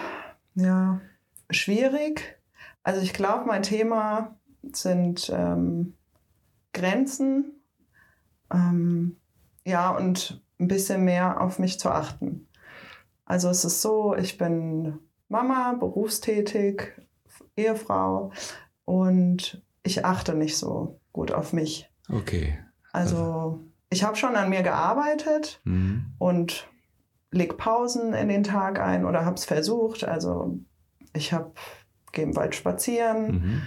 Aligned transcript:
ja, 0.53 1.01
schwierig, 1.49 2.39
also 2.83 3.01
ich 3.01 3.13
glaube, 3.13 3.45
mein 3.45 3.63
Thema 3.63 4.37
sind 4.73 5.31
ähm, 5.33 5.97
Grenzen, 6.71 7.63
ähm, 8.53 9.17
ja, 9.65 9.91
und 9.91 10.41
ein 10.59 10.67
bisschen 10.67 11.03
mehr 11.03 11.41
auf 11.41 11.59
mich 11.59 11.79
zu 11.79 11.89
achten. 11.89 12.47
Also 13.25 13.49
es 13.49 13.65
ist 13.65 13.81
so, 13.81 14.15
ich 14.15 14.37
bin 14.37 14.99
Mama, 15.29 15.73
berufstätig, 15.79 16.93
Ehefrau 17.55 18.31
und 18.85 19.63
ich 19.83 20.05
achte 20.05 20.35
nicht 20.35 20.57
so 20.57 20.99
gut 21.13 21.31
auf 21.31 21.53
mich. 21.53 21.89
Okay. 22.09 22.59
Also 22.91 23.61
ich 23.89 24.03
habe 24.03 24.15
schon 24.15 24.35
an 24.35 24.49
mir 24.49 24.63
gearbeitet 24.63 25.61
mhm. 25.63 26.13
und 26.17 26.67
leg 27.31 27.57
Pausen 27.57 28.13
in 28.13 28.27
den 28.27 28.43
Tag 28.43 28.79
ein 28.79 29.05
oder 29.05 29.25
habe 29.25 29.35
es 29.35 29.45
versucht. 29.45 30.03
Also 30.03 30.59
ich 31.13 31.33
habe 31.33 31.53
gehe 32.11 32.25
im 32.25 32.35
Wald 32.35 32.55
spazieren, 32.55 33.31
mhm. 33.31 33.61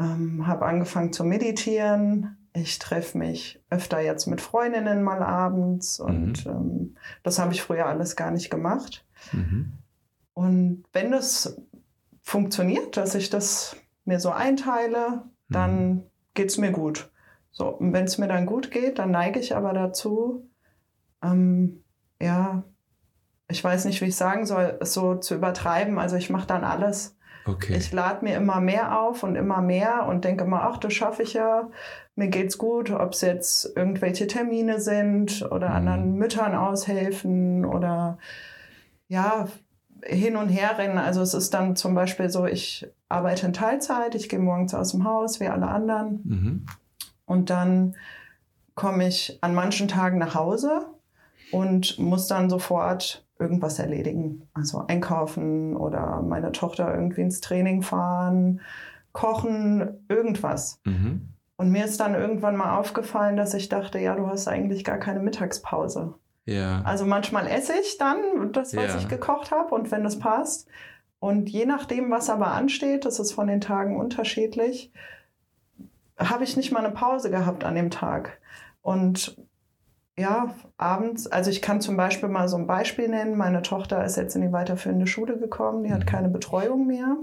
ähm, 0.00 0.46
habe 0.46 0.66
angefangen 0.66 1.12
zu 1.12 1.24
meditieren. 1.24 2.37
Ich 2.52 2.78
treffe 2.78 3.18
mich 3.18 3.62
öfter 3.70 4.00
jetzt 4.00 4.26
mit 4.26 4.40
Freundinnen 4.40 5.02
mal 5.02 5.22
abends 5.22 6.00
und 6.00 6.46
mhm. 6.46 6.50
ähm, 6.50 6.96
das 7.22 7.38
habe 7.38 7.52
ich 7.52 7.62
früher 7.62 7.86
alles 7.86 8.16
gar 8.16 8.30
nicht 8.30 8.50
gemacht. 8.50 9.06
Mhm. 9.32 9.72
Und 10.34 10.84
wenn 10.92 11.10
das 11.10 11.60
funktioniert, 12.22 12.96
dass 12.96 13.14
ich 13.14 13.30
das 13.30 13.76
mir 14.04 14.20
so 14.20 14.30
einteile, 14.30 15.24
dann 15.48 15.88
mhm. 15.88 16.02
geht 16.34 16.50
es 16.50 16.58
mir 16.58 16.72
gut. 16.72 17.10
So, 17.50 17.68
und 17.68 17.92
wenn 17.92 18.04
es 18.04 18.18
mir 18.18 18.28
dann 18.28 18.46
gut 18.46 18.70
geht, 18.70 18.98
dann 18.98 19.10
neige 19.10 19.40
ich 19.40 19.56
aber 19.56 19.72
dazu, 19.72 20.48
ähm, 21.22 21.82
ja, 22.20 22.64
ich 23.48 23.64
weiß 23.64 23.86
nicht, 23.86 24.00
wie 24.00 24.06
ich 24.06 24.16
sagen 24.16 24.46
soll, 24.46 24.78
es 24.80 24.92
so 24.92 25.16
zu 25.16 25.34
übertreiben. 25.34 25.98
Also 25.98 26.16
ich 26.16 26.30
mache 26.30 26.46
dann 26.46 26.64
alles, 26.64 27.16
Okay. 27.48 27.76
Ich 27.76 27.92
lade 27.92 28.24
mir 28.24 28.36
immer 28.36 28.60
mehr 28.60 29.00
auf 29.00 29.22
und 29.22 29.34
immer 29.34 29.62
mehr 29.62 30.06
und 30.06 30.24
denke 30.24 30.44
immer, 30.44 30.62
ach, 30.64 30.76
das 30.76 30.92
schaffe 30.92 31.22
ich 31.22 31.32
ja. 31.32 31.70
Mir 32.14 32.28
geht's 32.28 32.58
gut, 32.58 32.90
ob 32.90 33.12
es 33.12 33.22
jetzt 33.22 33.74
irgendwelche 33.74 34.26
Termine 34.26 34.80
sind 34.80 35.42
oder 35.50 35.70
mhm. 35.70 35.76
anderen 35.76 36.14
Müttern 36.16 36.54
aushelfen 36.54 37.64
oder 37.64 38.18
ja, 39.08 39.48
hin 40.04 40.36
und 40.36 40.48
her 40.48 40.76
rennen. 40.76 40.98
Also 40.98 41.22
es 41.22 41.32
ist 41.32 41.54
dann 41.54 41.74
zum 41.74 41.94
Beispiel 41.94 42.28
so, 42.28 42.44
ich 42.44 42.86
arbeite 43.08 43.46
in 43.46 43.52
Teilzeit, 43.54 44.14
ich 44.14 44.28
gehe 44.28 44.38
morgens 44.38 44.74
aus 44.74 44.90
dem 44.90 45.04
Haus, 45.04 45.40
wie 45.40 45.48
alle 45.48 45.68
anderen. 45.68 46.20
Mhm. 46.24 46.66
Und 47.24 47.50
dann 47.50 47.96
komme 48.74 49.08
ich 49.08 49.38
an 49.40 49.54
manchen 49.54 49.88
Tagen 49.88 50.18
nach 50.18 50.34
Hause 50.34 50.86
und 51.50 51.98
muss 51.98 52.26
dann 52.28 52.50
sofort 52.50 53.26
irgendwas 53.38 53.78
erledigen. 53.78 54.48
Also 54.54 54.84
einkaufen 54.86 55.76
oder 55.76 56.22
meine 56.22 56.52
Tochter 56.52 56.94
irgendwie 56.94 57.22
ins 57.22 57.40
Training 57.40 57.82
fahren, 57.82 58.60
kochen, 59.12 60.04
irgendwas. 60.08 60.80
Mhm. 60.84 61.28
Und 61.56 61.70
mir 61.70 61.84
ist 61.84 61.98
dann 61.98 62.14
irgendwann 62.14 62.56
mal 62.56 62.76
aufgefallen, 62.78 63.36
dass 63.36 63.54
ich 63.54 63.68
dachte, 63.68 63.98
ja, 63.98 64.14
du 64.14 64.28
hast 64.28 64.46
eigentlich 64.46 64.84
gar 64.84 64.98
keine 64.98 65.20
Mittagspause. 65.20 66.14
Ja. 66.46 66.82
Also 66.82 67.04
manchmal 67.04 67.46
esse 67.46 67.74
ich 67.80 67.98
dann 67.98 68.52
das, 68.52 68.74
was 68.76 68.94
ja. 68.94 68.98
ich 68.98 69.08
gekocht 69.08 69.50
habe 69.50 69.74
und 69.74 69.90
wenn 69.90 70.04
das 70.04 70.18
passt. 70.18 70.68
Und 71.18 71.50
je 71.50 71.66
nachdem, 71.66 72.10
was 72.10 72.30
aber 72.30 72.52
ansteht, 72.52 73.04
das 73.04 73.18
ist 73.18 73.32
von 73.32 73.48
den 73.48 73.60
Tagen 73.60 73.96
unterschiedlich, 73.96 74.92
habe 76.16 76.44
ich 76.44 76.56
nicht 76.56 76.72
mal 76.72 76.84
eine 76.84 76.94
Pause 76.94 77.30
gehabt 77.30 77.64
an 77.64 77.74
dem 77.74 77.90
Tag. 77.90 78.38
Und 78.82 79.36
ja, 80.18 80.54
abends, 80.76 81.26
also 81.26 81.50
ich 81.50 81.62
kann 81.62 81.80
zum 81.80 81.96
Beispiel 81.96 82.28
mal 82.28 82.48
so 82.48 82.56
ein 82.56 82.66
Beispiel 82.66 83.08
nennen. 83.08 83.36
Meine 83.36 83.62
Tochter 83.62 84.04
ist 84.04 84.16
jetzt 84.16 84.34
in 84.36 84.42
die 84.42 84.52
weiterführende 84.52 85.06
Schule 85.06 85.38
gekommen, 85.38 85.84
die 85.84 85.92
hat 85.92 86.00
mhm. 86.00 86.06
keine 86.06 86.28
Betreuung 86.28 86.86
mehr. 86.86 87.16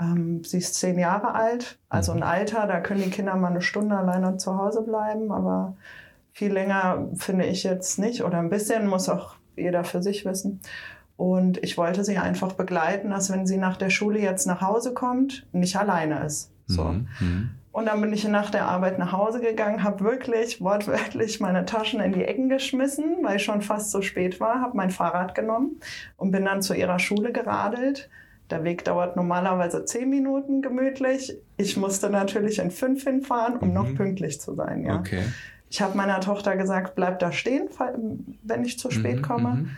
Ähm, 0.00 0.42
sie 0.44 0.58
ist 0.58 0.74
zehn 0.74 0.98
Jahre 0.98 1.34
alt, 1.34 1.78
also 1.88 2.12
ein 2.12 2.18
mhm. 2.18 2.24
Alter, 2.24 2.66
da 2.66 2.80
können 2.80 3.02
die 3.02 3.10
Kinder 3.10 3.34
mal 3.36 3.48
eine 3.48 3.62
Stunde 3.62 3.96
alleine 3.96 4.36
zu 4.36 4.56
Hause 4.56 4.82
bleiben, 4.82 5.32
aber 5.32 5.76
viel 6.32 6.52
länger 6.52 7.08
finde 7.14 7.46
ich 7.46 7.64
jetzt 7.64 7.98
nicht 7.98 8.22
oder 8.22 8.38
ein 8.38 8.50
bisschen 8.50 8.86
muss 8.86 9.08
auch 9.08 9.34
jeder 9.56 9.84
für 9.84 10.02
sich 10.02 10.24
wissen. 10.24 10.60
Und 11.16 11.62
ich 11.64 11.76
wollte 11.76 12.04
sie 12.04 12.16
einfach 12.16 12.52
begleiten, 12.52 13.10
dass 13.10 13.32
wenn 13.32 13.44
sie 13.44 13.56
nach 13.56 13.76
der 13.76 13.90
Schule 13.90 14.20
jetzt 14.20 14.46
nach 14.46 14.60
Hause 14.60 14.94
kommt, 14.94 15.46
nicht 15.52 15.76
alleine 15.76 16.24
ist. 16.24 16.52
So. 16.66 16.84
Mhm. 16.84 17.50
Und 17.70 17.86
dann 17.86 18.00
bin 18.00 18.12
ich 18.12 18.26
nach 18.26 18.50
der 18.50 18.66
Arbeit 18.66 18.98
nach 18.98 19.12
Hause 19.12 19.40
gegangen, 19.40 19.84
habe 19.84 20.02
wirklich 20.04 20.60
wortwörtlich 20.60 21.40
meine 21.40 21.64
Taschen 21.64 22.00
in 22.00 22.12
die 22.12 22.24
Ecken 22.24 22.48
geschmissen, 22.48 23.18
weil 23.22 23.36
ich 23.36 23.44
schon 23.44 23.62
fast 23.62 23.90
so 23.90 24.02
spät 24.02 24.40
war, 24.40 24.60
habe 24.60 24.76
mein 24.76 24.90
Fahrrad 24.90 25.34
genommen 25.34 25.80
und 26.16 26.30
bin 26.30 26.44
dann 26.44 26.62
zu 26.62 26.74
ihrer 26.74 26.98
Schule 26.98 27.32
geradelt. 27.32 28.08
Der 28.50 28.64
Weg 28.64 28.84
dauert 28.84 29.16
normalerweise 29.16 29.84
zehn 29.84 30.08
Minuten 30.08 30.62
gemütlich. 30.62 31.36
Ich 31.58 31.76
musste 31.76 32.08
natürlich 32.08 32.58
in 32.58 32.70
fünf 32.70 33.04
hinfahren, 33.04 33.58
um 33.58 33.68
mhm. 33.68 33.74
noch 33.74 33.94
pünktlich 33.94 34.40
zu 34.40 34.54
sein. 34.54 34.84
Ja. 34.84 34.98
Okay. 34.98 35.22
Ich 35.70 35.82
habe 35.82 35.96
meiner 35.96 36.20
Tochter 36.20 36.56
gesagt, 36.56 36.94
bleib 36.94 37.18
da 37.18 37.30
stehen, 37.30 37.68
wenn 38.42 38.64
ich 38.64 38.78
zu 38.78 38.90
spät 38.90 39.16
mhm, 39.18 39.22
komme. 39.22 39.48
Mhm. 39.50 39.70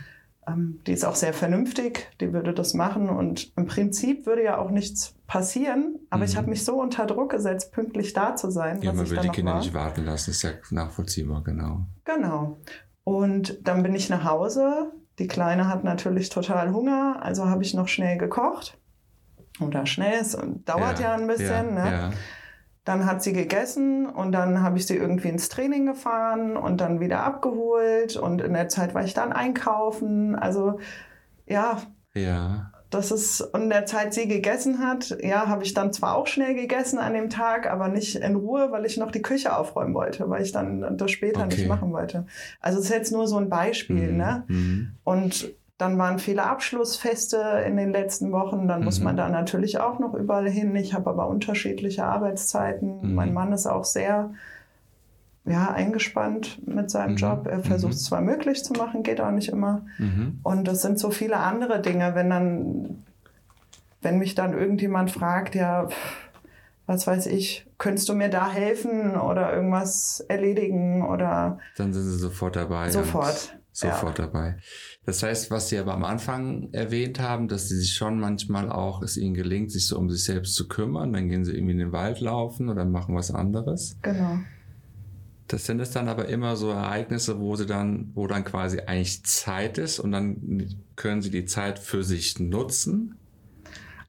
Ähm, 0.47 0.79
die 0.87 0.93
ist 0.93 1.05
auch 1.05 1.15
sehr 1.15 1.33
vernünftig, 1.33 2.09
die 2.19 2.33
würde 2.33 2.53
das 2.53 2.73
machen 2.73 3.09
und 3.09 3.51
im 3.55 3.67
Prinzip 3.67 4.25
würde 4.25 4.43
ja 4.43 4.57
auch 4.57 4.71
nichts 4.71 5.13
passieren, 5.27 5.99
aber 6.09 6.23
mhm. 6.23 6.29
ich 6.29 6.37
habe 6.37 6.49
mich 6.49 6.65
so 6.65 6.81
unter 6.81 7.05
Druck 7.05 7.31
gesetzt, 7.31 7.71
pünktlich 7.71 8.13
da 8.13 8.35
zu 8.35 8.49
sein. 8.49 8.81
Ja, 8.81 8.91
man 8.91 9.09
will 9.09 9.19
die 9.19 9.29
Kinder 9.29 9.53
war. 9.53 9.59
nicht 9.59 9.73
warten 9.73 10.05
lassen, 10.05 10.31
ist 10.31 10.41
ja 10.41 10.51
nachvollziehbar, 10.71 11.43
genau. 11.43 11.85
Genau. 12.05 12.59
Und 13.03 13.59
dann 13.67 13.83
bin 13.83 13.93
ich 13.95 14.09
nach 14.09 14.23
Hause. 14.23 14.91
Die 15.19 15.27
Kleine 15.27 15.67
hat 15.67 15.83
natürlich 15.83 16.29
total 16.29 16.73
Hunger, 16.73 17.19
also 17.21 17.47
habe 17.47 17.63
ich 17.63 17.73
noch 17.73 17.87
schnell 17.87 18.17
gekocht. 18.17 18.77
Oder 19.59 19.85
schnell, 19.85 20.19
es 20.21 20.35
dauert 20.65 20.99
ja, 20.99 21.09
ja 21.09 21.13
ein 21.15 21.27
bisschen. 21.27 21.75
Ja, 21.75 21.83
ne? 21.83 21.91
ja. 21.91 22.09
Dann 22.83 23.05
hat 23.05 23.21
sie 23.21 23.33
gegessen 23.33 24.07
und 24.07 24.31
dann 24.31 24.63
habe 24.63 24.77
ich 24.77 24.87
sie 24.87 24.95
irgendwie 24.95 25.29
ins 25.29 25.49
Training 25.49 25.85
gefahren 25.85 26.57
und 26.57 26.81
dann 26.81 26.99
wieder 26.99 27.23
abgeholt 27.23 28.15
und 28.15 28.41
in 28.41 28.53
der 28.53 28.69
Zeit 28.69 28.95
war 28.95 29.03
ich 29.03 29.13
dann 29.13 29.31
einkaufen. 29.31 30.35
Also 30.35 30.79
ja. 31.45 31.81
Ja. 32.13 32.71
Das 32.89 33.09
ist, 33.09 33.39
und 33.39 33.63
in 33.63 33.69
der 33.69 33.85
Zeit 33.85 34.13
sie 34.13 34.27
gegessen 34.27 34.79
hat, 34.79 35.15
ja, 35.23 35.47
habe 35.47 35.63
ich 35.63 35.73
dann 35.73 35.93
zwar 35.93 36.15
auch 36.15 36.27
schnell 36.27 36.55
gegessen 36.55 36.99
an 36.99 37.13
dem 37.13 37.29
Tag, 37.29 37.71
aber 37.71 37.87
nicht 37.87 38.15
in 38.15 38.35
Ruhe, 38.35 38.69
weil 38.71 38.85
ich 38.85 38.97
noch 38.97 39.11
die 39.11 39.21
Küche 39.21 39.55
aufräumen 39.55 39.93
wollte, 39.93 40.29
weil 40.29 40.41
ich 40.41 40.51
dann 40.51 40.97
das 40.97 41.09
später 41.11 41.45
okay. 41.45 41.55
nicht 41.55 41.67
machen 41.69 41.93
wollte. 41.93 42.25
Also 42.59 42.79
es 42.79 42.85
ist 42.85 42.91
jetzt 42.91 43.13
nur 43.13 43.27
so 43.27 43.37
ein 43.37 43.47
Beispiel, 43.47 44.11
mhm. 44.11 44.17
ne? 44.17 44.43
Mhm. 44.47 44.91
Und 45.05 45.53
dann 45.81 45.97
waren 45.97 46.19
viele 46.19 46.43
Abschlussfeste 46.43 47.63
in 47.65 47.75
den 47.75 47.91
letzten 47.91 48.31
Wochen. 48.31 48.67
Dann 48.67 48.79
mhm. 48.79 48.85
muss 48.85 48.99
man 48.99 49.17
da 49.17 49.27
natürlich 49.29 49.79
auch 49.79 49.97
noch 49.97 50.13
überall 50.13 50.47
hin. 50.47 50.75
Ich 50.75 50.93
habe 50.93 51.09
aber 51.09 51.27
unterschiedliche 51.27 52.05
Arbeitszeiten. 52.05 53.01
Mhm. 53.01 53.15
Mein 53.15 53.33
Mann 53.33 53.51
ist 53.51 53.65
auch 53.65 53.83
sehr 53.83 54.29
ja, 55.43 55.71
eingespannt 55.71 56.65
mit 56.67 56.91
seinem 56.91 57.13
mhm. 57.13 57.17
Job. 57.17 57.47
Er 57.47 57.61
versucht 57.61 57.93
es 57.93 58.03
mhm. 58.03 58.05
zwar 58.05 58.21
möglich 58.21 58.63
zu 58.63 58.73
machen, 58.73 59.01
geht 59.01 59.19
auch 59.19 59.31
nicht 59.31 59.49
immer. 59.49 59.81
Mhm. 59.97 60.39
Und 60.43 60.67
es 60.67 60.83
sind 60.83 60.99
so 60.99 61.09
viele 61.09 61.37
andere 61.37 61.81
Dinge, 61.81 62.13
wenn 62.13 62.29
dann, 62.29 63.03
wenn 64.03 64.19
mich 64.19 64.35
dann 64.35 64.53
irgendjemand 64.53 65.09
fragt, 65.09 65.55
ja, 65.55 65.87
was 66.91 67.07
weiß 67.07 67.27
ich, 67.27 67.65
könntest 67.77 68.09
du 68.09 68.13
mir 68.13 68.29
da 68.29 68.51
helfen 68.51 69.15
oder 69.15 69.53
irgendwas 69.53 70.23
erledigen 70.27 71.07
oder. 71.07 71.57
Dann 71.77 71.93
sind 71.93 72.03
sie 72.03 72.17
sofort 72.17 72.55
dabei. 72.55 72.89
Sofort. 72.89 73.57
Sofort 73.71 74.19
ja. 74.19 74.25
dabei. 74.25 74.57
Das 75.05 75.23
heißt, 75.23 75.49
was 75.49 75.69
Sie 75.69 75.77
aber 75.77 75.93
am 75.93 76.03
Anfang 76.03 76.73
erwähnt 76.73 77.21
haben, 77.21 77.47
dass 77.47 77.69
Sie 77.69 77.77
sich 77.77 77.93
schon 77.93 78.19
manchmal 78.19 78.69
auch, 78.69 79.01
es 79.01 79.15
Ihnen 79.15 79.33
gelingt, 79.33 79.71
sich 79.71 79.87
so 79.87 79.97
um 79.97 80.09
sich 80.09 80.25
selbst 80.25 80.55
zu 80.55 80.67
kümmern, 80.67 81.13
dann 81.13 81.29
gehen 81.29 81.45
Sie 81.45 81.53
irgendwie 81.53 81.71
in 81.71 81.77
den 81.77 81.91
Wald 81.93 82.19
laufen 82.19 82.67
oder 82.67 82.83
machen 82.83 83.15
was 83.15 83.31
anderes. 83.31 83.95
Genau. 84.01 84.39
Das 85.47 85.65
sind 85.65 85.79
es 85.79 85.91
dann 85.91 86.09
aber 86.09 86.27
immer 86.27 86.57
so 86.57 86.69
Ereignisse, 86.69 87.39
wo 87.39 87.55
sie 87.57 87.65
dann, 87.65 88.11
wo 88.13 88.25
dann 88.27 88.45
quasi 88.45 88.79
eigentlich 88.79 89.25
Zeit 89.25 89.77
ist 89.77 89.99
und 89.99 90.11
dann 90.11 90.65
können 90.95 91.21
sie 91.21 91.29
die 91.29 91.45
Zeit 91.45 91.77
für 91.77 92.03
sich 92.03 92.39
nutzen. 92.39 93.15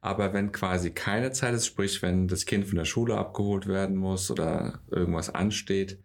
Aber 0.02 0.34
wenn 0.34 0.52
quasi 0.52 0.90
keine 0.90 1.32
Zeit 1.32 1.54
ist, 1.54 1.64
sprich, 1.64 2.02
wenn 2.02 2.28
das 2.28 2.44
Kind 2.44 2.66
von 2.66 2.76
der 2.76 2.84
Schule 2.84 3.16
abgeholt 3.16 3.66
werden 3.66 3.96
muss 3.96 4.30
oder 4.30 4.80
irgendwas 4.90 5.34
ansteht, 5.34 5.98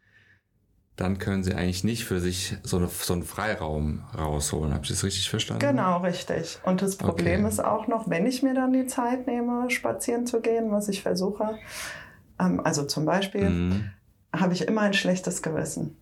dann 0.96 1.18
können 1.18 1.44
sie 1.44 1.54
eigentlich 1.54 1.84
nicht 1.84 2.06
für 2.06 2.22
sich 2.22 2.56
so, 2.64 2.78
eine, 2.78 2.88
so 2.88 3.14
einen 3.14 3.24
Freiraum 3.24 4.06
rausholen. 4.18 4.74
Habe 4.74 4.84
ich 4.84 4.90
das 4.90 5.04
richtig 5.04 5.30
verstanden? 5.30 5.60
Genau, 5.60 5.98
richtig. 5.98 6.60
Und 6.64 6.82
das 6.82 6.96
Problem 6.96 7.42
okay. 7.42 7.50
ist 7.50 7.60
auch 7.60 7.88
noch, 7.88 8.10
wenn 8.10 8.26
ich 8.26 8.42
mir 8.42 8.54
dann 8.54 8.72
die 8.72 8.88
Zeit 8.88 9.28
nehme, 9.28 9.70
spazieren 9.70 10.26
zu 10.26 10.40
gehen, 10.40 10.72
was 10.72 10.88
ich 10.88 11.02
versuche, 11.02 11.60
ähm, 12.40 12.62
also 12.64 12.86
zum 12.86 13.06
Beispiel, 13.06 13.50
mhm 13.50 13.90
habe 14.40 14.54
ich 14.54 14.68
immer 14.68 14.82
ein 14.82 14.94
schlechtes 14.94 15.42
Gewissen. 15.42 15.98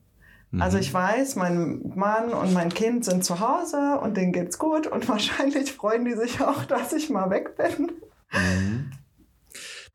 Mhm. 0.56 0.62
Also 0.62 0.78
ich 0.78 0.94
weiß, 0.94 1.36
mein 1.36 1.81
Mann 1.96 2.30
und 2.34 2.54
mein 2.54 2.69
Kind 2.69 3.04
sind 3.04 3.25
zu 3.25 3.40
Hause 3.40 4.00
und 4.02 4.16
denen 4.16 4.31
geht's 4.31 4.57
gut 4.57 4.88
und 4.88 5.07
wahrscheinlich 5.10 5.74
freuen 5.74 6.06
die 6.06 6.13
sich 6.13 6.42
auch, 6.42 6.66
dass 6.66 6.94
ich 6.94 7.10
mal 7.10 7.30
weg 7.30 7.56
bin. 7.57 7.92
Mhm. 8.31 8.92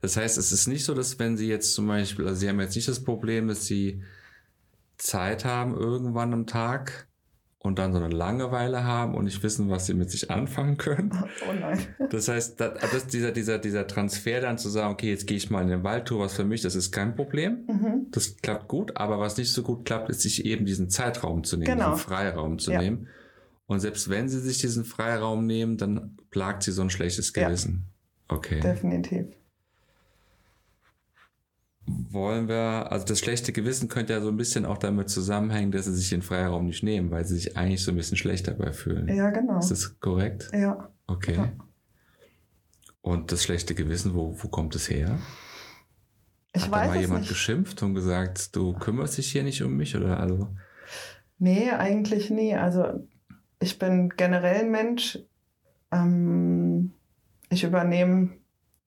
Das 0.03 0.17
heißt, 0.17 0.39
es 0.39 0.53
ist 0.53 0.67
nicht 0.67 0.85
so, 0.85 0.95
dass 0.95 1.19
wenn 1.19 1.37
Sie 1.37 1.49
jetzt 1.49 1.75
zum 1.75 1.87
Beispiel, 1.87 2.27
also 2.27 2.41
Sie 2.41 2.49
haben 2.49 2.61
jetzt 2.61 2.75
nicht 2.75 2.89
das 2.89 3.05
Problem, 3.05 3.49
dass 3.49 3.67
Sie 3.67 4.03
Zeit 4.97 5.45
haben 5.45 5.75
irgendwann 5.75 6.33
am 6.33 6.47
Tag, 6.47 7.09
und 7.63 7.79
dann 7.79 7.93
so 7.93 7.99
eine 7.99 8.09
Langeweile 8.09 8.85
haben 8.85 9.15
und 9.15 9.27
nicht 9.27 9.43
wissen, 9.43 9.69
was 9.69 9.85
sie 9.85 9.93
mit 9.93 10.11
sich 10.11 10.31
anfangen 10.31 10.77
können. 10.77 11.13
Oh 11.49 11.53
nein. 11.53 11.79
Das 12.11 12.29
heißt, 12.29 12.61
das, 12.61 13.07
dieser, 13.07 13.33
dieser, 13.33 13.59
dieser 13.59 13.87
Transfer 13.87 14.41
dann 14.41 14.59
zu 14.59 14.69
sagen, 14.69 14.93
okay, 14.93 15.11
jetzt 15.11 15.27
gehe 15.27 15.37
ich 15.37 15.51
mal 15.51 15.63
in 15.63 15.69
den 15.69 15.85
Wald, 15.85 16.07
tue 16.07 16.19
was 16.19 16.35
für 16.35 16.45
mich, 16.45 16.63
das 16.63 16.75
ist 16.75 16.93
kein 16.93 17.15
Problem. 17.15 17.65
Mhm. 17.67 18.07
Das 18.11 18.37
klappt 18.39 18.69
gut, 18.69 18.97
aber 18.97 19.19
was 19.21 19.37
nicht 19.37 19.53
so 19.53 19.63
gut 19.63 19.85
klappt, 19.85 20.11
ist 20.11 20.21
sich 20.23 20.45
eben 20.45 20.65
diesen 20.65 20.91
Zeitraum 20.91 21.45
zu 21.45 21.57
nehmen, 21.57 21.79
genau. 21.79 21.93
diesen 21.93 22.05
Freiraum 22.05 22.59
zu 22.59 22.73
ja. 22.73 22.81
nehmen. 22.81 23.09
Und 23.67 23.81
selbst 23.81 24.11
wenn 24.11 24.29
sie 24.29 24.41
sich 24.41 24.59
diesen 24.59 24.85
Freiraum 24.85 25.47
nehmen, 25.47 25.77
dann 25.77 26.17
plagt 26.31 26.63
sie 26.63 26.73
so 26.73 26.83
ein 26.83 26.91
schlechtes 26.91 27.33
Gewissen. 27.33 27.87
Ja. 28.29 28.37
Okay. 28.37 28.61
Definitiv 28.61 29.27
wollen 32.11 32.49
wir, 32.49 32.91
also 32.91 33.07
das 33.07 33.19
schlechte 33.21 33.53
Gewissen 33.53 33.89
könnte 33.89 34.13
ja 34.13 34.21
so 34.21 34.29
ein 34.29 34.37
bisschen 34.37 34.65
auch 34.65 34.79
damit 34.79 35.11
zusammenhängen, 35.11 35.73
dass 35.73 35.87
sie 35.87 35.95
sich 35.95 36.11
den 36.11 36.23
Freiraum 36.23 36.67
nicht 36.67 36.83
nehmen, 36.83 37.11
weil 37.11 37.25
sie 37.25 37.37
sich 37.37 37.57
eigentlich 37.57 37.83
so 37.83 37.91
ein 37.91 37.97
bisschen 37.97 38.17
schlecht 38.17 38.49
dabei 38.49 38.73
fühlen. 38.73 39.09
Ja, 39.09 39.31
genau. 39.31 39.59
Ist 39.59 39.71
das 39.71 39.99
korrekt? 40.01 40.51
Ja. 40.53 40.91
Okay. 41.07 41.35
Ja. 41.35 41.53
Und 43.03 43.33
das 43.33 43.43
schlechte 43.43 43.75
Gewissen, 43.75 44.15
wo, 44.15 44.37
wo 44.39 44.49
kommt 44.49 44.75
es 44.75 44.91
her? 44.91 45.19
Ich 46.53 46.65
Hat 46.65 46.71
weiß 46.73 46.89
da 46.89 46.95
mal 46.95 47.01
jemand 47.01 47.21
nicht. 47.21 47.31
geschimpft 47.31 47.83
und 47.83 47.95
gesagt, 47.95 48.55
du 48.57 48.73
kümmerst 48.75 49.17
dich 49.19 49.31
hier 49.31 49.43
nicht 49.43 49.63
um 49.63 49.77
mich 49.77 49.97
oder 49.97 50.19
also? 50.19 50.49
Nee, 51.39 51.71
eigentlich 51.71 52.31
nie. 52.31 52.55
Also 52.55 53.07
ich 53.61 53.79
bin 53.79 54.11
generell 54.17 54.63
ein 54.65 54.71
Mensch. 54.71 55.19
Ähm, 55.93 56.93
ich 57.49 57.65
übernehme 57.65 58.40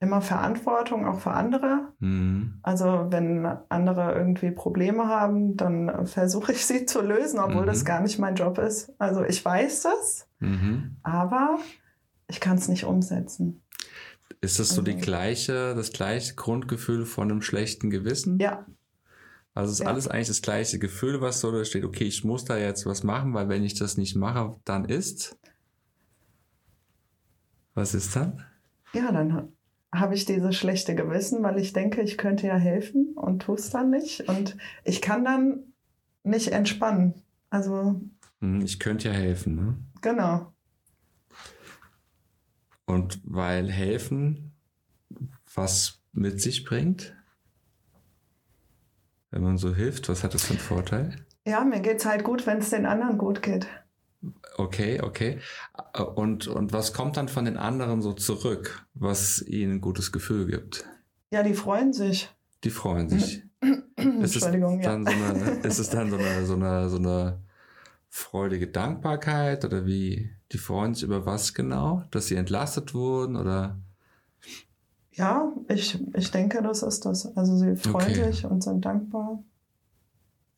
immer 0.03 0.21
Verantwortung 0.21 1.07
auch 1.07 1.19
für 1.19 1.31
andere. 1.31 1.93
Mhm. 1.99 2.59
Also 2.61 3.07
wenn 3.09 3.45
andere 3.69 4.13
irgendwie 4.13 4.51
Probleme 4.51 5.07
haben, 5.07 5.57
dann 5.57 6.05
versuche 6.05 6.51
ich 6.51 6.65
sie 6.65 6.85
zu 6.85 7.01
lösen, 7.01 7.39
obwohl 7.39 7.63
mhm. 7.63 7.67
das 7.67 7.85
gar 7.85 8.01
nicht 8.01 8.19
mein 8.19 8.35
Job 8.35 8.57
ist. 8.57 8.93
Also 8.99 9.23
ich 9.23 9.43
weiß 9.43 9.83
das, 9.83 10.27
mhm. 10.39 10.97
aber 11.01 11.57
ich 12.27 12.39
kann 12.39 12.57
es 12.57 12.67
nicht 12.67 12.83
umsetzen. 12.83 13.63
Ist 14.41 14.59
das 14.59 14.69
so 14.69 14.81
die 14.81 14.93
also 14.93 15.05
gleiche, 15.05 15.73
das 15.73 15.93
gleiche 15.93 16.35
Grundgefühl 16.35 17.05
von 17.05 17.31
einem 17.31 17.41
schlechten 17.41 17.89
Gewissen? 17.89 18.39
Ja. 18.39 18.65
Also 19.53 19.71
es 19.71 19.79
ist 19.79 19.85
ja. 19.85 19.89
alles 19.89 20.07
eigentlich 20.07 20.27
das 20.27 20.41
gleiche 20.41 20.79
Gefühl, 20.79 21.21
was 21.21 21.39
so 21.39 21.51
da 21.51 21.63
steht, 21.63 21.85
okay, 21.85 22.05
ich 22.05 22.23
muss 22.23 22.43
da 22.43 22.57
jetzt 22.57 22.85
was 22.85 23.03
machen, 23.03 23.33
weil 23.33 23.49
wenn 23.49 23.63
ich 23.63 23.75
das 23.75 23.97
nicht 23.97 24.15
mache, 24.15 24.55
dann 24.65 24.85
ist. 24.85 25.37
Was 27.73 27.93
ist 27.93 28.15
dann? 28.15 28.43
Ja, 28.93 29.11
dann 29.11 29.52
habe 29.93 30.15
ich 30.15 30.25
dieses 30.25 30.55
schlechte 30.55 30.95
Gewissen, 30.95 31.43
weil 31.43 31.59
ich 31.59 31.73
denke, 31.73 32.01
ich 32.01 32.17
könnte 32.17 32.47
ja 32.47 32.55
helfen 32.55 33.13
und 33.15 33.43
tue 33.43 33.55
es 33.55 33.69
dann 33.69 33.89
nicht. 33.89 34.27
Und 34.27 34.57
ich 34.83 35.01
kann 35.01 35.23
dann 35.23 35.73
nicht 36.23 36.49
entspannen. 36.49 37.13
Also. 37.49 38.01
Hm, 38.41 38.61
ich 38.61 38.79
könnte 38.79 39.09
ja 39.09 39.13
helfen, 39.13 39.55
ne? 39.55 39.77
Genau. 40.01 40.51
Und 42.85 43.21
weil 43.23 43.71
helfen 43.71 44.53
was 45.55 46.01
mit 46.11 46.41
sich 46.41 46.65
bringt? 46.65 47.15
Wenn 49.31 49.43
man 49.43 49.57
so 49.57 49.73
hilft, 49.73 50.09
was 50.09 50.23
hat 50.23 50.33
das 50.33 50.43
für 50.43 50.51
einen 50.51 50.59
Vorteil? 50.59 51.15
Ja, 51.45 51.63
mir 51.63 51.79
geht 51.79 51.97
es 51.97 52.05
halt 52.05 52.23
gut, 52.23 52.45
wenn 52.45 52.59
es 52.59 52.69
den 52.69 52.85
anderen 52.85 53.17
gut 53.17 53.41
geht. 53.41 53.67
Okay, 54.57 55.01
okay. 55.01 55.39
Und, 56.15 56.47
und 56.47 56.73
was 56.73 56.93
kommt 56.93 57.17
dann 57.17 57.27
von 57.27 57.45
den 57.45 57.57
anderen 57.57 58.01
so 58.01 58.13
zurück, 58.13 58.85
was 58.93 59.41
ihnen 59.41 59.73
ein 59.73 59.81
gutes 59.81 60.11
Gefühl 60.11 60.45
gibt? 60.45 60.85
Ja, 61.31 61.43
die 61.43 61.53
freuen 61.53 61.93
sich. 61.93 62.29
Die 62.63 62.69
freuen 62.69 63.09
sich. 63.09 63.43
Entschuldigung, 63.95 64.21
ist 64.21 64.35
es 64.35 64.41
dann, 64.83 65.05
ja. 65.05 65.11
so, 65.11 65.23
eine, 65.23 65.51
ist 65.63 65.79
es 65.79 65.89
dann 65.89 66.09
so, 66.09 66.17
eine, 66.17 66.45
so, 66.45 66.53
eine, 66.53 66.89
so 66.89 66.97
eine 66.97 67.39
freudige 68.09 68.67
Dankbarkeit 68.67 69.65
oder 69.65 69.85
wie? 69.85 70.29
Die 70.51 70.57
freuen 70.57 70.93
sich 70.93 71.03
über 71.03 71.25
was 71.25 71.53
genau? 71.53 72.03
Dass 72.11 72.27
sie 72.27 72.35
entlastet 72.35 72.93
wurden 72.93 73.35
oder? 73.35 73.79
Ja, 75.13 75.51
ich, 75.67 75.99
ich 76.15 76.31
denke, 76.31 76.61
das 76.61 76.83
ist 76.83 77.05
das. 77.05 77.35
Also 77.37 77.57
sie 77.57 77.75
freuen 77.75 78.11
okay. 78.11 78.31
sich 78.31 78.45
und 78.45 78.63
sind 78.63 78.85
dankbar. 78.85 79.43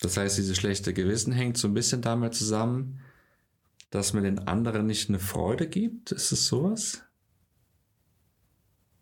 Das 0.01 0.17
heißt, 0.17 0.37
dieses 0.37 0.57
schlechte 0.57 0.93
Gewissen 0.93 1.33
hängt 1.33 1.57
so 1.57 1.67
ein 1.67 1.73
bisschen 1.73 2.01
damit 2.01 2.33
zusammen, 2.33 2.99
dass 3.95 4.13
man 4.13 4.23
den 4.23 4.47
anderen 4.47 4.85
nicht 4.85 5.09
eine 5.09 5.19
Freude 5.19 5.67
gibt? 5.67 6.11
Ist 6.11 6.31
es 6.31 6.47
sowas? 6.47 7.03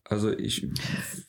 Also 0.06 0.32
ich. 0.32 0.68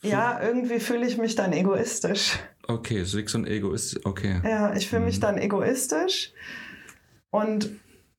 Ja, 0.03 0.43
irgendwie 0.43 0.81
fühle 0.81 1.07
ich 1.07 1.17
mich 1.17 1.35
dann 1.35 1.53
egoistisch. 1.53 2.39
Okay, 2.67 3.05
so 3.05 3.19
ein 3.19 3.47
Egoist, 3.47 4.05
okay. 4.05 4.41
Ja, 4.45 4.75
ich 4.75 4.89
fühle 4.89 5.01
mhm. 5.01 5.07
mich 5.07 5.21
dann 5.21 5.39
egoistisch. 5.39 6.33
Und 7.31 7.71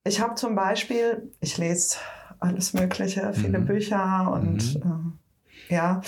ich 0.03 0.19
habe 0.19 0.35
zum 0.35 0.55
Beispiel, 0.55 1.31
ich 1.39 1.57
lese 1.57 1.97
alles 2.39 2.73
Mögliche, 2.73 3.33
viele 3.33 3.59
mhm. 3.59 3.65
Bücher 3.65 4.31
und 4.31 4.83
mhm. 4.83 5.19
äh, 5.69 5.73
ja, 5.73 6.01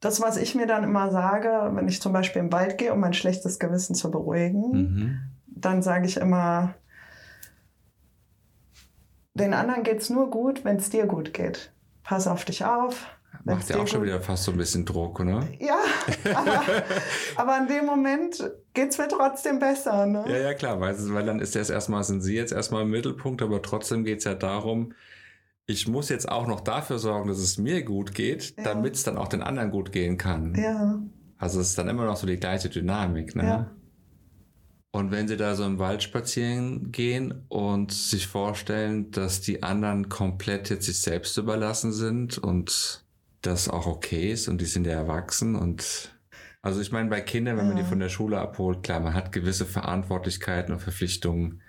das, 0.00 0.20
was 0.20 0.36
ich 0.36 0.54
mir 0.54 0.66
dann 0.66 0.84
immer 0.84 1.10
sage, 1.10 1.70
wenn 1.74 1.88
ich 1.88 2.00
zum 2.00 2.12
Beispiel 2.12 2.40
im 2.40 2.52
Wald 2.52 2.78
gehe, 2.78 2.92
um 2.92 3.00
mein 3.00 3.12
schlechtes 3.12 3.58
Gewissen 3.58 3.94
zu 3.94 4.10
beruhigen, 4.10 4.70
mhm. 4.70 5.20
dann 5.46 5.82
sage 5.82 6.06
ich 6.06 6.16
immer, 6.16 6.74
den 9.34 9.54
anderen 9.54 9.82
geht 9.82 10.00
es 10.00 10.10
nur 10.10 10.30
gut, 10.30 10.64
wenn 10.64 10.76
es 10.76 10.90
dir 10.90 11.06
gut 11.06 11.32
geht. 11.32 11.72
Pass 12.02 12.26
auf 12.26 12.44
dich 12.44 12.64
auf. 12.64 13.06
Macht 13.44 13.70
ja 13.70 13.78
auch 13.78 13.86
schon 13.86 14.02
wieder 14.02 14.20
fast 14.20 14.44
so 14.44 14.52
ein 14.52 14.58
bisschen 14.58 14.84
Druck, 14.84 15.24
ne? 15.24 15.48
Ja, 15.58 15.78
aber, 16.34 16.62
aber 17.36 17.58
in 17.58 17.66
dem 17.68 17.86
Moment 17.86 18.50
geht 18.74 18.90
es 18.90 18.98
mir 18.98 19.08
trotzdem 19.08 19.58
besser, 19.58 20.06
ne? 20.06 20.24
Ja, 20.28 20.38
ja, 20.38 20.54
klar, 20.54 20.80
weil, 20.80 20.96
weil 21.14 21.24
dann 21.24 21.40
ist 21.40 21.54
das 21.54 21.70
erstmal, 21.70 22.04
sind 22.04 22.20
sie 22.20 22.34
jetzt 22.34 22.52
erstmal 22.52 22.82
im 22.82 22.90
Mittelpunkt, 22.90 23.40
aber 23.42 23.62
trotzdem 23.62 24.04
geht 24.04 24.18
es 24.18 24.24
ja 24.24 24.34
darum, 24.34 24.92
ich 25.66 25.86
muss 25.86 26.08
jetzt 26.08 26.28
auch 26.28 26.46
noch 26.46 26.60
dafür 26.60 26.98
sorgen, 26.98 27.28
dass 27.28 27.38
es 27.38 27.58
mir 27.58 27.82
gut 27.84 28.14
geht, 28.14 28.56
ja. 28.56 28.64
damit 28.64 28.96
es 28.96 29.04
dann 29.04 29.18
auch 29.18 29.28
den 29.28 29.42
anderen 29.42 29.70
gut 29.70 29.92
gehen 29.92 30.16
kann. 30.16 30.54
Ja. 30.54 30.98
Also 31.38 31.60
es 31.60 31.70
ist 31.70 31.78
dann 31.78 31.88
immer 31.88 32.04
noch 32.04 32.16
so 32.16 32.26
die 32.26 32.38
gleiche 32.38 32.68
Dynamik, 32.68 33.36
ne? 33.36 33.44
Ja. 33.44 33.70
Und 34.90 35.10
wenn 35.10 35.28
Sie 35.28 35.36
da 35.36 35.54
so 35.54 35.64
im 35.64 35.78
Wald 35.78 36.02
spazieren 36.02 36.92
gehen 36.92 37.44
und 37.48 37.92
sich 37.92 38.26
vorstellen, 38.26 39.10
dass 39.10 39.40
die 39.40 39.62
anderen 39.62 40.08
komplett 40.08 40.70
jetzt 40.70 40.86
sich 40.86 41.00
selbst 41.00 41.36
überlassen 41.36 41.92
sind 41.92 42.38
und 42.38 43.04
das 43.42 43.68
auch 43.68 43.86
okay 43.86 44.32
ist 44.32 44.48
und 44.48 44.60
die 44.60 44.66
sind 44.66 44.86
ja 44.86 44.94
erwachsen 44.94 45.54
und 45.54 46.10
also 46.60 46.80
ich 46.80 46.90
meine, 46.90 47.08
bei 47.08 47.20
Kindern, 47.20 47.56
wenn 47.56 47.68
man 47.68 47.76
die 47.76 47.84
von 47.84 48.00
der 48.00 48.08
Schule 48.08 48.38
abholt, 48.38 48.82
klar, 48.82 49.00
man 49.00 49.14
hat 49.14 49.30
gewisse 49.30 49.64
Verantwortlichkeiten 49.64 50.74
und 50.74 50.80
Verpflichtungen. 50.80 51.62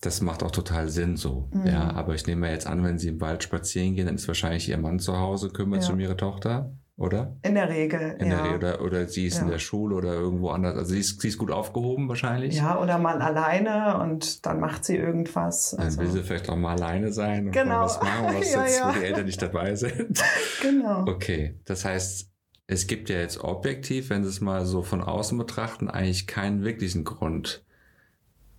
Das 0.00 0.20
macht 0.20 0.42
auch 0.42 0.50
total 0.50 0.88
Sinn 0.88 1.16
so. 1.16 1.48
Mhm. 1.52 1.66
Ja, 1.66 1.90
aber 1.92 2.14
ich 2.14 2.26
nehme 2.26 2.50
jetzt 2.50 2.66
an, 2.66 2.82
wenn 2.82 2.98
sie 2.98 3.08
im 3.08 3.20
Wald 3.20 3.42
spazieren 3.42 3.94
gehen, 3.94 4.06
dann 4.06 4.14
ist 4.14 4.26
wahrscheinlich 4.26 4.68
ihr 4.68 4.78
Mann 4.78 4.98
zu 4.98 5.18
Hause, 5.18 5.50
kümmert 5.50 5.82
sich 5.82 5.90
ja. 5.90 5.94
um 5.94 6.00
ihre 6.00 6.16
Tochter. 6.16 6.72
Oder? 6.96 7.36
In 7.42 7.54
der 7.54 7.68
Regel, 7.68 8.16
in 8.18 8.30
ja. 8.30 8.36
Der 8.36 8.44
Regel, 8.44 8.56
oder, 8.56 8.80
oder 8.80 9.08
sie 9.08 9.26
ist 9.26 9.36
ja. 9.36 9.42
in 9.42 9.50
der 9.50 9.58
Schule 9.58 9.94
oder 9.94 10.14
irgendwo 10.14 10.48
anders. 10.48 10.76
Also 10.76 10.92
sie 10.92 11.00
ist, 11.00 11.20
sie 11.20 11.28
ist 11.28 11.38
gut 11.38 11.50
aufgehoben 11.50 12.08
wahrscheinlich. 12.08 12.56
Ja, 12.56 12.80
oder 12.80 12.98
mal 12.98 13.20
alleine 13.20 13.98
und 14.00 14.46
dann 14.46 14.60
macht 14.60 14.84
sie 14.84 14.96
irgendwas. 14.96 15.74
Also. 15.74 15.98
Dann 15.98 16.06
will 16.06 16.12
sie 16.12 16.22
vielleicht 16.22 16.48
auch 16.48 16.56
mal 16.56 16.76
alleine 16.76 17.12
sein 17.12 17.46
und 17.46 17.52
genau. 17.52 17.80
mal 17.80 17.84
was 17.84 18.00
machen, 18.00 18.24
was 18.38 18.52
ja, 18.52 18.64
jetzt, 18.64 18.84
wo 18.84 18.92
die 18.92 19.04
Eltern 19.04 19.26
nicht 19.26 19.42
dabei 19.42 19.74
sind. 19.74 20.22
Genau. 20.62 21.04
Okay, 21.06 21.60
das 21.64 21.84
heißt, 21.84 22.30
es 22.66 22.86
gibt 22.86 23.08
ja 23.10 23.18
jetzt 23.18 23.38
objektiv, 23.38 24.10
wenn 24.10 24.24
Sie 24.24 24.30
es 24.30 24.40
mal 24.40 24.64
so 24.64 24.82
von 24.82 25.02
außen 25.02 25.36
betrachten, 25.38 25.88
eigentlich 25.88 26.26
keinen 26.26 26.64
wirklichen 26.64 27.04
Grund, 27.04 27.64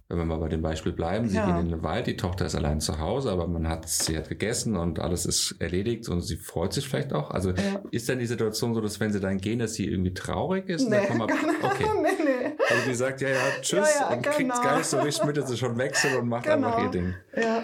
wenn 0.09 0.17
wir 0.19 0.25
mal 0.25 0.37
bei 0.37 0.47
dem 0.47 0.61
Beispiel 0.61 0.93
bleiben, 0.93 1.27
sie 1.27 1.35
ja. 1.35 1.45
gehen 1.45 1.59
in 1.59 1.69
den 1.69 1.83
Wald, 1.83 2.07
die 2.07 2.15
Tochter 2.15 2.45
ist 2.45 2.55
allein 2.55 2.79
zu 2.79 2.97
Hause, 2.97 3.29
aber 3.29 3.45
man 3.47 3.67
hat, 3.67 3.89
sie 3.89 4.17
hat 4.17 4.29
gegessen 4.29 4.77
und 4.77 4.99
alles 4.99 5.25
ist 5.25 5.55
erledigt 5.59 6.07
und 6.07 6.21
sie 6.21 6.37
freut 6.37 6.71
sich 6.71 6.87
vielleicht 6.87 7.11
auch. 7.11 7.31
Also 7.31 7.51
ja. 7.51 7.81
ist 7.91 8.07
dann 8.07 8.19
die 8.19 8.25
Situation 8.25 8.73
so, 8.73 8.79
dass 8.79 9.01
wenn 9.01 9.11
sie 9.11 9.19
dann 9.19 9.37
gehen, 9.39 9.59
dass 9.59 9.73
sie 9.73 9.85
irgendwie 9.85 10.13
traurig 10.13 10.69
ist? 10.69 10.87
Nee, 10.87 11.01
man, 11.09 11.23
okay. 11.23 11.85
nee, 12.01 12.23
nee. 12.23 12.55
Also 12.69 12.89
die 12.89 12.95
sagt, 12.95 13.19
ja, 13.19 13.29
ja, 13.29 13.41
tschüss 13.61 13.99
ja, 13.99 14.07
und 14.07 14.23
genau. 14.23 14.35
kriegt 14.35 14.63
gar 14.63 14.77
nicht 14.77 14.87
so 14.87 14.99
richtig 14.99 15.25
mit, 15.25 15.35
dass 15.35 15.49
sie 15.49 15.57
schon 15.57 15.77
wechselt 15.77 16.15
und 16.15 16.29
macht 16.29 16.45
genau. 16.45 16.67
einfach 16.67 16.85
ihr 16.85 16.91
Ding. 16.91 17.13
Ja. 17.35 17.63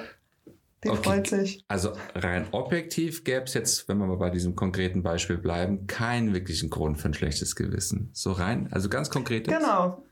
Die 0.83 0.89
okay. 0.89 1.01
freut 1.01 1.27
sich. 1.27 1.63
Also 1.69 1.93
rein 2.13 2.47
objektiv 2.51 3.23
gäbe 3.23 3.45
es 3.45 3.53
jetzt, 3.53 3.87
wenn 3.87 3.97
wir 3.99 4.05
mal 4.05 4.17
bei 4.17 4.29
diesem 4.29 4.57
konkreten 4.57 5.01
Beispiel 5.01 5.37
bleiben, 5.37 5.87
keinen 5.87 6.33
wirklichen 6.33 6.69
Grund 6.69 6.99
für 6.99 7.07
ein 7.07 7.13
schlechtes 7.13 7.55
Gewissen. 7.55 8.09
So 8.11 8.33
rein, 8.33 8.67
also 8.71 8.89
ganz 8.89 9.09
konkret. 9.09 9.47
Genau. 9.47 10.03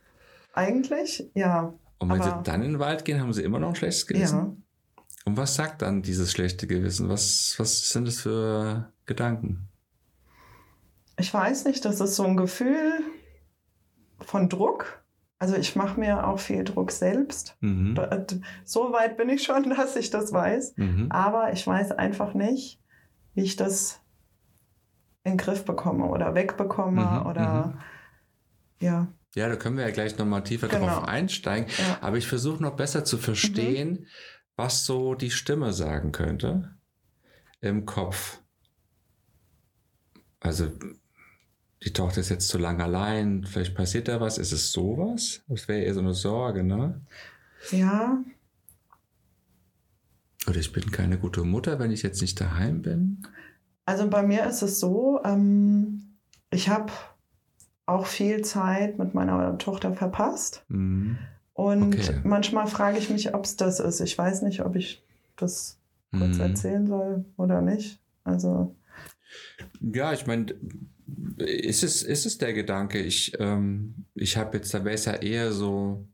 Eigentlich, 0.53 1.29
ja. 1.33 1.73
Und 2.01 2.09
wenn 2.09 2.23
sie 2.23 2.33
dann 2.43 2.63
in 2.63 2.71
den 2.73 2.79
Wald 2.79 3.05
gehen, 3.05 3.21
haben 3.21 3.31
sie 3.31 3.43
immer 3.43 3.59
noch 3.59 3.69
ein 3.69 3.75
schlechtes 3.75 4.07
Gewissen? 4.07 4.37
Ja. 4.39 5.03
Und 5.25 5.37
was 5.37 5.53
sagt 5.53 5.83
dann 5.83 6.01
dieses 6.01 6.31
schlechte 6.31 6.65
Gewissen? 6.65 7.09
Was, 7.09 7.53
was 7.59 7.89
sind 7.91 8.07
das 8.07 8.21
für 8.21 8.91
Gedanken? 9.05 9.69
Ich 11.17 11.31
weiß 11.31 11.65
nicht, 11.65 11.85
das 11.85 12.01
ist 12.01 12.15
so 12.15 12.23
ein 12.23 12.37
Gefühl 12.37 13.01
von 14.19 14.49
Druck. 14.49 15.03
Also 15.37 15.55
ich 15.55 15.75
mache 15.75 15.99
mir 15.99 16.27
auch 16.27 16.39
viel 16.39 16.63
Druck 16.63 16.91
selbst. 16.91 17.55
Mhm. 17.61 17.99
So 18.63 18.91
weit 18.93 19.17
bin 19.17 19.29
ich 19.29 19.43
schon, 19.43 19.69
dass 19.75 19.95
ich 19.95 20.09
das 20.09 20.33
weiß. 20.33 20.73
Mhm. 20.77 21.11
Aber 21.11 21.53
ich 21.53 21.65
weiß 21.67 21.91
einfach 21.91 22.33
nicht, 22.33 22.79
wie 23.35 23.43
ich 23.43 23.55
das 23.55 23.99
in 25.23 25.33
den 25.33 25.37
Griff 25.37 25.65
bekomme 25.65 26.05
oder 26.05 26.33
wegbekomme 26.33 27.19
Mhm, 27.21 27.25
oder 27.27 27.73
ja. 28.79 29.07
Ja, 29.33 29.47
da 29.47 29.55
können 29.55 29.77
wir 29.77 29.85
ja 29.85 29.91
gleich 29.91 30.17
nochmal 30.17 30.43
tiefer 30.43 30.67
Genau. 30.67 30.87
drauf 30.87 31.07
einsteigen. 31.07 31.69
Ja. 31.77 31.99
Aber 32.01 32.17
ich 32.17 32.27
versuche 32.27 32.61
noch 32.61 32.75
besser 32.75 33.05
zu 33.05 33.17
verstehen, 33.17 33.91
Mhm. 33.91 34.05
was 34.57 34.85
so 34.85 35.15
die 35.15 35.31
Stimme 35.31 35.71
sagen 35.73 36.11
könnte 36.11 36.75
im 37.61 37.85
Kopf. 37.85 38.39
Also 40.39 40.71
die 41.83 41.93
Tochter 41.93 42.21
ist 42.21 42.29
jetzt 42.29 42.47
zu 42.49 42.57
lange 42.57 42.83
allein, 42.83 43.43
vielleicht 43.45 43.73
passiert 43.75 44.07
da 44.07 44.19
was. 44.19 44.37
Ist 44.37 44.51
es 44.51 44.71
sowas? 44.71 45.41
Das 45.47 45.67
wäre 45.67 45.81
eher 45.81 45.93
so 45.93 45.99
eine 46.01 46.13
Sorge, 46.13 46.63
ne? 46.63 47.01
Ja, 47.71 48.23
Oder 50.47 50.57
ich 50.59 50.71
bin 50.73 50.89
keine 50.91 51.19
gute 51.19 51.43
Mutter, 51.43 51.77
wenn 51.79 51.91
ich 51.91 52.01
jetzt 52.01 52.21
nicht 52.21 52.41
daheim 52.41 52.81
bin. 52.81 53.27
also 53.85 54.09
bei 54.09 54.23
mir 54.23 54.45
ist 54.45 54.61
es 54.63 54.79
so, 54.79 55.21
ähm, 55.23 56.17
ich 56.49 56.67
habe 56.69 56.91
auch 57.91 58.05
viel 58.05 58.41
Zeit 58.43 58.97
mit 58.97 59.13
meiner 59.13 59.57
Tochter 59.57 59.93
verpasst. 59.93 60.63
Mhm. 60.69 61.17
Und 61.53 61.95
Okay. 61.95 62.15
manchmal 62.23 62.67
frage 62.67 62.97
ich 62.97 63.09
mich, 63.09 63.33
ob 63.35 63.45
es 63.45 63.55
das 63.57 63.79
ist. 63.79 63.99
Ich 63.99 64.17
weiß 64.17 64.41
nicht, 64.43 64.61
ob 64.61 64.75
ich 64.75 65.03
das 65.35 65.77
kurz 66.11 66.37
Mhm. 66.37 66.41
erzählen 66.43 66.87
soll 66.87 67.25
oder 67.37 67.61
nicht. 67.61 67.99
Also, 68.23 68.75
Ja, 69.81 70.13
ich 70.13 70.27
meine, 70.27 70.53
ist 71.37 71.83
es, 71.83 72.03
ist 72.03 72.25
es 72.25 72.37
der 72.37 72.53
Gedanke, 72.53 72.99
ich, 72.99 73.33
ähm, 73.39 74.05
ich 74.15 74.37
habe 74.37 74.57
jetzt, 74.57 74.73
da 74.73 74.85
ja 75.05 75.13
eher 75.13 75.51
so, 75.51 76.05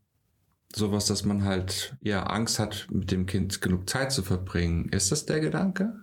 sowas, 0.74 1.06
dass 1.06 1.24
man 1.24 1.44
halt 1.44 1.96
eher 2.02 2.30
Angst 2.30 2.58
hat, 2.58 2.88
mit 2.90 3.10
dem 3.10 3.26
Kind 3.26 3.60
genug 3.60 3.88
Zeit 3.88 4.12
zu 4.12 4.22
verbringen. 4.22 4.88
Ist 4.90 5.10
das 5.12 5.26
der 5.26 5.40
Gedanke? 5.40 5.94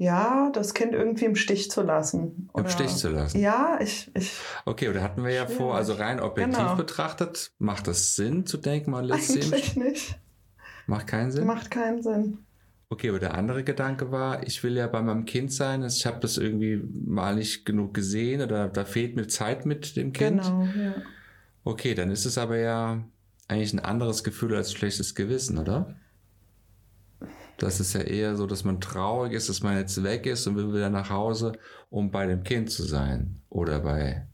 Ja, 0.00 0.48
das 0.54 0.72
Kind 0.72 0.94
irgendwie 0.94 1.26
im 1.26 1.36
Stich 1.36 1.70
zu 1.70 1.82
lassen. 1.82 2.48
Im 2.54 2.60
Oder- 2.62 2.70
Stich 2.70 2.96
zu 2.96 3.10
lassen. 3.10 3.38
Ja, 3.38 3.78
ich, 3.82 4.10
ich 4.14 4.32
Okay, 4.64 4.88
oder 4.88 5.02
hatten 5.02 5.22
wir 5.22 5.30
ja 5.30 5.42
Schwierig. 5.44 5.56
vor, 5.58 5.74
also 5.74 5.92
rein 5.92 6.20
objektiv 6.20 6.56
Genau. 6.56 6.74
betrachtet, 6.74 7.52
macht 7.58 7.86
das 7.86 8.16
Sinn 8.16 8.46
zu 8.46 8.56
denken, 8.56 8.92
man 8.92 9.04
lässt 9.04 9.28
sie 9.28 9.40
im 9.40 9.44
eigentlich 9.52 9.76
nicht. 9.76 10.18
Macht 10.86 11.06
keinen 11.06 11.30
Sinn? 11.30 11.46
Macht 11.46 11.70
keinen 11.70 12.02
Sinn. 12.02 12.38
Okay, 12.88 13.10
aber 13.10 13.18
der 13.18 13.34
andere 13.34 13.62
Gedanke 13.62 14.10
war, 14.10 14.42
ich 14.46 14.64
will 14.64 14.74
ja 14.76 14.86
bei 14.86 15.02
meinem 15.02 15.26
Kind 15.26 15.52
sein, 15.52 15.84
ich 15.84 16.06
habe 16.06 16.18
das 16.20 16.38
irgendwie 16.38 16.82
mal 17.06 17.36
nicht 17.36 17.64
genug 17.66 17.92
gesehen 17.92 18.40
oder 18.40 18.68
da 18.68 18.86
fehlt 18.86 19.14
mir 19.16 19.28
Zeit 19.28 19.66
mit 19.66 19.96
dem 19.96 20.12
Kind. 20.14 20.42
Genau, 20.42 20.64
ja. 20.76 20.94
Okay, 21.62 21.94
dann 21.94 22.10
ist 22.10 22.24
es 22.24 22.38
aber 22.38 22.56
ja 22.56 23.04
eigentlich 23.48 23.74
ein 23.74 23.80
anderes 23.80 24.24
Gefühl 24.24 24.56
als 24.56 24.72
schlechtes 24.72 25.14
Gewissen, 25.14 25.58
oder? 25.58 25.94
Das 27.60 27.78
ist 27.78 27.92
ja 27.92 28.00
eher 28.00 28.36
so, 28.36 28.46
dass 28.46 28.64
man 28.64 28.80
traurig 28.80 29.34
ist, 29.34 29.50
dass 29.50 29.62
man 29.62 29.76
jetzt 29.76 30.02
weg 30.02 30.24
ist 30.24 30.46
und 30.46 30.56
will 30.56 30.72
wieder 30.72 30.88
nach 30.88 31.10
Hause, 31.10 31.52
um 31.90 32.10
bei 32.10 32.26
dem 32.26 32.42
Kind 32.42 32.70
zu 32.70 32.82
sein. 32.82 33.42
Oder 33.50 33.80
bei 33.80 34.26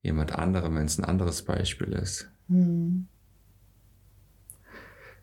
jemand 0.00 0.32
anderem, 0.32 0.76
wenn 0.76 0.86
es 0.86 0.98
ein 0.98 1.04
anderes 1.04 1.42
Beispiel 1.42 1.92
ist. 1.92 2.30
Hm. 2.48 3.06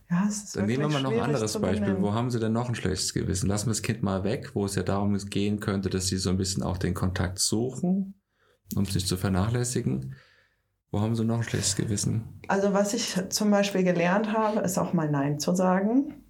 Ja, 0.08 0.28
es 0.28 0.44
ist 0.44 0.56
Dann 0.56 0.68
nehmen 0.68 0.84
wir 0.84 0.90
mal 0.90 1.02
noch 1.02 1.12
ein 1.14 1.20
anderes 1.20 1.60
Beispiel. 1.60 2.00
Wo 2.00 2.14
haben 2.14 2.30
Sie 2.30 2.40
denn 2.40 2.54
noch 2.54 2.70
ein 2.70 2.76
schlechtes 2.76 3.12
Gewissen? 3.12 3.50
Lassen 3.50 3.66
wir 3.66 3.72
das 3.72 3.82
Kind 3.82 4.04
mal 4.04 4.24
weg, 4.24 4.52
wo 4.54 4.64
es 4.64 4.76
ja 4.76 4.84
darum 4.84 5.18
gehen 5.18 5.60
könnte, 5.60 5.90
dass 5.90 6.06
Sie 6.06 6.18
so 6.18 6.30
ein 6.30 6.38
bisschen 6.38 6.62
auch 6.62 6.78
den 6.78 6.94
Kontakt 6.94 7.40
suchen, 7.40 8.14
um 8.76 8.86
sich 8.86 9.08
zu 9.08 9.18
vernachlässigen. 9.18 10.14
Wo 10.92 11.02
haben 11.02 11.16
Sie 11.16 11.26
noch 11.26 11.38
ein 11.38 11.44
schlechtes 11.44 11.76
Gewissen? 11.76 12.40
Also 12.48 12.72
was 12.72 12.94
ich 12.94 13.20
zum 13.30 13.50
Beispiel 13.50 13.84
gelernt 13.84 14.32
habe, 14.32 14.60
ist 14.60 14.78
auch 14.78 14.94
mal 14.94 15.10
Nein 15.10 15.40
zu 15.40 15.56
sagen. 15.56 16.24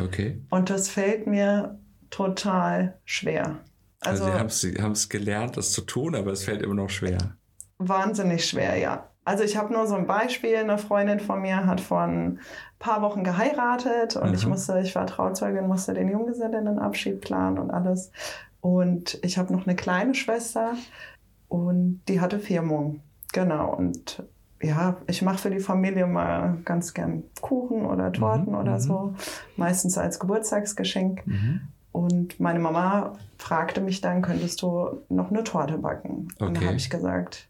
Okay. 0.00 0.42
Und 0.50 0.70
das 0.70 0.88
fällt 0.88 1.26
mir 1.26 1.78
total 2.10 2.98
schwer. 3.04 3.58
Also, 4.00 4.24
Also, 4.24 4.52
Sie 4.52 4.82
haben 4.82 4.92
es 4.92 5.08
gelernt, 5.08 5.56
das 5.56 5.72
zu 5.72 5.80
tun, 5.82 6.14
aber 6.14 6.32
es 6.32 6.44
fällt 6.44 6.62
immer 6.62 6.74
noch 6.74 6.90
schwer. 6.90 7.36
wahnsinnig 7.78 8.46
schwer, 8.48 8.76
ja. 8.78 9.10
Also 9.24 9.42
ich 9.44 9.56
habe 9.56 9.72
nur 9.72 9.86
so 9.86 9.96
ein 9.96 10.06
Beispiel. 10.06 10.56
Eine 10.56 10.78
Freundin 10.78 11.18
von 11.20 11.40
mir 11.42 11.66
hat 11.66 11.80
vor 11.80 12.00
ein 12.02 12.40
paar 12.78 13.02
Wochen 13.02 13.24
geheiratet 13.24 14.16
und 14.16 14.32
ich 14.34 14.44
Mhm. 14.44 14.50
musste, 14.52 14.78
ich 14.80 14.94
war 14.94 15.06
Trauzeugin, 15.06 15.66
musste 15.66 15.92
den 15.94 16.08
Junggesellinnenabschied 16.08 17.20
planen 17.20 17.58
und 17.58 17.70
alles. 17.72 18.12
Und 18.60 19.18
ich 19.22 19.36
habe 19.38 19.52
noch 19.52 19.66
eine 19.66 19.76
kleine 19.76 20.14
Schwester 20.14 20.74
und 21.48 22.02
die 22.08 22.20
hatte 22.20 22.38
Firmung. 22.38 23.02
Genau. 23.32 23.74
Und 23.74 24.22
ja, 24.62 24.96
ich 25.06 25.22
mache 25.22 25.38
für 25.38 25.50
die 25.50 25.60
Familie 25.60 26.06
mal 26.06 26.58
ganz 26.64 26.94
gern 26.94 27.24
Kuchen 27.40 27.84
oder 27.84 28.12
Torten 28.12 28.52
Mhm, 28.52 28.58
oder 28.58 28.74
mhm. 28.74 28.80
so. 28.80 29.14
Meistens 29.56 29.98
als 29.98 30.18
Geburtstagsgeschenk. 30.18 31.26
Mhm. 31.26 31.60
Und 31.92 32.40
meine 32.40 32.58
Mama 32.58 33.14
fragte 33.38 33.80
mich 33.80 34.00
dann, 34.00 34.22
könntest 34.22 34.60
du 34.62 35.02
noch 35.08 35.30
eine 35.30 35.44
Torte 35.44 35.78
backen? 35.78 36.28
Und 36.38 36.54
da 36.54 36.60
Okay. 36.60 36.66
habe 36.66 36.76
ich 36.76 36.90
gesagt, 36.90 37.48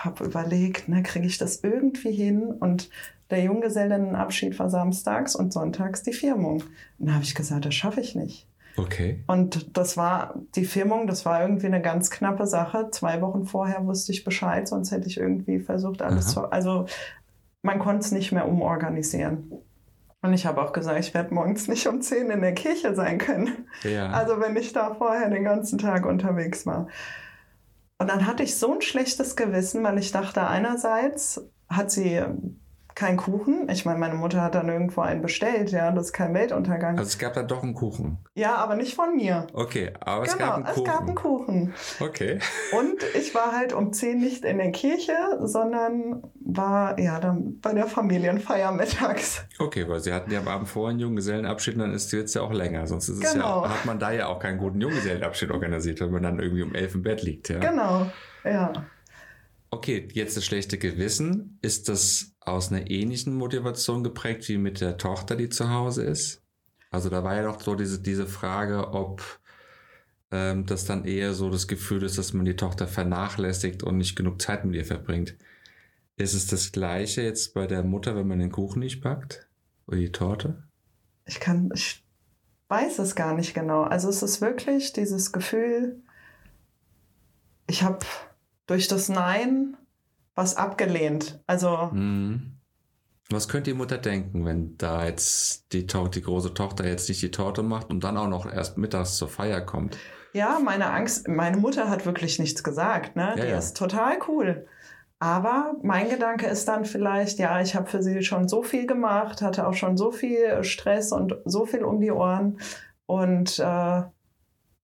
habe 0.00 0.24
überlegt, 0.24 0.88
ne, 0.88 1.02
kriege 1.02 1.26
ich 1.26 1.38
das 1.38 1.62
irgendwie 1.62 2.12
hin? 2.12 2.42
Und 2.60 2.90
der 3.30 3.42
Junggesellenabschied 3.42 4.58
war 4.58 4.70
samstags 4.70 5.34
und 5.34 5.52
sonntags 5.52 6.02
die 6.02 6.12
Firmung. 6.12 6.62
Und 6.98 7.06
da 7.08 7.14
habe 7.14 7.24
ich 7.24 7.34
gesagt, 7.34 7.64
das 7.64 7.74
schaffe 7.74 8.00
ich 8.00 8.14
nicht. 8.14 8.46
Okay. 8.76 9.22
Und 9.26 9.76
das 9.76 9.96
war 9.96 10.34
die 10.56 10.64
Firmung, 10.64 11.06
das 11.06 11.24
war 11.24 11.42
irgendwie 11.42 11.66
eine 11.66 11.80
ganz 11.80 12.10
knappe 12.10 12.46
Sache. 12.46 12.88
Zwei 12.90 13.20
Wochen 13.20 13.44
vorher 13.44 13.86
wusste 13.86 14.12
ich 14.12 14.24
Bescheid, 14.24 14.66
sonst 14.66 14.90
hätte 14.90 15.06
ich 15.06 15.18
irgendwie 15.18 15.60
versucht, 15.60 16.02
alles 16.02 16.36
Aha. 16.36 16.46
zu. 16.46 16.52
Also 16.52 16.86
man 17.62 17.78
konnte 17.78 18.00
es 18.00 18.12
nicht 18.12 18.32
mehr 18.32 18.48
umorganisieren. 18.48 19.52
Und 20.22 20.32
ich 20.32 20.46
habe 20.46 20.62
auch 20.62 20.72
gesagt, 20.72 20.98
ich 21.00 21.12
werde 21.14 21.34
morgens 21.34 21.68
nicht 21.68 21.86
um 21.86 22.00
10 22.00 22.30
in 22.30 22.40
der 22.40 22.54
Kirche 22.54 22.94
sein 22.94 23.18
können. 23.18 23.68
Ja. 23.82 24.10
Also 24.10 24.40
wenn 24.40 24.56
ich 24.56 24.72
da 24.72 24.94
vorher 24.94 25.28
den 25.28 25.44
ganzen 25.44 25.78
Tag 25.78 26.06
unterwegs 26.06 26.66
war. 26.66 26.88
Und 27.98 28.10
dann 28.10 28.26
hatte 28.26 28.42
ich 28.42 28.56
so 28.56 28.72
ein 28.74 28.80
schlechtes 28.80 29.36
Gewissen, 29.36 29.84
weil 29.84 29.98
ich 29.98 30.12
dachte, 30.12 30.46
einerseits 30.46 31.46
hat 31.68 31.90
sie 31.90 32.22
keinen 32.94 33.16
Kuchen. 33.16 33.68
Ich 33.70 33.84
meine, 33.84 33.98
meine 33.98 34.14
Mutter 34.14 34.40
hat 34.42 34.54
dann 34.54 34.68
irgendwo 34.68 35.00
einen 35.00 35.20
bestellt, 35.22 35.70
ja, 35.72 35.90
das 35.90 36.06
ist 36.06 36.12
kein 36.12 36.32
Weltuntergang. 36.34 36.96
also 36.98 37.08
es 37.08 37.18
gab 37.18 37.34
dann 37.34 37.48
doch 37.48 37.62
einen 37.62 37.74
Kuchen. 37.74 38.18
ja, 38.34 38.54
aber 38.56 38.76
nicht 38.76 38.94
von 38.94 39.16
mir. 39.16 39.46
Okay, 39.52 39.92
aber 40.00 40.24
es 40.24 40.32
genau, 40.32 40.46
gab 40.46 40.54
einen 40.56 40.64
Kuchen. 40.66 40.82
es 40.86 40.92
gab 40.92 41.00
einen 41.02 41.14
Kuchen. 41.14 41.74
Okay. 42.00 42.38
Und 42.78 43.02
ich 43.18 43.34
war 43.34 43.52
halt 43.52 43.72
um 43.72 43.92
10 43.92 44.18
nicht 44.20 44.44
in 44.44 44.58
der 44.58 44.70
Kirche, 44.70 45.12
sondern 45.40 46.22
war 46.44 46.98
ja 47.00 47.18
dann 47.20 47.60
bei 47.60 47.72
der 47.72 47.86
Familienfeier 47.86 48.70
mittags. 48.72 49.44
Okay, 49.58 49.88
weil 49.88 50.00
Sie 50.00 50.12
hatten 50.12 50.30
ja 50.30 50.40
am 50.40 50.48
Abend 50.48 50.68
vorher 50.68 50.90
einen 50.90 51.00
Junggesellenabschied, 51.00 51.78
dann 51.80 51.92
ist 51.92 52.06
es 52.06 52.12
jetzt 52.12 52.34
ja 52.34 52.42
auch 52.42 52.52
länger. 52.52 52.86
Sonst 52.86 53.08
ist 53.08 53.24
es 53.24 53.32
Genau. 53.32 53.64
ja, 53.64 53.70
hat 53.70 53.84
man 53.86 53.98
da 53.98 54.12
ja 54.12 54.26
auch 54.28 54.38
keinen 54.38 54.58
guten 54.58 54.80
Junggesellenabschied 54.80 55.50
organisiert, 55.50 56.00
wenn 56.00 56.10
man 56.10 56.22
dann 56.22 56.38
irgendwie 56.38 56.62
um 56.62 56.74
elf 56.74 56.94
im 56.94 57.02
Bett 57.02 57.22
liegt. 57.22 57.48
Ja. 57.48 57.58
Genau, 57.58 58.06
ja. 58.44 58.72
Okay, 59.70 60.06
jetzt 60.12 60.36
das 60.36 60.44
schlechte 60.44 60.78
Gewissen. 60.78 61.58
Ist 61.60 61.88
das 61.88 62.33
aus 62.46 62.70
einer 62.70 62.90
ähnlichen 62.90 63.34
Motivation 63.34 64.04
geprägt 64.04 64.48
wie 64.48 64.58
mit 64.58 64.80
der 64.80 64.96
Tochter, 64.96 65.36
die 65.36 65.48
zu 65.48 65.70
Hause 65.70 66.04
ist? 66.04 66.42
Also 66.90 67.08
da 67.10 67.24
war 67.24 67.34
ja 67.34 67.42
doch 67.42 67.60
so 67.60 67.74
diese, 67.74 68.00
diese 68.00 68.26
Frage, 68.26 68.92
ob 68.92 69.40
ähm, 70.30 70.66
dass 70.66 70.84
dann 70.84 71.04
eher 71.04 71.32
so 71.32 71.48
das 71.48 71.68
Gefühl 71.68 72.02
ist, 72.02 72.18
dass 72.18 72.32
man 72.32 72.44
die 72.44 72.56
Tochter 72.56 72.88
vernachlässigt 72.88 73.82
und 73.82 73.98
nicht 73.98 74.16
genug 74.16 74.42
Zeit 74.42 74.64
mit 74.64 74.74
ihr 74.74 74.84
verbringt. 74.84 75.36
Ist 76.16 76.34
es 76.34 76.46
das 76.46 76.72
gleiche 76.72 77.22
jetzt 77.22 77.54
bei 77.54 77.66
der 77.66 77.82
Mutter, 77.82 78.16
wenn 78.16 78.26
man 78.26 78.38
den 78.38 78.52
Kuchen 78.52 78.80
nicht 78.80 79.00
backt? 79.00 79.48
Oder 79.86 79.98
die 79.98 80.12
Torte? 80.12 80.64
Ich 81.26 81.40
kann, 81.40 81.70
ich 81.74 82.04
weiß 82.68 82.98
es 82.98 83.14
gar 83.14 83.34
nicht 83.34 83.54
genau. 83.54 83.82
Also 83.82 84.08
es 84.08 84.22
ist 84.22 84.40
wirklich 84.40 84.92
dieses 84.92 85.32
Gefühl, 85.32 86.02
ich 87.68 87.82
habe 87.82 88.04
durch 88.66 88.88
das 88.88 89.08
Nein 89.08 89.76
was 90.34 90.56
abgelehnt. 90.56 91.42
Also. 91.46 91.90
Mhm. 91.92 92.58
Was 93.30 93.48
könnte 93.48 93.70
die 93.70 93.76
Mutter 93.76 93.96
denken, 93.96 94.44
wenn 94.44 94.76
da 94.76 95.06
jetzt 95.06 95.72
die, 95.72 95.86
to 95.86 96.08
die 96.08 96.20
große 96.20 96.52
Tochter 96.52 96.86
jetzt 96.86 97.08
nicht 97.08 97.22
die 97.22 97.30
Torte 97.30 97.62
macht 97.62 97.88
und 97.88 98.04
dann 98.04 98.18
auch 98.18 98.28
noch 98.28 98.50
erst 98.50 98.76
mittags 98.76 99.16
zur 99.16 99.28
Feier 99.28 99.62
kommt? 99.62 99.96
Ja, 100.34 100.58
meine 100.62 100.90
Angst, 100.90 101.26
meine 101.28 101.56
Mutter 101.56 101.88
hat 101.88 102.04
wirklich 102.04 102.38
nichts 102.38 102.62
gesagt, 102.62 103.16
ne? 103.16 103.34
Ja, 103.36 103.44
die 103.44 103.50
ja. 103.50 103.58
ist 103.58 103.76
total 103.76 104.18
cool. 104.28 104.66
Aber 105.20 105.76
mein 105.82 106.10
Gedanke 106.10 106.46
ist 106.46 106.68
dann 106.68 106.84
vielleicht, 106.84 107.38
ja, 107.38 107.60
ich 107.62 107.74
habe 107.74 107.86
für 107.86 108.02
sie 108.02 108.22
schon 108.22 108.46
so 108.46 108.62
viel 108.62 108.86
gemacht, 108.86 109.40
hatte 109.40 109.66
auch 109.66 109.72
schon 109.72 109.96
so 109.96 110.10
viel 110.10 110.62
Stress 110.64 111.12
und 111.12 111.36
so 111.46 111.64
viel 111.64 111.82
um 111.82 112.00
die 112.00 112.10
Ohren. 112.10 112.58
Und 113.06 113.58
äh, 113.58 114.02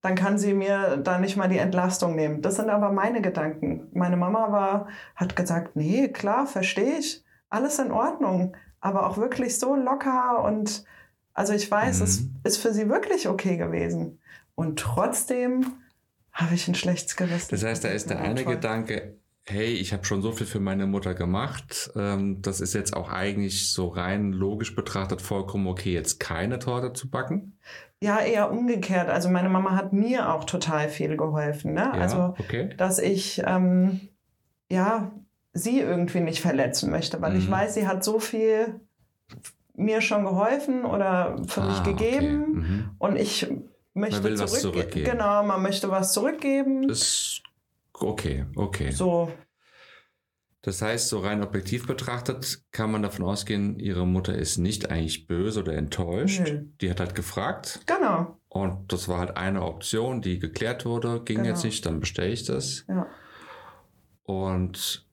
dann 0.02 0.14
kann 0.14 0.38
sie 0.38 0.54
mir 0.54 0.97
da 0.97 1.19
nicht 1.19 1.37
mal 1.37 1.49
die 1.49 1.59
Entlastung 1.59 2.14
nehmen. 2.16 2.40
Das 2.42 2.57
sind 2.57 2.71
aber 2.71 2.90
meine 2.92 3.21
Gedanken. 3.21 3.88
Meine 3.92 4.16
Mama 4.16 4.50
war, 4.50 4.88
hat 5.14 5.37
gesagt, 5.37 5.76
nee, 5.76 6.09
klar, 6.09 6.47
verstehe 6.47 6.99
ich, 6.99 7.23
alles 7.50 7.78
in 7.78 7.90
Ordnung. 7.90 8.57
Aber 8.80 9.07
auch 9.07 9.19
wirklich 9.19 9.59
so 9.59 9.75
locker 9.75 10.42
und 10.42 10.85
also 11.35 11.52
ich 11.52 11.71
weiß, 11.71 11.99
Mhm. 11.99 12.04
es 12.04 12.25
ist 12.45 12.57
für 12.62 12.73
sie 12.73 12.88
wirklich 12.88 13.28
okay 13.28 13.57
gewesen. 13.57 14.19
Und 14.54 14.78
trotzdem 14.78 15.66
habe 16.33 16.54
ich 16.54 16.66
ein 16.69 16.75
schlechtes 16.75 17.16
Gewissen. 17.16 17.49
Das 17.50 17.64
heißt, 17.64 17.85
da 17.85 17.88
ist 17.88 18.09
der 18.11 18.21
eine. 18.21 18.45
Gedanke, 18.45 19.16
hey, 19.45 19.66
ich 19.66 19.92
habe 19.92 20.04
schon 20.04 20.23
so 20.23 20.33
viel 20.33 20.47
für 20.47 20.61
meine 20.61 20.87
Mutter 20.87 21.14
gemacht. 21.14 21.90
Ähm, 21.97 22.40
das 22.42 22.61
ist 22.61 22.75
jetzt 22.75 22.95
auch 22.97 23.11
eigentlich 23.11 23.73
so 23.73 23.88
rein 23.88 24.33
logisch 24.33 24.75
betrachtet 24.75 25.23
vollkommen 25.23 25.66
okay, 25.66 25.92
jetzt 25.92 26.21
keine 26.21 26.59
Torte 26.59 26.92
zu 26.92 27.11
backen. 27.11 27.59
Ja, 28.02 28.19
eher 28.21 28.50
umgekehrt. 28.50 29.09
Also 29.11 29.28
meine 29.28 29.49
Mama 29.50 29.73
hat 29.76 29.92
mir 29.92 30.33
auch 30.33 30.45
total 30.45 30.88
viel 30.88 31.16
geholfen. 31.16 31.75
Ne? 31.75 31.80
Ja, 31.83 31.90
Also, 31.92 32.35
okay. 32.38 32.71
dass 32.76 32.99
ich 32.99 33.42
ähm, 33.47 34.00
ja 34.71 35.11
sie 35.52 35.80
irgendwie 35.80 36.21
nicht 36.21 36.40
verletzen 36.40 36.90
möchte, 36.90 37.21
weil 37.21 37.37
ich 37.37 37.49
Mhm. 37.49 37.52
weiß, 37.52 37.75
sie 37.75 37.87
hat 37.87 38.02
so 38.04 38.19
viel 38.21 38.80
mir 39.75 40.00
schon 40.00 40.25
geholfen 40.25 40.85
oder 40.85 41.37
für 41.49 41.61
mich 41.62 41.78
Ah, 41.80 41.83
gegeben 41.83 42.42
Okay. 42.42 42.61
Mhm. 42.61 42.90
und 42.99 43.16
ich 43.16 43.47
möchte 43.95 44.23
was 44.23 44.52
zurückge- 44.54 44.61
zurückgeben. 44.61 45.11
Genau, 45.11 45.42
man 45.42 45.61
möchte 45.62 45.90
was 45.90 46.12
zurückgeben. 46.12 46.88
Ist 46.88 47.42
okay, 47.95 48.47
okay. 48.57 48.90
so, 48.92 49.30
Das 50.62 50.83
heißt, 50.83 51.09
so 51.09 51.21
rein 51.21 51.43
objektiv 51.43 51.87
betrachtet 51.87 52.62
kann 52.71 52.93
man 52.93 53.02
davon 53.02 53.25
ausgehen, 53.25 53.79
ihre 53.79 54.07
Mutter 54.07 54.35
ist 54.37 54.59
nicht 54.59 54.90
eigentlich 54.90 55.26
böse 55.26 55.61
oder 55.61 55.75
enttäuscht. 55.75 56.40
Nö. 56.45 56.64
Die 56.83 56.90
hat 56.90 57.00
halt 57.00 57.14
gefragt 57.14 57.81
genau. 57.87 58.38
und 58.49 58.93
das 58.93 59.09
war 59.09 59.19
halt 59.21 59.38
eine 59.38 59.62
Option, 59.62 60.21
die 60.21 60.38
geklärt 60.38 60.85
wurde. 60.85 61.23
Ging 61.25 61.38
Genau. 61.38 61.49
jetzt 61.49 61.64
nicht, 61.64 61.87
dann 61.87 62.00
bestelle 62.00 62.33
ich 62.33 62.45
das. 62.45 62.85
Ja. 62.88 63.07
Und 64.25 65.07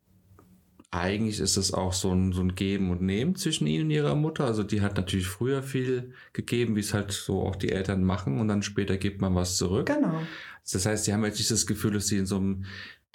eigentlich 0.92 1.39
ist 1.39 1.58
es 1.58 1.74
auch 1.74 1.94
so 1.94 2.12
ein, 2.13 2.32
so 2.32 2.42
ein 2.42 2.56
Geben 2.56 2.92
und 2.92 3.01
Nehmen 3.01 3.36
zwischen 3.36 3.68
ihnen 3.68 3.86
und 3.86 3.92
ihrer 3.92 4.16
Mutter. 4.16 4.46
Also 4.46 4.63
die 4.63 4.82
hat 4.82 4.98
natürlich 4.98 5.27
früher 5.27 5.62
viel 5.63 6.13
gegeben, 6.34 6.75
wie 6.75 6.80
es 6.82 6.94
halt 6.94 7.12
so 7.12 7.42
auch 7.42 7.56
die 7.56 7.72
Eltern 7.72 8.04
machen 8.04 8.39
und 8.39 8.48
dann 8.48 8.63
später 8.63 8.98
gibt 8.98 9.22
man 9.22 9.36
was 9.36 9.58
zurück. 9.58 9.88
Genau. 9.88 10.22
Das 10.72 10.86
heißt, 10.86 11.06
sie 11.06 11.13
haben 11.13 11.24
jetzt 11.24 11.38
nicht 11.38 11.51
das 11.51 11.66
Gefühl, 11.68 11.94
dass 11.94 12.08
sie 12.08 12.18
in 12.18 12.25
so 12.25 12.38
einem 12.38 12.66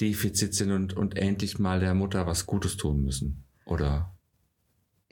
Defizit 0.01 0.55
sind 0.55 0.73
und, 0.73 0.95
und 0.97 1.17
endlich 1.17 1.59
mal 1.59 1.81
der 1.81 1.95
Mutter 1.95 2.27
was 2.27 2.47
Gutes 2.47 2.77
tun 2.77 3.03
müssen. 3.03 3.45
Oder 3.67 4.15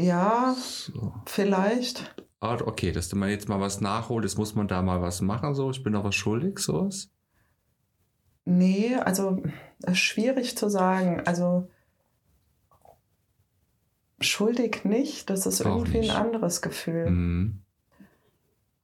Ja, 0.01 0.55
so. 0.59 1.15
vielleicht. 1.27 2.15
Ah, 2.41 2.59
okay, 2.65 2.91
dass 2.91 3.13
man 3.15 3.29
jetzt 3.29 3.49
mal 3.49 3.61
was 3.61 3.81
nachholt, 3.81 4.25
jetzt 4.25 4.39
muss 4.39 4.55
man 4.55 4.67
da 4.67 4.81
mal 4.83 5.03
was 5.03 5.21
machen, 5.21 5.55
so, 5.55 5.71
ich 5.71 5.83
bin 5.83 5.93
noch 5.93 6.05
was 6.05 6.15
schuldig, 6.15 6.59
sowas. 6.59 7.11
Nee, 8.47 8.95
also 8.97 9.43
schwierig 9.93 10.57
zu 10.57 10.69
sagen. 10.71 11.21
Also 11.27 11.69
schuldig 14.21 14.85
nicht, 14.85 15.31
das 15.31 15.47
ist 15.47 15.61
Auch 15.65 15.77
irgendwie 15.79 16.01
nicht. 16.01 16.11
ein 16.11 16.17
anderes 16.27 16.63
Gefühl. 16.63 17.11
Mhm. 17.11 17.63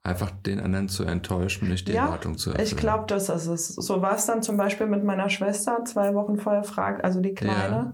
Einfach 0.07 0.31
den 0.31 0.61
anderen 0.61 0.89
zu 0.89 1.05
enttäuschen, 1.05 1.69
nicht 1.69 1.89
die 1.89 1.93
Ja, 1.93 2.05
Erwartung 2.07 2.39
zu 2.39 2.51
erfüllen. 2.51 2.67
Ich 2.69 2.77
glaube, 2.77 3.05
das 3.09 3.29
ist 3.29 3.47
es. 3.47 3.69
So 3.69 4.01
war 4.03 4.15
es 4.15 4.27
dann 4.27 4.43
zum 4.43 4.57
Beispiel 4.57 4.87
mit 4.87 5.03
meiner 5.05 5.29
Schwester 5.29 5.85
zwei 5.85 6.15
Wochen 6.15 6.39
vorher 6.39 6.63
fragt, 6.63 7.05
also 7.05 7.21
die 7.21 7.35
Kleine, 7.35 7.75
Ja. 7.77 7.93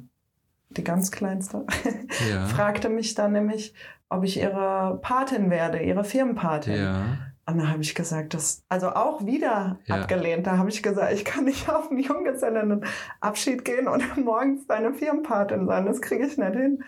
die 0.70 0.84
ganz 0.84 1.10
kleinste, 1.10 1.64
Ja. 2.30 2.46
fragte 2.46 2.88
mich 2.90 3.14
dann 3.14 3.32
nämlich, 3.32 3.74
ob 4.10 4.24
ich 4.24 4.36
ihre 4.38 4.98
Patin 5.00 5.50
werde, 5.50 5.78
ihre 5.82 6.04
Firmenpatin. 6.04 6.74
Ja. 6.76 7.02
Und 7.44 7.58
da 7.58 7.68
habe 7.68 7.82
ich 7.82 7.94
gesagt, 7.94 8.34
das, 8.34 8.62
also 8.68 8.90
auch 8.90 9.24
wieder 9.26 9.78
Ja. 9.86 9.96
abgelehnt. 9.96 10.46
Da 10.46 10.58
habe 10.58 10.68
ich 10.68 10.82
gesagt, 10.82 11.12
ich 11.12 11.24
kann 11.24 11.44
nicht 11.44 11.68
auf 11.70 11.90
einen 11.90 11.98
Junggesellenabschied 12.00 13.64
gehen 13.64 13.88
und 13.88 14.16
morgens 14.22 14.66
deine 14.66 14.92
Firmenpatin 14.94 15.66
sein. 15.66 15.86
Das 15.86 16.00
kriege 16.00 16.26
ich 16.26 16.36
nicht 16.36 16.52
hin. 16.54 16.84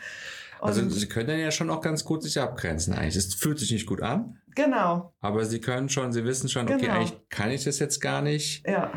Also 0.64 0.88
sie 0.88 1.06
können 1.08 1.28
dann 1.28 1.38
ja 1.38 1.50
schon 1.50 1.70
auch 1.70 1.80
ganz 1.80 2.04
gut 2.04 2.22
sich 2.22 2.40
abgrenzen 2.40 2.94
eigentlich. 2.94 3.16
Es 3.16 3.34
fühlt 3.34 3.58
sich 3.58 3.70
nicht 3.70 3.86
gut 3.86 4.00
an, 4.02 4.38
genau, 4.54 5.12
aber 5.20 5.44
sie 5.44 5.60
können 5.60 5.88
schon, 5.88 6.12
sie 6.12 6.24
wissen 6.24 6.48
schon, 6.48 6.66
okay, 6.68 6.78
Genau. 6.80 6.94
eigentlich 6.94 7.12
kann 7.28 7.50
ich 7.50 7.64
das 7.64 7.78
jetzt 7.78 8.00
gar 8.00 8.22
nicht. 8.22 8.66
ja, 8.66 8.90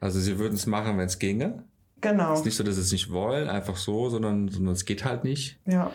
Also 0.00 0.18
sie 0.20 0.38
würden 0.38 0.54
es 0.54 0.66
machen, 0.66 0.96
wenn 0.98 1.06
es 1.06 1.18
ginge. 1.18 1.64
genau, 2.00 2.32
Es 2.32 2.40
ist 2.40 2.44
nicht 2.46 2.56
so, 2.56 2.64
dass 2.64 2.76
sie 2.76 2.80
es 2.82 2.92
nicht 2.92 3.10
wollen, 3.10 3.48
einfach 3.48 3.76
so, 3.76 4.08
sondern, 4.10 4.48
sondern 4.48 4.74
es 4.74 4.84
geht 4.84 5.04
halt 5.04 5.24
nicht. 5.24 5.60
ja. 5.66 5.92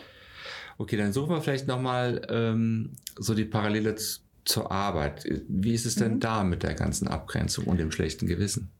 Okay, 0.79 0.97
dann 0.97 1.13
suchen 1.13 1.29
wir 1.29 1.39
vielleicht 1.41 1.67
nochmal 1.67 2.25
ähm, 2.29 2.93
so 3.15 3.35
die 3.35 3.45
Parallele 3.45 3.95
zur 4.43 4.71
Arbeit. 4.71 5.23
Wie 5.47 5.71
ist 5.73 5.85
es 5.85 5.95
denn 5.95 6.15
Mhm. 6.15 6.19
da 6.19 6.43
mit 6.43 6.63
der 6.63 6.73
ganzen 6.73 7.07
Abgrenzung 7.07 7.65
und 7.65 7.77
dem 7.79 7.91
schlechten 7.91 8.25
Gewissen? 8.25 8.71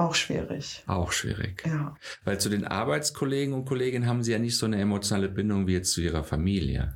Auch 0.00 0.14
schwierig. 0.14 0.82
Auch 0.86 1.12
schwierig. 1.12 1.62
Ja. 1.66 1.94
Weil 2.24 2.40
zu 2.40 2.48
den 2.48 2.66
Arbeitskollegen 2.66 3.52
und 3.54 3.66
Kolleginnen 3.66 4.06
haben 4.08 4.22
sie 4.22 4.32
ja 4.32 4.38
nicht 4.38 4.56
so 4.56 4.64
eine 4.64 4.80
emotionale 4.80 5.28
Bindung 5.28 5.66
wie 5.66 5.74
jetzt 5.74 5.92
zu 5.92 6.00
ihrer 6.00 6.24
Familie. 6.24 6.94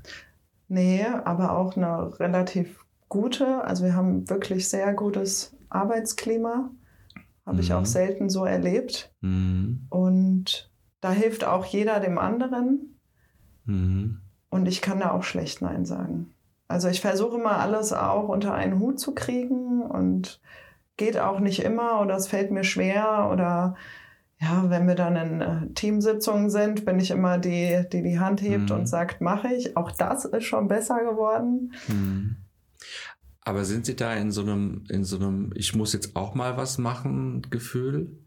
Nee, 0.68 1.04
aber 1.24 1.52
auch 1.58 1.76
eine 1.76 2.18
relativ 2.18 2.84
gute. 3.10 3.62
Also 3.64 3.84
wir 3.84 3.94
haben 3.94 4.28
wirklich 4.30 4.68
sehr 4.68 4.94
gutes 4.94 5.54
Arbeitsklima. 5.68 6.70
Habe 7.44 7.60
ich 7.60 7.68
Mhm. 7.68 7.76
auch 7.76 7.84
selten 7.86 8.30
so 8.30 8.46
erlebt. 8.46 9.12
Mhm. 9.20 9.86
Und 9.90 10.70
da 11.02 11.10
hilft 11.12 11.44
auch 11.44 11.66
jeder 11.66 12.00
dem 12.00 12.16
anderen. 12.18 12.96
Mhm. 13.66 14.20
Und 14.48 14.66
ich 14.66 14.80
kann 14.80 15.00
da 15.00 15.10
auch 15.10 15.24
schlecht 15.24 15.60
Nein 15.60 15.84
sagen. 15.84 16.32
Also 16.68 16.88
ich 16.88 17.02
versuche 17.02 17.36
immer 17.36 17.58
alles 17.58 17.92
auch 17.92 18.28
unter 18.28 18.54
einen 18.54 18.78
Hut 18.80 18.98
zu 18.98 19.12
kriegen 19.14 19.82
und 19.82 20.40
geht 20.96 21.18
auch 21.18 21.40
nicht 21.40 21.62
immer 21.62 22.00
oder 22.00 22.14
es 22.16 22.28
fällt 22.28 22.50
mir 22.50 22.64
schwer 22.64 23.28
oder 23.32 23.76
ja, 24.40 24.68
wenn 24.68 24.86
wir 24.86 24.94
dann 24.94 25.16
in 25.16 25.40
äh, 25.40 25.68
Teamsitzungen 25.74 26.50
sind, 26.50 26.84
bin 26.84 26.98
ich 26.98 27.10
immer 27.10 27.38
die, 27.38 27.84
die 27.92 28.02
die 28.02 28.18
Hand 28.18 28.42
hebt 28.42 28.70
Mhm. 28.70 28.76
und 28.76 28.86
sagt, 28.86 29.20
mache 29.20 29.48
ich. 29.54 29.76
Auch 29.76 29.90
das 29.92 30.24
ist 30.24 30.44
schon 30.44 30.68
besser 30.68 30.98
geworden. 31.04 31.72
Mhm. 31.88 32.36
Aber 33.42 33.64
sind 33.64 33.86
Sie 33.86 33.94
da 33.96 34.14
in 34.14 34.30
so 34.32 34.42
einem, 34.42 34.84
in 34.88 35.04
so 35.04 35.16
einem, 35.16 35.52
ich 35.54 35.74
muss 35.74 35.92
jetzt 35.92 36.16
auch 36.16 36.34
mal 36.34 36.56
was 36.56 36.78
machen, 36.78 37.42
Gefühl? 37.50 38.18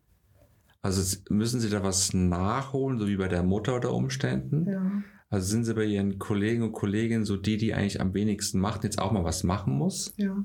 Also 0.81 1.17
müssen 1.29 1.59
Sie 1.59 1.69
da 1.69 1.83
was 1.83 2.13
nachholen, 2.13 2.99
so 2.99 3.07
wie 3.07 3.17
bei 3.17 3.27
der 3.27 3.43
Mutter 3.43 3.75
unter 3.75 3.93
Umständen? 3.93 4.67
Ja. 4.69 4.91
Also 5.29 5.47
sind 5.47 5.65
Sie 5.65 5.73
bei 5.73 5.83
Ihren 5.85 6.19
Kollegen 6.19 6.63
und 6.63 6.71
Kolleginnen 6.71 7.25
so 7.25 7.35
die, 7.35 7.57
die 7.57 7.73
eigentlich 7.73 7.99
am 7.99 8.13
wenigsten 8.13 8.59
macht, 8.59 8.83
jetzt 8.85 8.99
auch 8.99 9.11
mal 9.11 9.23
was 9.25 9.43
machen 9.43 9.73
muss? 9.73 10.13
Ja. 10.17 10.37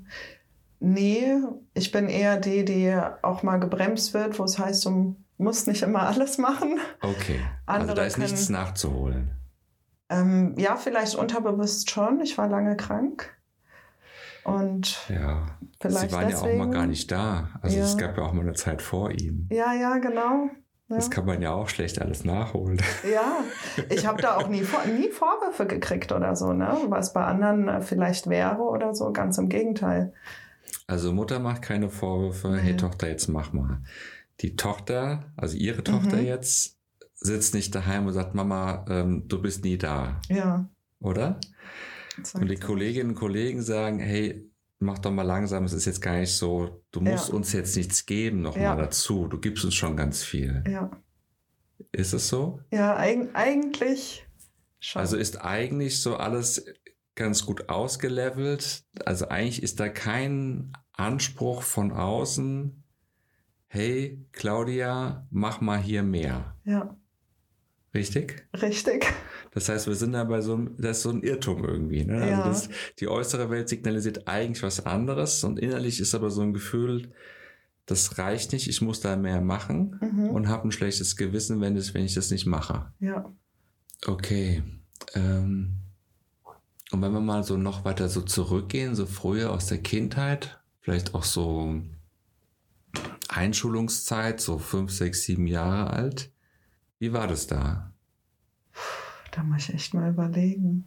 Nee, 0.84 1.36
ich 1.74 1.92
bin 1.92 2.08
eher 2.08 2.38
die, 2.38 2.64
die 2.64 2.92
auch 3.22 3.42
mal 3.44 3.58
gebremst 3.58 4.14
wird, 4.14 4.38
wo 4.38 4.44
es 4.44 4.58
heißt, 4.58 4.84
du 4.84 5.14
musst 5.38 5.68
nicht 5.68 5.82
immer 5.82 6.02
alles 6.08 6.38
machen. 6.38 6.78
Okay. 7.00 7.38
also 7.66 7.80
Andere 7.82 7.94
da 7.94 8.04
ist 8.04 8.18
nichts 8.18 8.46
können- 8.48 8.58
nachzuholen. 8.58 9.30
Ähm, 10.08 10.54
ja, 10.58 10.74
vielleicht 10.76 11.14
unterbewusst 11.14 11.90
schon. 11.90 12.20
Ich 12.20 12.36
war 12.36 12.48
lange 12.48 12.76
krank. 12.76 13.30
Und 14.44 15.08
Ja. 15.08 15.46
vielleicht 15.80 16.10
Sie 16.10 16.16
waren 16.16 16.28
ja 16.28 16.36
auch 16.36 16.42
mal 16.42 16.48
deswegen. 16.50 16.70
gar 16.72 16.86
nicht 16.86 17.10
da. 17.12 17.48
Also 17.62 17.78
es 17.78 17.92
Ja. 17.92 18.08
gab 18.08 18.18
ja 18.18 18.24
auch 18.24 18.32
mal 18.32 18.42
eine 18.42 18.54
Zeit 18.54 18.82
vor 18.82 19.10
Ihnen. 19.12 19.48
Ja, 19.52 19.72
ja, 19.72 19.98
genau. 19.98 20.48
Ja, 20.88 20.96
Das 20.96 21.10
kann 21.10 21.24
man 21.24 21.40
ja 21.40 21.52
auch 21.52 21.68
schlecht 21.68 22.00
alles 22.02 22.24
nachholen. 22.24 22.78
ja. 23.10 23.36
ich 23.88 24.04
habe 24.06 24.20
da 24.20 24.36
auch 24.36 24.48
nie, 24.48 24.62
nie 24.98 25.10
Vorwürfe 25.10 25.66
gekriegt 25.66 26.10
oder 26.12 26.34
so, 26.34 26.52
ne? 26.52 26.76
was 26.88 27.12
bei 27.12 27.24
anderen 27.24 27.68
äh, 27.68 27.80
vielleicht 27.80 28.28
wäre 28.28 28.60
oder 28.62 28.94
so. 28.94 29.12
Ganz 29.12 29.38
im 29.38 29.48
Gegenteil. 29.48 30.12
Also 30.86 31.12
Mutter 31.12 31.38
macht 31.38 31.62
keine 31.62 31.88
Vorwürfe, 31.90 32.48
Nee. 32.50 32.58
hey 32.60 32.76
Tochter, 32.76 33.08
jetzt 33.08 33.28
mach 33.28 33.52
mal. 33.52 33.82
Die 34.40 34.56
Tochter, 34.56 35.32
also 35.36 35.56
ihre 35.56 35.84
Tochter 35.84 36.16
Mhm. 36.16 36.24
jetzt, 36.26 36.78
sitzt 37.14 37.54
nicht 37.54 37.74
daheim 37.74 38.06
und 38.06 38.12
sagt, 38.12 38.34
Mama, 38.34 38.84
ähm, 38.88 39.28
du 39.28 39.40
bist 39.40 39.64
nie 39.64 39.78
da, 39.78 40.20
Ja. 40.28 40.68
oder? 41.00 41.38
Und 42.34 42.50
die. 42.50 42.56
Kolleginnen 42.56 43.10
und 43.10 43.14
Kollegen 43.16 43.62
sagen, 43.62 43.98
hey, 44.00 44.50
mach 44.80 44.98
doch 44.98 45.12
mal 45.12 45.22
langsam, 45.22 45.64
es 45.64 45.72
ist 45.72 45.84
jetzt 45.84 46.02
gar 46.02 46.16
nicht 46.18 46.32
so, 46.34 46.82
du 46.90 47.00
musst 47.00 47.28
ja. 47.28 47.34
uns 47.34 47.52
jetzt 47.52 47.76
nichts 47.76 48.04
geben 48.04 48.42
nochmal 48.42 48.64
ja. 48.64 48.76
dazu. 48.76 49.28
Du 49.28 49.38
gibst 49.38 49.64
uns 49.64 49.74
schon 49.74 49.96
ganz 49.96 50.22
viel. 50.24 50.64
Ja. 50.68 50.90
Ist 51.92 52.12
es 52.12 52.28
so? 52.28 52.60
Ja, 52.72 52.96
eig 52.96 53.30
eigentlich 53.34 54.26
schon. 54.80 55.00
Also 55.00 55.16
ist 55.16 55.40
eigentlich 55.44 56.00
so 56.02 56.16
alles 56.16 56.64
ganz 57.14 57.44
gut 57.44 57.68
ausgelevelt. 57.68 58.84
Also 59.04 59.28
eigentlich 59.28 59.62
ist 59.62 59.80
da 59.80 59.88
kein 59.88 60.72
Anspruch 60.92 61.62
von 61.62 61.92
außen, 61.92 62.82
hey 63.66 64.24
Claudia, 64.32 65.26
mach 65.30 65.60
mal 65.60 65.78
hier 65.80 66.02
mehr. 66.02 66.56
Ja. 66.64 66.96
Richtig? 67.94 68.46
Richtig. 68.60 69.06
Das 69.52 69.68
heißt, 69.68 69.86
wir 69.86 69.94
sind 69.94 70.12
da 70.12 70.24
bei 70.24 70.40
so 70.40 70.54
einem, 70.54 70.76
das 70.78 70.98
ist 70.98 71.02
so 71.02 71.10
ein 71.10 71.22
Irrtum 71.22 71.64
irgendwie. 71.64 72.04
Ne? 72.04 72.14
Also 72.14 72.26
ja. 72.28 72.42
Also 72.42 72.68
das, 72.68 72.76
die 72.98 73.08
äußere 73.08 73.50
Welt 73.50 73.68
signalisiert 73.68 74.26
eigentlich 74.26 74.62
was 74.62 74.86
anderes 74.86 75.44
und 75.44 75.58
innerlich 75.58 76.00
ist 76.00 76.14
aber 76.14 76.30
so 76.30 76.40
ein 76.40 76.54
Gefühl, 76.54 77.12
das 77.84 78.16
reicht 78.16 78.52
nicht, 78.52 78.68
ich 78.68 78.80
muss 78.80 79.00
da 79.00 79.16
mehr 79.16 79.40
machen 79.40 79.98
mhm. 80.00 80.30
und 80.30 80.48
habe 80.48 80.68
ein 80.68 80.72
schlechtes 80.72 81.16
Gewissen, 81.16 81.60
wenn, 81.60 81.74
das, 81.74 81.92
wenn 81.92 82.04
ich 82.04 82.14
das 82.14 82.30
nicht 82.30 82.46
mache. 82.46 82.92
Ja. 83.00 83.30
Okay. 84.06 84.62
Ähm, 85.14 85.81
und 86.92 87.00
wenn 87.00 87.12
wir 87.12 87.20
mal 87.20 87.42
so 87.42 87.56
noch 87.56 87.84
weiter 87.84 88.08
so 88.08 88.20
zurückgehen, 88.20 88.94
so 88.94 89.06
früher 89.06 89.50
aus 89.50 89.66
der 89.66 89.78
Kindheit, 89.78 90.60
vielleicht 90.80 91.14
auch 91.14 91.24
so 91.24 91.80
Einschulungszeit, 93.28 94.40
so 94.40 94.58
fünf, 94.58 94.92
sechs, 94.92 95.22
sieben 95.22 95.46
Jahre 95.46 95.90
alt, 95.90 96.30
wie 96.98 97.12
war 97.12 97.26
das 97.26 97.46
da? 97.46 97.90
Da 99.30 99.42
muss 99.42 99.68
ich 99.68 99.74
echt 99.74 99.94
mal 99.94 100.10
überlegen. 100.10 100.86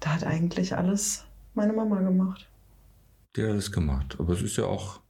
Da 0.00 0.14
hat 0.14 0.24
eigentlich 0.24 0.74
alles 0.74 1.24
meine 1.54 1.74
Mama 1.74 2.00
gemacht. 2.00 2.48
Die 3.36 3.42
hat 3.42 3.50
alles 3.50 3.70
gemacht. 3.70 4.16
Aber 4.18 4.32
es 4.32 4.40
ist 4.40 4.56
ja 4.56 4.64
auch 4.64 5.00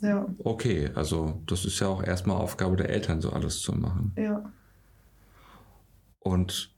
ja. 0.00 0.26
okay. 0.44 0.90
Also, 0.94 1.42
das 1.46 1.64
ist 1.64 1.80
ja 1.80 1.88
auch 1.88 2.04
erstmal 2.04 2.36
Aufgabe 2.36 2.76
der 2.76 2.90
Eltern, 2.90 3.20
so 3.20 3.32
alles 3.32 3.60
zu 3.60 3.72
machen. 3.72 4.12
Ja. 4.16 4.48
Und 6.20 6.72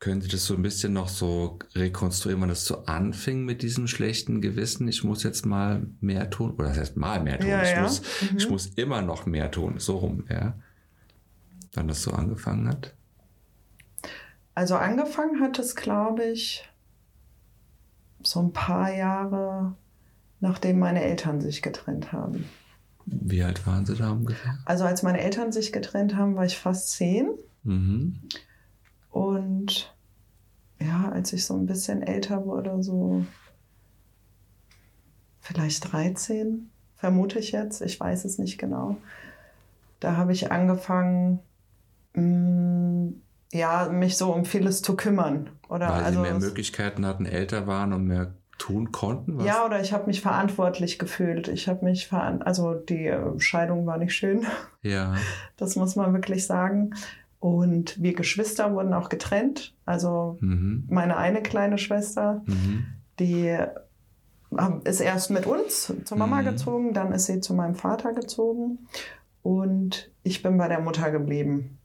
können 0.00 0.20
Sie 0.20 0.28
das 0.28 0.44
so 0.46 0.54
ein 0.54 0.62
bisschen 0.62 0.92
noch 0.92 1.08
so 1.08 1.58
rekonstruieren, 1.74 2.40
wann 2.40 2.48
das 2.48 2.64
so 2.64 2.84
anfing 2.84 3.44
mit 3.44 3.62
diesem 3.62 3.88
schlechten 3.88 4.40
Gewissen? 4.40 4.86
Ich 4.86 5.02
muss 5.02 5.24
jetzt 5.24 5.44
mal 5.44 5.86
mehr 6.00 6.30
tun. 6.30 6.52
Oder 6.52 6.68
das 6.68 6.78
heißt 6.78 6.96
mal 6.96 7.22
mehr 7.22 7.38
tun. 7.40 7.48
Ja, 7.48 7.62
ich, 7.62 7.70
ja. 7.70 7.82
Muss, 7.82 8.02
mhm. 8.30 8.38
ich 8.38 8.48
muss 8.48 8.66
immer 8.76 9.02
noch 9.02 9.26
mehr 9.26 9.50
tun. 9.50 9.74
So 9.78 9.96
rum, 9.96 10.24
ja 10.30 10.54
wann 11.78 11.88
das 11.88 12.02
so 12.02 12.10
angefangen 12.10 12.68
hat? 12.68 12.94
Also 14.54 14.76
angefangen 14.76 15.40
hat 15.40 15.58
es, 15.58 15.76
glaube 15.76 16.24
ich, 16.24 16.68
so 18.22 18.40
ein 18.40 18.52
paar 18.52 18.92
Jahre, 18.92 19.76
nachdem 20.40 20.80
meine 20.80 21.02
Eltern 21.02 21.40
sich 21.40 21.62
getrennt 21.62 22.12
haben. 22.12 22.44
Wie 23.06 23.42
alt 23.42 23.66
waren 23.66 23.86
Sie 23.86 23.94
da 23.94 24.10
ungefähr? 24.10 24.58
Also 24.64 24.84
als 24.84 25.02
meine 25.02 25.20
Eltern 25.20 25.52
sich 25.52 25.72
getrennt 25.72 26.16
haben, 26.16 26.34
war 26.34 26.44
ich 26.44 26.58
fast 26.58 26.90
zehn. 26.90 27.30
Mhm. 27.62 28.20
Und 29.10 29.94
ja, 30.80 31.10
als 31.10 31.32
ich 31.32 31.44
so 31.44 31.54
ein 31.54 31.66
bisschen 31.66 32.02
älter 32.02 32.44
wurde, 32.44 32.82
so 32.82 33.24
vielleicht 35.40 35.92
13, 35.92 36.70
vermute 36.96 37.38
ich 37.38 37.52
jetzt, 37.52 37.80
ich 37.80 37.98
weiß 37.98 38.24
es 38.24 38.38
nicht 38.38 38.58
genau. 38.58 38.96
Da 40.00 40.16
habe 40.16 40.32
ich 40.32 40.52
angefangen, 40.52 41.40
Mm, 42.18 43.20
ja, 43.52 43.88
mich 43.90 44.16
so 44.16 44.32
um 44.32 44.44
vieles 44.44 44.82
zu 44.82 44.96
kümmern. 44.96 45.50
Oder 45.68 45.88
Weil 45.88 46.04
also 46.04 46.22
sie 46.22 46.30
mehr 46.30 46.38
Möglichkeiten 46.38 47.06
hatten, 47.06 47.26
älter 47.26 47.66
waren 47.66 47.92
und 47.92 48.06
mehr 48.06 48.34
tun 48.58 48.90
konnten? 48.92 49.38
Was? 49.38 49.46
Ja, 49.46 49.64
oder 49.64 49.80
ich 49.80 49.92
habe 49.92 50.06
mich 50.06 50.20
verantwortlich 50.20 50.98
gefühlt. 50.98 51.48
Ich 51.48 51.68
habe 51.68 51.84
mich 51.84 52.08
veran 52.08 52.42
also 52.42 52.74
die 52.74 53.06
äh, 53.06 53.38
Scheidung 53.38 53.86
war 53.86 53.98
nicht 53.98 54.14
schön. 54.14 54.46
Ja. 54.82 55.14
Das 55.56 55.74
muss 55.74 55.96
man 55.96 56.12
wirklich 56.12 56.46
sagen. 56.46 56.94
Und 57.40 58.02
wir 58.02 58.14
Geschwister 58.14 58.74
wurden 58.74 58.92
auch 58.92 59.08
getrennt. 59.08 59.74
Also 59.84 60.38
mhm. 60.40 60.84
meine 60.88 61.16
eine 61.16 61.42
kleine 61.42 61.78
Schwester, 61.78 62.42
mhm. 62.46 62.86
die 63.18 63.56
ist 64.84 65.00
erst 65.00 65.30
mit 65.30 65.46
uns 65.46 65.92
zur 66.04 66.16
Mama 66.16 66.40
mhm. 66.40 66.46
gezogen, 66.46 66.94
dann 66.94 67.12
ist 67.12 67.26
sie 67.26 67.40
zu 67.40 67.54
meinem 67.54 67.74
Vater 67.74 68.12
gezogen 68.12 68.78
und 69.42 70.10
ich 70.22 70.42
bin 70.42 70.56
bei 70.58 70.68
der 70.68 70.80
Mutter 70.80 71.10
geblieben. 71.10 71.78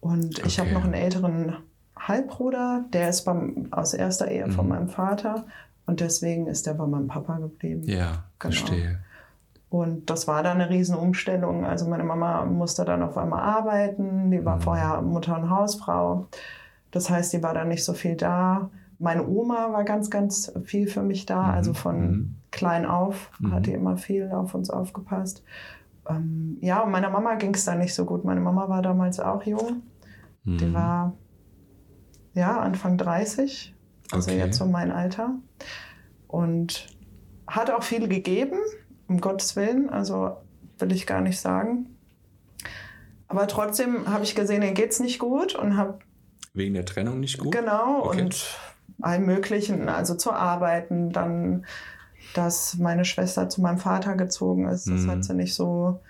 Und 0.00 0.38
okay. 0.38 0.48
ich 0.48 0.58
habe 0.58 0.72
noch 0.72 0.84
einen 0.84 0.94
älteren 0.94 1.56
Halbbruder, 1.96 2.84
der 2.92 3.08
ist 3.08 3.24
beim, 3.24 3.68
aus 3.72 3.94
erster 3.94 4.30
Ehe 4.30 4.46
mhm. 4.46 4.52
von 4.52 4.68
meinem 4.68 4.88
Vater. 4.88 5.46
Und 5.86 6.00
deswegen 6.00 6.46
ist 6.46 6.66
der 6.66 6.74
bei 6.74 6.86
meinem 6.86 7.08
Papa 7.08 7.38
geblieben. 7.38 7.84
Ja, 7.84 8.24
genau. 8.38 8.54
verstehe. 8.54 9.00
Und 9.68 10.10
das 10.10 10.28
war 10.28 10.42
dann 10.42 10.60
eine 10.60 10.70
Riesenumstellung. 10.70 11.64
Also 11.64 11.88
meine 11.88 12.04
Mama 12.04 12.44
musste 12.44 12.84
dann 12.84 13.02
auf 13.02 13.18
einmal 13.18 13.40
arbeiten. 13.40 14.30
Die 14.30 14.44
war 14.44 14.56
mhm. 14.56 14.60
vorher 14.60 15.02
Mutter 15.02 15.36
und 15.36 15.50
Hausfrau. 15.50 16.28
Das 16.90 17.10
heißt, 17.10 17.32
die 17.32 17.42
war 17.42 17.52
dann 17.52 17.68
nicht 17.68 17.84
so 17.84 17.92
viel 17.92 18.16
da. 18.16 18.70
Meine 18.98 19.26
Oma 19.26 19.72
war 19.72 19.84
ganz, 19.84 20.08
ganz 20.08 20.52
viel 20.64 20.86
für 20.86 21.02
mich 21.02 21.26
da. 21.26 21.42
Mhm. 21.42 21.50
Also 21.50 21.74
von 21.74 22.00
mhm. 22.00 22.36
klein 22.50 22.86
auf 22.86 23.30
hat 23.50 23.60
mhm. 23.60 23.62
die 23.62 23.72
immer 23.72 23.96
viel 23.96 24.30
auf 24.30 24.54
uns 24.54 24.70
aufgepasst. 24.70 25.42
Ähm, 26.08 26.58
ja, 26.60 26.80
und 26.82 26.92
meiner 26.92 27.10
Mama 27.10 27.34
ging 27.34 27.54
es 27.54 27.64
da 27.64 27.74
nicht 27.74 27.94
so 27.94 28.04
gut. 28.04 28.24
Meine 28.24 28.40
Mama 28.40 28.68
war 28.68 28.82
damals 28.82 29.18
auch 29.20 29.42
jung. 29.42 29.82
Mhm. 30.44 30.58
Die 30.58 30.72
war 30.72 31.12
ja 32.34 32.60
Anfang 32.60 32.98
30, 32.98 33.74
also 34.12 34.30
okay. 34.30 34.38
jetzt 34.38 34.58
so 34.58 34.66
mein 34.66 34.92
Alter. 34.92 35.34
Und 36.28 36.86
hat 37.46 37.70
auch 37.70 37.82
viel 37.82 38.08
gegeben, 38.08 38.58
um 39.08 39.20
Gottes 39.20 39.56
Willen, 39.56 39.90
also 39.90 40.36
will 40.78 40.92
ich 40.92 41.06
gar 41.06 41.20
nicht 41.20 41.40
sagen. 41.40 41.86
Aber 43.28 43.48
trotzdem 43.48 44.08
habe 44.08 44.24
ich 44.24 44.34
gesehen, 44.34 44.62
ihr 44.62 44.72
geht 44.72 44.92
es 44.92 45.00
nicht 45.00 45.18
gut 45.18 45.54
und 45.54 45.76
habe. 45.76 45.98
Wegen 46.54 46.74
der 46.74 46.84
Trennung 46.84 47.20
nicht 47.20 47.38
gut? 47.38 47.52
Genau, 47.52 48.04
okay. 48.06 48.22
und 48.22 48.58
allem 49.00 49.26
Möglichen, 49.26 49.88
also 49.88 50.14
zu 50.14 50.32
arbeiten, 50.32 51.10
dann, 51.10 51.66
dass 52.34 52.76
meine 52.78 53.04
Schwester 53.04 53.48
zu 53.48 53.60
meinem 53.60 53.78
Vater 53.78 54.14
gezogen 54.14 54.68
ist. 54.68 54.88
Das 54.88 55.02
mhm. 55.02 55.10
hat 55.10 55.24
sie 55.24 55.34
nicht 55.34 55.54
so 55.54 56.00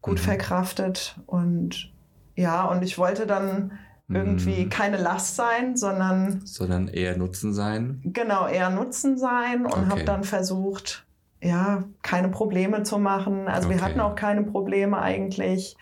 gut 0.00 0.18
mhm. 0.18 0.22
verkraftet. 0.22 1.16
Und 1.26 1.92
ja, 2.36 2.64
und 2.64 2.82
ich 2.82 2.96
wollte 2.96 3.26
dann 3.26 3.72
irgendwie 4.08 4.64
mhm. 4.64 4.68
keine 4.70 4.96
Last 4.96 5.36
sein, 5.36 5.76
sondern. 5.76 6.42
Sondern 6.44 6.88
eher 6.88 7.16
Nutzen 7.16 7.52
sein. 7.52 8.00
Genau, 8.04 8.46
eher 8.46 8.70
Nutzen 8.70 9.18
sein 9.18 9.66
und 9.66 9.72
okay. 9.72 9.90
habe 9.90 10.04
dann 10.04 10.24
versucht, 10.24 11.04
ja, 11.42 11.82
keine 12.02 12.28
Probleme 12.28 12.84
zu 12.84 12.98
machen. 12.98 13.48
Also 13.48 13.68
okay. 13.68 13.76
wir 13.76 13.84
hatten 13.84 14.00
auch 14.00 14.14
keine 14.14 14.44
Probleme 14.44 14.98
eigentlich. 15.00 15.76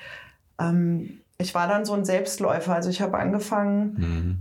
Ähm, 0.59 1.21
ich 1.39 1.55
war 1.55 1.69
dann 1.69 1.85
so 1.85 1.93
ein 1.93 2.05
Selbstläufer. 2.05 2.75
Also 2.75 2.89
ich 2.89 3.03
habe 3.03 3.19
angefangen, 3.19 3.95
mhm. 3.99 4.39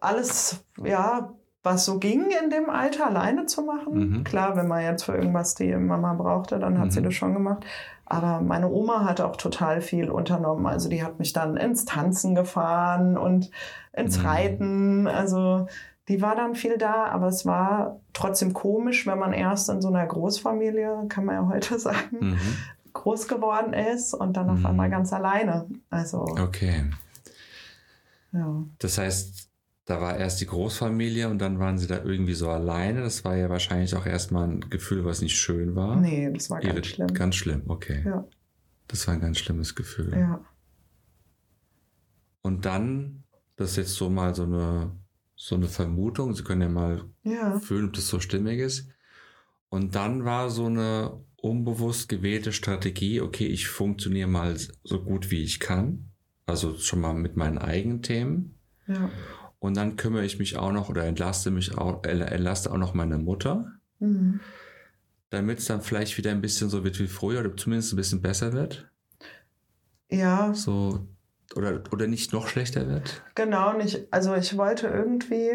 alles, 0.00 0.64
ja, 0.82 1.34
was 1.62 1.84
so 1.84 1.98
ging 1.98 2.30
in 2.42 2.48
dem 2.48 2.70
Alter 2.70 3.06
alleine 3.06 3.46
zu 3.46 3.62
machen. 3.62 3.94
Mhm. 4.18 4.24
Klar, 4.24 4.56
wenn 4.56 4.68
man 4.68 4.82
jetzt 4.82 5.02
für 5.02 5.14
irgendwas 5.14 5.54
die 5.54 5.74
Mama 5.74 6.14
brauchte, 6.14 6.58
dann 6.58 6.78
hat 6.78 6.92
sie 6.92 7.00
mhm. 7.00 7.04
das 7.04 7.14
schon 7.14 7.34
gemacht. 7.34 7.66
Aber 8.06 8.40
meine 8.40 8.70
Oma 8.70 9.04
hat 9.04 9.20
auch 9.20 9.36
total 9.36 9.80
viel 9.80 10.10
unternommen. 10.10 10.64
Also 10.66 10.88
die 10.88 11.02
hat 11.02 11.18
mich 11.18 11.32
dann 11.32 11.56
ins 11.56 11.84
Tanzen 11.84 12.34
gefahren 12.34 13.18
und 13.18 13.50
ins 13.92 14.18
mhm. 14.18 14.26
Reiten. 14.26 15.08
Also 15.08 15.66
die 16.08 16.22
war 16.22 16.36
dann 16.36 16.54
viel 16.54 16.78
da, 16.78 17.06
aber 17.06 17.26
es 17.28 17.44
war 17.46 18.00
trotzdem 18.12 18.52
komisch, 18.52 19.06
wenn 19.06 19.18
man 19.18 19.32
erst 19.32 19.68
in 19.68 19.80
so 19.82 19.88
einer 19.88 20.06
Großfamilie, 20.06 21.06
kann 21.08 21.24
man 21.24 21.34
ja 21.34 21.48
heute 21.48 21.78
sagen, 21.78 22.16
mhm. 22.20 22.38
groß 22.92 23.26
geworden 23.28 23.72
ist 23.72 24.14
und 24.14 24.36
dann 24.36 24.48
auf 24.50 24.60
Mhm. 24.60 24.66
einmal 24.66 24.90
ganz 24.90 25.12
alleine. 25.12 25.66
Also 25.90 26.20
Okay. 26.22 26.84
ja. 28.32 28.64
Das 28.78 28.98
heißt, 28.98 29.50
da 29.84 30.00
war 30.00 30.16
erst 30.16 30.40
die 30.40 30.46
Großfamilie 30.46 31.28
und 31.28 31.38
dann 31.38 31.58
waren 31.60 31.78
sie 31.78 31.86
da 31.86 32.02
irgendwie 32.02 32.34
so 32.34 32.50
alleine. 32.50 33.02
Das 33.02 33.24
war 33.24 33.36
ja 33.36 33.48
wahrscheinlich 33.50 33.94
auch 33.94 34.06
erstmal 34.06 34.48
ein 34.48 34.60
Gefühl, 34.70 35.04
was 35.04 35.20
nicht 35.22 35.36
schön 35.36 35.76
war. 35.76 35.96
Nee, 35.96 36.30
das 36.32 36.50
war 36.50 36.60
ganz 36.60 36.74
Ihre- 36.74 36.84
schlimm. 36.84 37.14
Ganz 37.14 37.34
schlimm, 37.36 37.62
okay. 37.68 38.02
Ja. 38.04 38.24
Das 38.88 39.06
war 39.06 39.14
ein 39.14 39.20
ganz 39.20 39.38
schlimmes 39.38 39.74
Gefühl. 39.74 40.16
Ja. 40.16 40.40
Und 42.42 42.64
dann, 42.64 43.24
das 43.56 43.70
ist 43.72 43.76
jetzt 43.76 43.94
so 43.94 44.08
mal 44.10 44.34
so 44.34 44.44
eine, 44.44 44.90
so 45.36 45.54
eine 45.54 45.68
Vermutung, 45.68 46.34
Sie 46.34 46.42
können 46.42 46.62
ja 46.62 46.68
mal 46.68 47.04
Ja. 47.22 47.58
fühlen, 47.60 47.86
ob 47.86 47.92
das 47.92 48.08
so 48.08 48.18
stimmig 48.20 48.58
ist. 48.58 48.88
Und 49.68 49.94
dann 49.94 50.24
war 50.24 50.50
so 50.50 50.66
eine 50.66 51.20
unbewusst 51.36 52.08
gewählte 52.08 52.52
Strategie, 52.52 53.20
okay, 53.20 53.46
ich 53.46 53.68
funktioniere 53.68 54.28
mal 54.28 54.56
so 54.82 55.02
gut 55.04 55.30
wie 55.30 55.42
ich 55.44 55.60
kann. 55.60 56.10
Also 56.46 56.78
schon 56.78 57.00
mal 57.00 57.14
mit 57.14 57.36
meinen 57.36 57.58
eigenen 57.58 58.02
Themen. 58.02 58.58
Ja. 58.86 59.10
Und 59.58 59.76
dann 59.76 59.96
kümmere 59.96 60.24
ich 60.24 60.38
mich 60.38 60.56
auch 60.56 60.72
noch 60.72 60.88
oder 60.88 61.04
entlaste 61.04 61.50
mich 61.50 61.76
auch, 61.76 62.04
äh, 62.04 62.10
entlaste 62.10 62.70
auch 62.72 62.78
noch 62.78 62.94
meine 62.94 63.18
Mutter, 63.18 63.72
Mhm. 63.98 64.40
damit 65.30 65.58
es 65.58 65.66
dann 65.66 65.82
vielleicht 65.82 66.16
wieder 66.18 66.30
ein 66.30 66.40
bisschen 66.40 66.70
so 66.70 66.84
wird 66.84 66.98
wie 67.00 67.06
früher 67.08 67.40
oder 67.40 67.56
zumindest 67.56 67.92
ein 67.92 67.96
bisschen 67.96 68.22
besser 68.22 68.52
wird. 68.52 68.88
Ja, 70.08 70.54
So, 70.54 71.08
oder, 71.54 71.80
oder 71.92 72.06
nicht 72.06 72.32
noch 72.32 72.48
schlechter 72.48 72.88
wird. 72.88 73.22
genau 73.34 73.72
nicht. 73.74 74.06
Also 74.12 74.34
ich 74.34 74.56
wollte 74.56 74.88
irgendwie, 74.88 75.52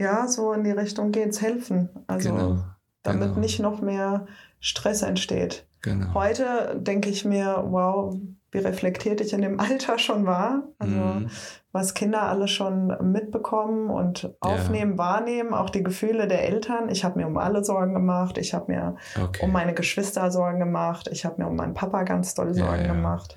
ja, 0.00 0.28
so 0.28 0.52
in 0.52 0.64
die 0.64 0.70
Richtung 0.70 1.10
geht's, 1.12 1.40
helfen. 1.42 1.88
Also 2.06 2.30
Genau, 2.32 2.64
damit 3.02 3.28
genau. 3.30 3.40
nicht 3.40 3.60
noch 3.60 3.80
mehr 3.80 4.26
Stress 4.60 5.02
entsteht. 5.02 5.66
Genau. 5.82 6.14
Heute 6.14 6.76
denke 6.80 7.08
ich 7.08 7.24
mir, 7.24 7.64
wow, 7.68 8.14
wie 8.50 8.58
reflektiert 8.58 9.20
ich 9.20 9.32
in 9.32 9.42
dem 9.42 9.60
Alter 9.60 9.98
schon 9.98 10.24
war. 10.26 10.62
Also 10.78 10.94
Mhm. 10.96 11.30
was 11.72 11.94
Kinder 11.94 12.22
alle 12.22 12.48
schon 12.48 12.96
mitbekommen 13.12 13.90
und 13.90 14.34
aufnehmen, 14.40 14.98
wahrnehmen, 14.98 15.52
auch 15.54 15.70
die 15.70 15.82
Gefühle 15.82 16.26
der 16.26 16.44
Eltern. 16.48 16.88
Ich 16.88 17.04
habe 17.04 17.18
mir 17.18 17.26
um 17.26 17.36
alle 17.38 17.62
Sorgen 17.62 17.92
gemacht. 17.94 18.38
Ich 18.38 18.54
habe 18.54 18.72
mir 18.72 18.96
Okay. 19.22 19.44
um 19.44 19.52
meine 19.52 19.74
Geschwister 19.74 20.30
Sorgen 20.30 20.58
gemacht. 20.60 21.08
Ich 21.12 21.24
habe 21.24 21.40
mir 21.42 21.48
um 21.48 21.56
meinen 21.56 21.74
Papa 21.74 22.02
ganz 22.04 22.34
doll 22.34 22.54
Sorgen 22.54 22.80
ja, 22.82 22.86
ja, 22.86 22.92
gemacht. 22.94 23.36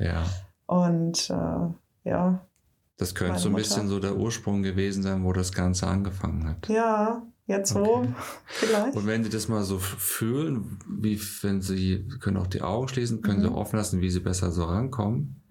Und 0.72 1.30
äh, 1.30 2.10
ja, 2.10 2.48
Das 2.96 3.14
könnte 3.14 3.40
so 3.40 3.50
ein 3.50 3.52
Mutter. 3.52 3.64
bisschen 3.64 3.90
so 3.90 4.00
der 4.00 4.16
Ursprung 4.16 4.64
gewesen 4.64 5.04
sein, 5.04 5.26
wo 5.26 5.34
das 5.34 5.52
Ganze 5.52 5.86
angefangen 5.88 6.48
hat. 6.48 6.70
ja, 6.70 7.24
jetzt 7.46 7.74
so 7.74 7.80
Okay. 7.84 8.14
vielleicht. 8.46 8.96
Und 8.96 9.06
wenn 9.06 9.26
Sie 9.26 9.30
das 9.30 9.50
mal 9.50 9.64
so 9.64 9.80
fühlen, 9.80 10.80
wie 10.88 11.20
wenn 11.42 11.62
Sie 11.62 11.76
Sie 12.08 12.08
können 12.20 12.38
auch 12.38 12.48
die 12.48 12.62
Augen 12.62 12.88
schließen, 12.88 13.22
können 13.22 13.42
Sie 13.42 13.48
Mhm. 13.50 13.54
auch 13.56 13.60
offen 13.62 13.76
lassen, 13.76 14.00
wie 14.00 14.10
Sie 14.10 14.22
besser 14.22 14.50
so 14.52 14.64
rankommen. 14.64 15.42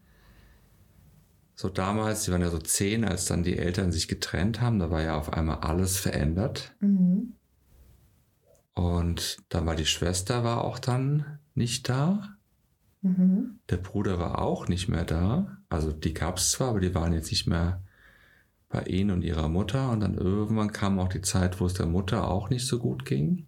So 1.55 1.69
damals, 1.69 2.25
Sie 2.25 2.33
waren 2.33 2.41
ja 2.41 2.49
so 2.49 2.57
zehn, 2.59 3.05
als 3.05 3.27
dann 3.27 3.43
die 3.43 3.59
Eltern 3.59 3.93
sich 3.93 4.09
getrennt 4.09 4.63
haben, 4.63 4.79
da 4.79 4.91
war 4.91 5.03
ja 5.03 5.19
auf 5.19 5.35
einmal 5.35 5.59
alles 5.59 5.99
verändert. 5.99 6.75
Mhm. 6.81 7.35
Und 8.73 9.37
dann 9.51 9.67
war 9.67 9.75
die 9.77 9.85
Schwester 9.85 10.45
war 10.45 10.65
auch 10.65 10.79
dann 10.79 11.41
nicht 11.55 11.91
da. 11.91 12.37
Mhm. 13.03 13.61
Der 13.69 13.79
Bruder 13.79 14.19
war 14.19 14.41
auch 14.41 14.69
nicht 14.69 14.89
mehr 14.89 15.05
da. 15.05 15.59
Also 15.69 15.93
die 15.93 16.15
gab 16.15 16.37
es 16.37 16.51
zwar, 16.51 16.71
aber 16.71 16.81
die 16.81 16.95
waren 16.95 17.13
jetzt 17.13 17.31
nicht 17.31 17.47
mehr 17.47 17.83
bei 18.69 18.83
ihnen 18.83 19.11
und 19.11 19.23
ihrer 19.23 19.49
Mutter. 19.49 19.91
Und 19.91 20.01
dann 20.01 20.15
irgendwann 20.15 20.73
kam 20.73 20.99
auch 20.99 21.09
die 21.09 21.23
Zeit, 21.23 21.61
wo 21.61 21.67
es 21.67 21.75
der 21.75 21.87
Mutter 21.87 22.29
auch 22.29 22.51
nicht 22.51 22.67
so 22.67 22.79
gut 22.79 23.05
ging. 23.05 23.47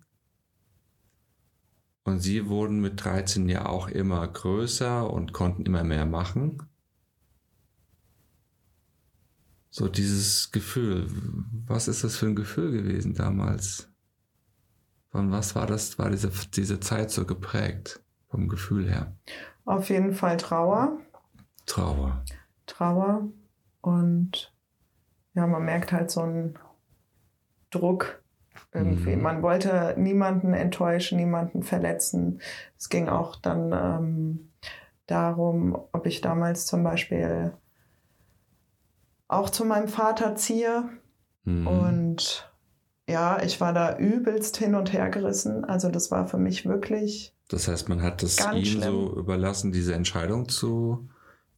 Und 2.05 2.19
sie 2.19 2.49
wurden 2.49 2.81
mit 2.81 3.05
13 3.05 3.49
ja 3.49 3.67
auch 3.67 3.89
immer 3.89 4.27
größer 4.27 5.09
und 5.09 5.33
konnten 5.33 5.65
immer 5.65 5.85
mehr 5.85 6.05
machen. 6.05 6.63
So 9.71 9.89
dieses 9.89 10.51
Gefühl, 10.51 11.07
was 11.67 11.89
ist 11.89 12.05
das 12.05 12.17
für 12.17 12.27
ein 12.27 12.37
Gefühl 12.37 12.73
gewesen 12.73 13.15
damals? 13.15 13.89
Von 15.11 15.31
was 15.31 15.55
war 15.55 15.67
das, 15.67 15.99
war 15.99 16.11
diese, 16.11 16.31
diese 16.55 16.81
Zeit 16.81 17.11
so 17.11 17.25
geprägt, 17.25 18.02
vom 18.33 18.49
Gefühl 18.49 18.91
her? 18.91 19.13
Auf 19.65 19.91
jeden 19.91 20.15
Fall 20.15 20.39
Trauer. 20.39 20.99
Trauer. 21.67 22.25
Trauer 22.67 23.29
und 23.83 24.53
ja, 25.35 25.47
man 25.47 25.65
merkt 25.65 25.93
halt 25.93 26.11
so 26.11 26.23
einen 26.23 26.59
Druck 27.71 28.23
irgendwie. 28.73 29.17
Mhm. 29.17 29.23
Man 29.23 29.43
wollte 29.43 29.95
niemanden 29.99 30.55
enttäuschen, 30.55 31.19
niemanden 31.19 31.63
verletzen. 31.63 32.41
Es 32.79 32.89
ging 32.89 33.09
auch 33.09 33.37
dann 33.37 33.73
ähm, 33.73 34.53
darum, 35.07 35.79
ob 35.93 36.07
ich 36.07 36.23
damals 36.23 36.67
zum 36.67 36.83
Beispiel 36.83 37.53
auch 39.29 39.51
zu 39.51 39.65
meinem 39.65 39.89
Vater 39.89 40.37
ziehe. 40.37 40.89
Mhm. 41.45 41.67
Und 41.67 42.53
ja, 43.09 43.43
ich 43.43 43.61
war 43.61 43.75
da 43.75 43.99
übelst 43.99 44.57
hin 44.57 44.75
und 44.75 44.93
her 44.93 45.11
gerissen. 45.11 45.65
Also 45.65 45.91
das 45.91 46.11
war 46.11 46.27
für 46.27 46.39
mich 46.39 46.67
wirklich, 46.67 47.32
das 47.53 47.69
heißt, 47.69 47.89
man 47.89 48.03
hat 48.03 48.23
es 48.23 48.37
Ganz 48.37 48.57
ihm 48.59 48.65
schlimm. 48.65 48.83
so 48.83 49.17
überlassen, 49.19 49.73
diese 49.73 49.95
Entscheidung 49.95 50.49
zu 50.49 51.09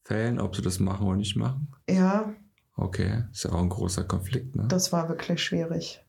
fällen, 0.03 0.41
ob 0.41 0.57
sie 0.57 0.63
das 0.63 0.81
machen 0.81 1.07
oder 1.07 1.17
nicht 1.17 1.37
machen. 1.37 1.69
ja, 1.89 2.35
Okay, 2.77 3.23
ist 3.31 3.45
ja 3.45 3.53
auch 3.53 3.63
ein 3.63 3.69
großer 3.69 4.03
Konflikt, 4.03 4.57
ne? 4.57 4.67
das 4.69 4.93
war 4.93 5.09
wirklich 5.09 5.41
schwierig. 5.41 6.05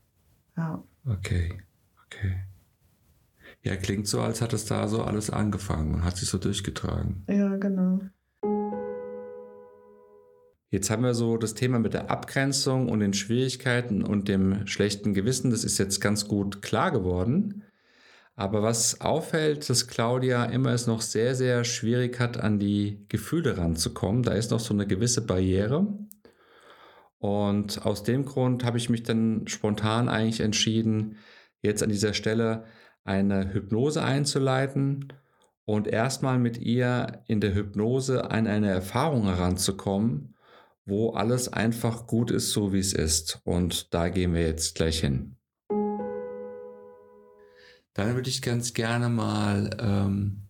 Ja. 0.58 0.84
Okay, 1.08 1.62
okay. 2.08 2.38
Ja, 3.62 3.76
klingt 3.76 4.08
so, 4.08 4.22
als 4.22 4.42
hat 4.42 4.52
es 4.54 4.66
da 4.66 4.88
so 4.88 5.04
alles 5.04 5.30
angefangen 5.30 5.94
und 5.94 6.04
hat 6.04 6.18
sich 6.18 6.28
so 6.28 6.40
durchgetragen. 6.40 7.24
Ja, 7.30 7.56
genau. 7.58 8.00
Jetzt 10.72 10.90
haben 10.90 11.04
wir 11.04 11.14
so 11.14 11.38
das 11.38 11.54
Thema 11.54 11.78
mit 11.80 11.94
der 11.94 12.10
Abgrenzung 12.10 12.90
und 12.90 13.00
den 13.00 13.14
Schwierigkeiten 13.14 14.04
und 14.04 14.28
dem 14.28 14.66
schlechten 14.68 15.14
Gewissen. 15.14 15.52
Das 15.52 15.64
ist 15.64 15.78
jetzt 15.78 16.02
ganz 16.02 16.28
gut 16.28 16.62
klar 16.62 16.92
geworden. 16.92 17.64
Aber 18.36 18.64
was 18.64 19.00
auffällt, 19.00 19.70
dass 19.70 19.88
Claudia 19.88 20.46
immer 20.46 20.72
es 20.72 20.88
noch 20.88 21.02
sehr, 21.02 21.36
sehr 21.36 21.64
schwierig 21.64 22.20
hat, 22.20 22.38
an 22.38 22.60
die 22.60 23.06
Gefühle 23.08 23.58
ranzukommen. 23.58 24.24
Da 24.24 24.34
ist 24.34 24.52
noch 24.52 24.60
so 24.60 24.74
eine 24.74 24.86
gewisse 24.86 25.26
Barriere. 25.26 25.88
Und 27.18 27.86
aus 27.86 28.04
dem 28.04 28.26
Grund 28.26 28.66
habe 28.66 28.78
ich 28.78 28.90
mich 28.90 29.04
dann 29.04 29.48
spontan 29.48 30.10
eigentlich 30.10 30.42
entschieden, 30.42 31.18
jetzt 31.62 31.82
an 31.82 31.90
dieser 31.90 32.14
Stelle 32.14 32.66
eine 33.06 33.54
Hypnose 33.54 34.04
einzuleiten 34.04 35.14
und 35.64 35.88
erstmal 35.88 36.38
mit 36.38 36.58
ihr 36.58 37.24
in 37.28 37.40
der 37.40 37.56
Hypnose 37.56 38.30
an 38.30 38.48
eine 38.48 38.70
Erfahrung 38.70 39.26
heranzukommen, 39.26 40.36
wo 40.86 41.12
alles 41.12 41.52
einfach 41.52 42.06
gut 42.06 42.32
ist, 42.32 42.52
so 42.52 42.74
wie 42.74 42.80
es 42.80 42.94
ist. 42.94 43.42
Und 43.44 43.94
da 43.94 44.10
gehen 44.10 44.34
wir 44.34 44.42
jetzt 44.42 44.76
gleich 44.76 45.00
hin. 45.00 45.35
Dann 47.96 48.14
würde 48.14 48.30
ich 48.30 48.42
ganz 48.42 48.74
gerne 48.74 49.08
mal 49.08 49.70
ähm, 49.80 50.42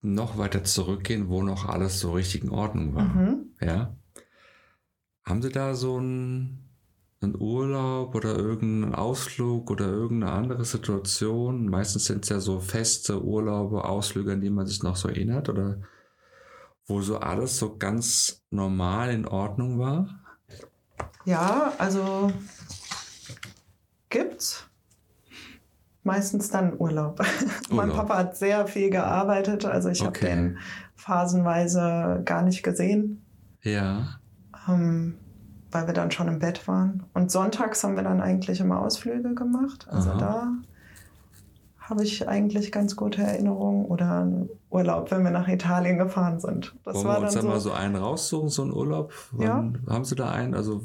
noch 0.00 0.38
weiter 0.38 0.62
zurückgehen, 0.62 1.28
wo 1.28 1.42
noch 1.42 1.66
alles 1.66 1.98
so 1.98 2.12
richtig 2.12 2.44
in 2.44 2.50
Ordnung 2.50 2.94
war. 2.94 3.04
Mhm. 3.04 3.46
Ja. 3.60 3.96
Haben 5.24 5.42
Sie 5.42 5.50
da 5.50 5.74
so 5.74 5.96
einen, 5.96 6.68
einen 7.20 7.34
Urlaub 7.34 8.14
oder 8.14 8.36
irgendeinen 8.36 8.94
Ausflug 8.94 9.70
oder 9.72 9.86
irgendeine 9.86 10.32
andere 10.32 10.64
Situation? 10.64 11.68
Meistens 11.68 12.04
sind 12.04 12.24
es 12.24 12.28
ja 12.28 12.38
so 12.38 12.60
feste 12.60 13.24
Urlaube, 13.24 13.84
Ausflüge, 13.84 14.34
an 14.34 14.40
die 14.40 14.50
man 14.50 14.68
sich 14.68 14.84
noch 14.84 14.94
so 14.94 15.08
erinnert 15.08 15.48
oder 15.48 15.80
wo 16.86 17.00
so 17.00 17.18
alles 17.18 17.58
so 17.58 17.76
ganz 17.76 18.44
normal 18.50 19.10
in 19.10 19.26
Ordnung 19.26 19.80
war? 19.80 20.20
Ja, 21.24 21.72
also 21.78 22.30
gibt's. 24.10 24.64
Meistens 26.04 26.50
dann 26.50 26.74
Urlaub. 26.78 27.20
mein 27.70 27.88
Urlaub. 27.90 28.06
Papa 28.06 28.18
hat 28.18 28.36
sehr 28.36 28.66
viel 28.66 28.90
gearbeitet, 28.90 29.64
also 29.64 29.88
ich 29.88 30.00
habe 30.00 30.10
Okay. 30.10 30.26
den 30.26 30.58
phasenweise 30.96 32.22
gar 32.24 32.42
nicht 32.42 32.62
gesehen, 32.62 33.24
Ja. 33.62 34.18
ähm, 34.68 35.14
weil 35.70 35.86
wir 35.86 35.94
dann 35.94 36.10
schon 36.10 36.28
im 36.28 36.38
Bett 36.38 36.68
waren. 36.68 37.02
Und 37.14 37.30
sonntags 37.30 37.82
haben 37.82 37.96
wir 37.96 38.02
dann 38.04 38.20
eigentlich 38.20 38.60
immer 38.60 38.80
Ausflüge 38.80 39.34
gemacht. 39.34 39.86
Also 39.90 40.10
Aha. 40.10 40.18
da 40.18 40.52
habe 41.80 42.02
ich 42.04 42.26
eigentlich 42.28 42.70
ganz 42.72 42.96
gute 42.96 43.22
Erinnerungen. 43.22 43.84
Oder 43.86 44.26
Urlaub, 44.70 45.10
wenn 45.10 45.22
wir 45.24 45.30
nach 45.30 45.48
Italien 45.48 45.98
gefahren 45.98 46.40
sind. 46.40 46.74
Das 46.84 46.94
Wollen 46.96 47.06
war 47.06 47.20
wir 47.20 47.24
uns 47.26 47.34
dann 47.34 47.42
dann 47.46 47.60
so. 47.60 47.68
mal 47.70 47.76
so 47.76 47.82
einen 47.82 47.96
raussuchen, 47.96 48.48
so 48.48 48.62
einen 48.62 48.72
Urlaub? 48.72 49.12
Wann, 49.32 49.80
Haben 49.88 50.04
Sie 50.04 50.14
da 50.14 50.30
einen? 50.30 50.54
Also 50.54 50.82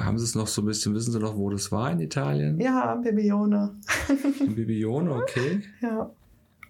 haben 0.00 0.18
Sie 0.18 0.24
es 0.24 0.34
noch 0.34 0.46
so 0.46 0.62
ein 0.62 0.66
bisschen, 0.66 0.94
wissen 0.94 1.12
Sie 1.12 1.18
noch, 1.18 1.36
wo 1.36 1.50
das 1.50 1.70
war 1.72 1.90
in 1.90 2.00
Italien? 2.00 2.58
Ja, 2.60 2.94
Bibione. 2.96 3.76
In 4.40 4.54
Bibione, 4.54 5.12
okay. 5.14 5.62
Ja. 5.80 6.10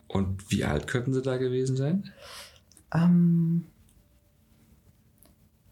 Und 0.08 0.50
wie 0.50 0.64
alt 0.64 0.86
könnten 0.86 1.12
Sie 1.12 1.20
da 1.22 1.36
gewesen 1.36 1.76
sein? 1.76 2.10
Ähm, 2.94 3.64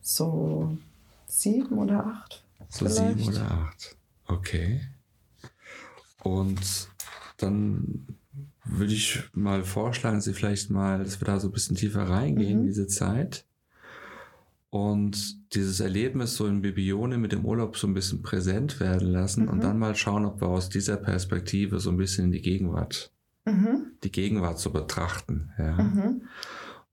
so 0.01 0.77
sieben 1.27 1.79
oder 1.79 2.07
acht. 2.07 2.45
So 2.69 2.87
Vielleicht. 2.87 3.19
sieben 3.19 3.29
oder 3.35 3.51
acht. 3.51 3.97
Okay. 4.27 4.81
Und 6.23 6.89
dann 7.39 8.07
würde 8.65 8.93
ich 8.93 9.23
mal 9.33 9.65
vorschlagen, 9.65 10.17
dass 10.17 10.25
Sie 10.25 10.35
vielleicht 10.35 10.71
mal, 10.71 11.03
dass 11.03 11.21
wir 11.21 11.27
da 11.27 11.41
so 11.41 11.49
ein 11.49 11.53
bisschen 11.53 11.77
tiefer 11.77 12.03
reingehen, 12.09 12.59
Mhm. 12.59 12.61
in 12.63 12.67
diese 12.67 12.87
Zeit. 12.89 13.46
Und 14.77 15.55
dieses 15.55 15.81
Erlebnis 15.81 16.37
so 16.37 16.47
in 16.47 16.61
Bibione 16.61 17.17
mit 17.17 17.33
dem 17.33 17.47
Urlaub 17.47 17.79
so 17.79 17.87
ein 17.87 17.95
bisschen 17.95 18.21
präsent 18.21 18.79
werden 18.79 19.09
lassen 19.09 19.49
und 19.49 19.57
Mhm. 19.59 19.63
dann 19.63 19.79
mal 19.79 19.95
schauen, 19.95 20.27
ob 20.27 20.43
wir 20.43 20.49
aus 20.49 20.69
dieser 20.69 20.99
Perspektive 20.99 21.81
so 21.81 21.89
ein 21.91 21.97
bisschen 21.97 22.27
in 22.27 22.33
die 22.33 22.43
Gegenwart, 22.43 23.11
Mhm. 23.47 23.93
die 24.05 24.13
Gegenwart 24.13 24.59
so 24.59 24.71
betrachten. 24.71 25.49
Ja. 25.57 25.83
Mhm. 25.83 26.23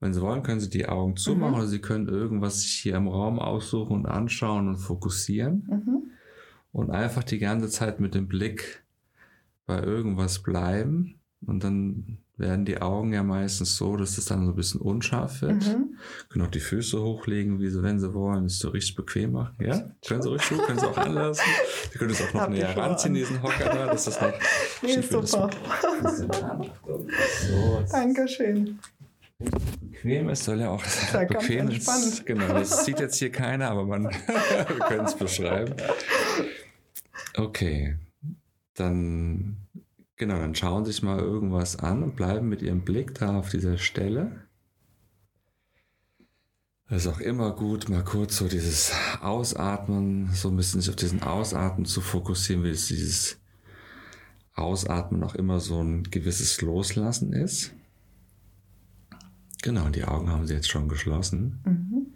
Wenn 0.00 0.14
Sie 0.14 0.22
wollen, 0.22 0.42
können 0.42 0.60
Sie 0.60 0.70
die 0.70 0.88
Augen 0.88 1.16
zumachen 1.16 1.52
Mhm. 1.52 1.58
oder 1.58 1.66
Sie 1.66 1.80
können 1.80 2.08
irgendwas 2.08 2.62
sich 2.62 2.72
hier 2.72 2.96
im 2.96 3.06
Raum 3.06 3.38
aussuchen 3.38 3.92
und 3.96 4.06
anschauen 4.06 4.68
und 4.68 4.78
fokussieren 4.78 5.66
Mhm. 5.68 6.02
und 6.72 6.90
einfach 6.90 7.22
die 7.22 7.38
ganze 7.38 7.68
Zeit 7.68 8.00
mit 8.00 8.14
dem 8.14 8.28
Blick 8.28 8.82
bei 9.66 9.82
irgendwas 9.82 10.42
bleiben. 10.42 11.20
Und 11.44 11.62
dann 11.64 12.16
werden 12.36 12.64
die 12.64 12.80
Augen 12.82 13.12
ja 13.12 13.22
meistens 13.22 13.76
so, 13.76 13.96
dass 13.96 14.18
es 14.18 14.24
dann 14.24 14.44
so 14.44 14.52
ein 14.52 14.56
bisschen 14.56 14.80
unscharf 14.80 15.42
wird. 15.42 15.66
Mhm. 15.66 15.96
Können 16.28 16.44
auch 16.44 16.50
die 16.50 16.60
Füße 16.60 17.00
hochlegen, 17.00 17.60
wie 17.60 17.70
sie, 17.70 17.82
wenn 17.82 18.00
sie 18.00 18.12
wollen, 18.12 18.46
es 18.46 18.58
so 18.58 18.70
richtig 18.70 18.96
bequem 18.96 19.32
machen. 19.32 19.54
Ja, 19.60 19.90
können 20.06 20.22
sie 20.22 20.28
ruhig 20.28 20.42
tun, 20.42 20.58
können 20.66 20.78
sie 20.78 20.86
auch 20.86 20.96
anlassen. 20.98 21.44
Sie 21.92 21.98
können 21.98 22.10
es 22.10 22.20
auch 22.22 22.34
noch 22.34 22.40
Hab 22.42 22.50
näher 22.50 22.76
ranziehen, 22.76 23.12
an. 23.12 23.14
diesen 23.14 23.42
Hocker 23.42 23.64
da, 23.66 23.86
dass 23.86 24.04
das 24.06 24.20
noch 24.20 24.32
Nee, 24.82 24.94
schief 24.94 25.10
super. 25.10 25.50
So, 27.48 27.84
Dankeschön. 27.90 28.78
bequem 29.80 30.28
ist, 30.28 30.44
soll 30.44 30.60
ja 30.60 30.70
auch 30.70 30.82
ganz 30.82 31.28
bequem 31.28 31.68
ist. 31.68 32.26
Genau, 32.26 32.48
das 32.48 32.84
sieht 32.84 32.98
jetzt 32.98 33.16
hier 33.18 33.30
keiner, 33.30 33.70
aber 33.70 33.84
man 33.84 34.04
wir 34.04 34.86
können 34.88 35.06
es 35.06 35.14
beschreiben. 35.14 35.74
Okay. 37.36 37.96
Dann, 38.74 39.56
genau, 40.16 40.38
dann 40.38 40.54
schauen 40.54 40.84
Sie 40.84 40.92
sich 40.92 41.02
mal 41.02 41.18
irgendwas 41.18 41.76
an 41.78 42.02
und 42.02 42.16
bleiben 42.16 42.48
mit 42.48 42.62
Ihrem 42.62 42.84
Blick 42.84 43.14
da 43.14 43.38
auf 43.38 43.50
dieser 43.50 43.78
Stelle. 43.78 44.44
Es 46.88 47.06
ist 47.06 47.12
auch 47.12 47.20
immer 47.20 47.52
gut, 47.52 47.88
mal 47.88 48.04
kurz 48.04 48.36
so 48.36 48.46
dieses 48.46 48.92
Ausatmen, 49.20 50.30
so 50.32 50.50
ein 50.50 50.56
bisschen 50.56 50.80
sich 50.80 50.90
auf 50.90 50.96
diesen 50.96 51.22
Ausatmen 51.22 51.86
zu 51.86 52.00
fokussieren, 52.00 52.62
wie 52.62 52.70
es 52.70 52.86
dieses 52.86 53.40
Ausatmen 54.54 55.22
auch 55.24 55.34
immer 55.34 55.60
so 55.60 55.82
ein 55.82 56.04
gewisses 56.04 56.60
Loslassen 56.60 57.32
ist. 57.32 57.72
Genau, 59.62 59.88
die 59.88 60.04
Augen 60.04 60.30
haben 60.30 60.46
Sie 60.46 60.52
jetzt 60.54 60.68
schon 60.68 60.88
geschlossen. 60.88 61.62
Mhm. 61.64 62.14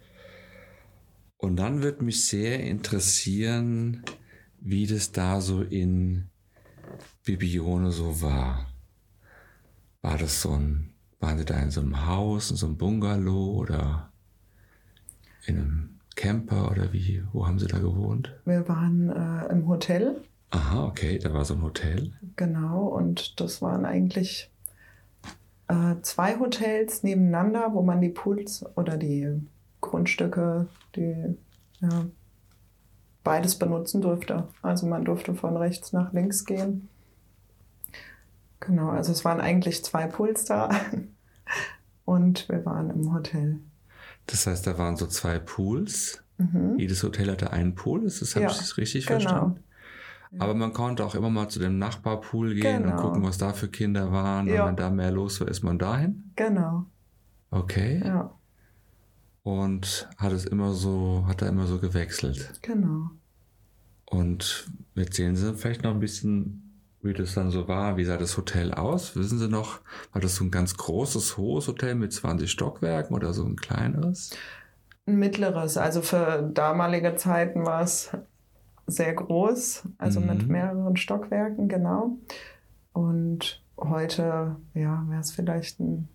Und 1.38 1.56
dann 1.56 1.82
wird 1.82 2.02
mich 2.02 2.26
sehr 2.26 2.60
interessieren, 2.60 4.02
wie 4.60 4.86
das 4.86 5.12
da 5.12 5.40
so 5.40 5.62
in 5.62 6.28
Bibione 7.36 7.90
so 7.90 8.22
war. 8.22 8.66
War 10.00 10.16
das 10.16 10.40
so 10.40 10.52
ein, 10.52 10.94
waren 11.20 11.36
Sie 11.36 11.44
da 11.44 11.58
in 11.58 11.70
so 11.70 11.82
einem 11.82 12.06
Haus, 12.06 12.50
in 12.50 12.56
so 12.56 12.66
einem 12.66 12.78
Bungalow 12.78 13.56
oder 13.58 14.10
in 15.46 15.58
einem 15.58 16.00
Camper 16.16 16.70
oder 16.70 16.92
wie? 16.94 17.22
Wo 17.32 17.46
haben 17.46 17.58
Sie 17.58 17.66
da 17.66 17.78
gewohnt? 17.78 18.34
Wir 18.46 18.66
waren 18.68 19.10
äh, 19.10 19.52
im 19.52 19.68
Hotel. 19.68 20.22
Aha, 20.50 20.84
okay, 20.84 21.18
da 21.18 21.34
war 21.34 21.44
so 21.44 21.54
ein 21.54 21.62
Hotel. 21.62 22.12
Genau, 22.36 22.86
und 22.86 23.38
das 23.40 23.60
waren 23.60 23.84
eigentlich 23.84 24.50
äh, 25.68 25.96
zwei 26.00 26.38
Hotels 26.38 27.02
nebeneinander, 27.02 27.74
wo 27.74 27.82
man 27.82 28.00
die 28.00 28.08
Pools 28.08 28.64
oder 28.74 28.96
die 28.96 29.42
Grundstücke, 29.82 30.66
die 30.96 31.36
ja, 31.80 32.06
beides 33.22 33.58
benutzen 33.58 34.00
durfte. 34.00 34.48
Also 34.62 34.86
man 34.86 35.04
durfte 35.04 35.34
von 35.34 35.58
rechts 35.58 35.92
nach 35.92 36.14
links 36.14 36.46
gehen. 36.46 36.88
Genau, 38.60 38.90
also 38.90 39.12
es 39.12 39.24
waren 39.24 39.40
eigentlich 39.40 39.84
zwei 39.84 40.06
Pools 40.06 40.44
da 40.44 40.70
und 42.04 42.48
wir 42.48 42.64
waren 42.66 42.90
im 42.90 43.12
Hotel. 43.12 43.60
Das 44.26 44.46
heißt, 44.46 44.66
da 44.66 44.78
waren 44.78 44.96
so 44.96 45.06
zwei 45.06 45.38
Pools. 45.38 46.22
Mhm. 46.38 46.78
Jedes 46.78 47.02
Hotel 47.02 47.30
hatte 47.30 47.52
einen 47.52 47.74
Pool, 47.74 48.04
ist 48.04 48.20
das, 48.20 48.34
habe 48.34 48.44
ja, 48.44 48.50
ich 48.50 48.58
das 48.58 48.76
richtig 48.76 49.06
genau. 49.06 49.20
verstanden? 49.20 49.60
Aber 50.38 50.54
man 50.54 50.72
konnte 50.72 51.04
auch 51.04 51.14
immer 51.14 51.30
mal 51.30 51.48
zu 51.48 51.58
dem 51.58 51.78
Nachbarpool 51.78 52.54
gehen 52.54 52.82
genau. 52.82 52.96
und 52.96 53.02
gucken, 53.02 53.22
was 53.22 53.38
da 53.38 53.52
für 53.52 53.68
Kinder 53.68 54.12
waren. 54.12 54.46
Ja. 54.46 54.62
Und 54.62 54.68
wenn 54.68 54.76
da 54.76 54.90
mehr 54.90 55.10
los 55.10 55.40
war, 55.40 55.48
ist 55.48 55.62
man 55.62 55.78
dahin? 55.78 56.32
Genau. 56.36 56.84
Okay. 57.50 58.02
Ja. 58.04 58.34
Und 59.42 60.08
hat 60.18 60.32
es 60.32 60.44
immer 60.44 60.74
so, 60.74 61.24
hat 61.26 61.40
er 61.40 61.48
immer 61.48 61.66
so 61.66 61.78
gewechselt. 61.78 62.58
Genau. 62.60 63.10
Und 64.04 64.70
erzählen 64.94 65.34
Sie 65.34 65.54
vielleicht 65.54 65.82
noch 65.82 65.92
ein 65.92 66.00
bisschen, 66.00 66.67
wie 67.02 67.12
das 67.12 67.34
dann 67.34 67.50
so 67.50 67.68
war. 67.68 67.96
Wie 67.96 68.04
sah 68.04 68.16
das 68.16 68.36
Hotel 68.36 68.72
aus? 68.72 69.16
Wissen 69.16 69.38
Sie 69.38 69.48
noch, 69.48 69.80
war 70.12 70.20
das 70.20 70.36
so 70.36 70.44
ein 70.44 70.50
ganz 70.50 70.76
großes, 70.76 71.36
hohes 71.36 71.68
Hotel 71.68 71.94
mit 71.94 72.12
20 72.12 72.50
Stockwerken 72.50 73.14
oder 73.14 73.32
so 73.32 73.44
ein 73.44 73.56
kleineres? 73.56 74.30
Ein 75.06 75.16
mittleres. 75.16 75.76
Also 75.76 76.02
für 76.02 76.42
damalige 76.52 77.14
Zeiten 77.16 77.64
war 77.64 77.82
es 77.82 78.10
sehr 78.86 79.14
groß, 79.14 79.84
also 79.98 80.20
mhm. 80.20 80.26
mit 80.26 80.48
mehreren 80.48 80.96
Stockwerken, 80.96 81.68
genau. 81.68 82.16
Und 82.92 83.62
heute, 83.76 84.56
ja, 84.74 85.04
wäre 85.08 85.20
es 85.20 85.30
vielleicht 85.30 85.78
ein 85.78 86.08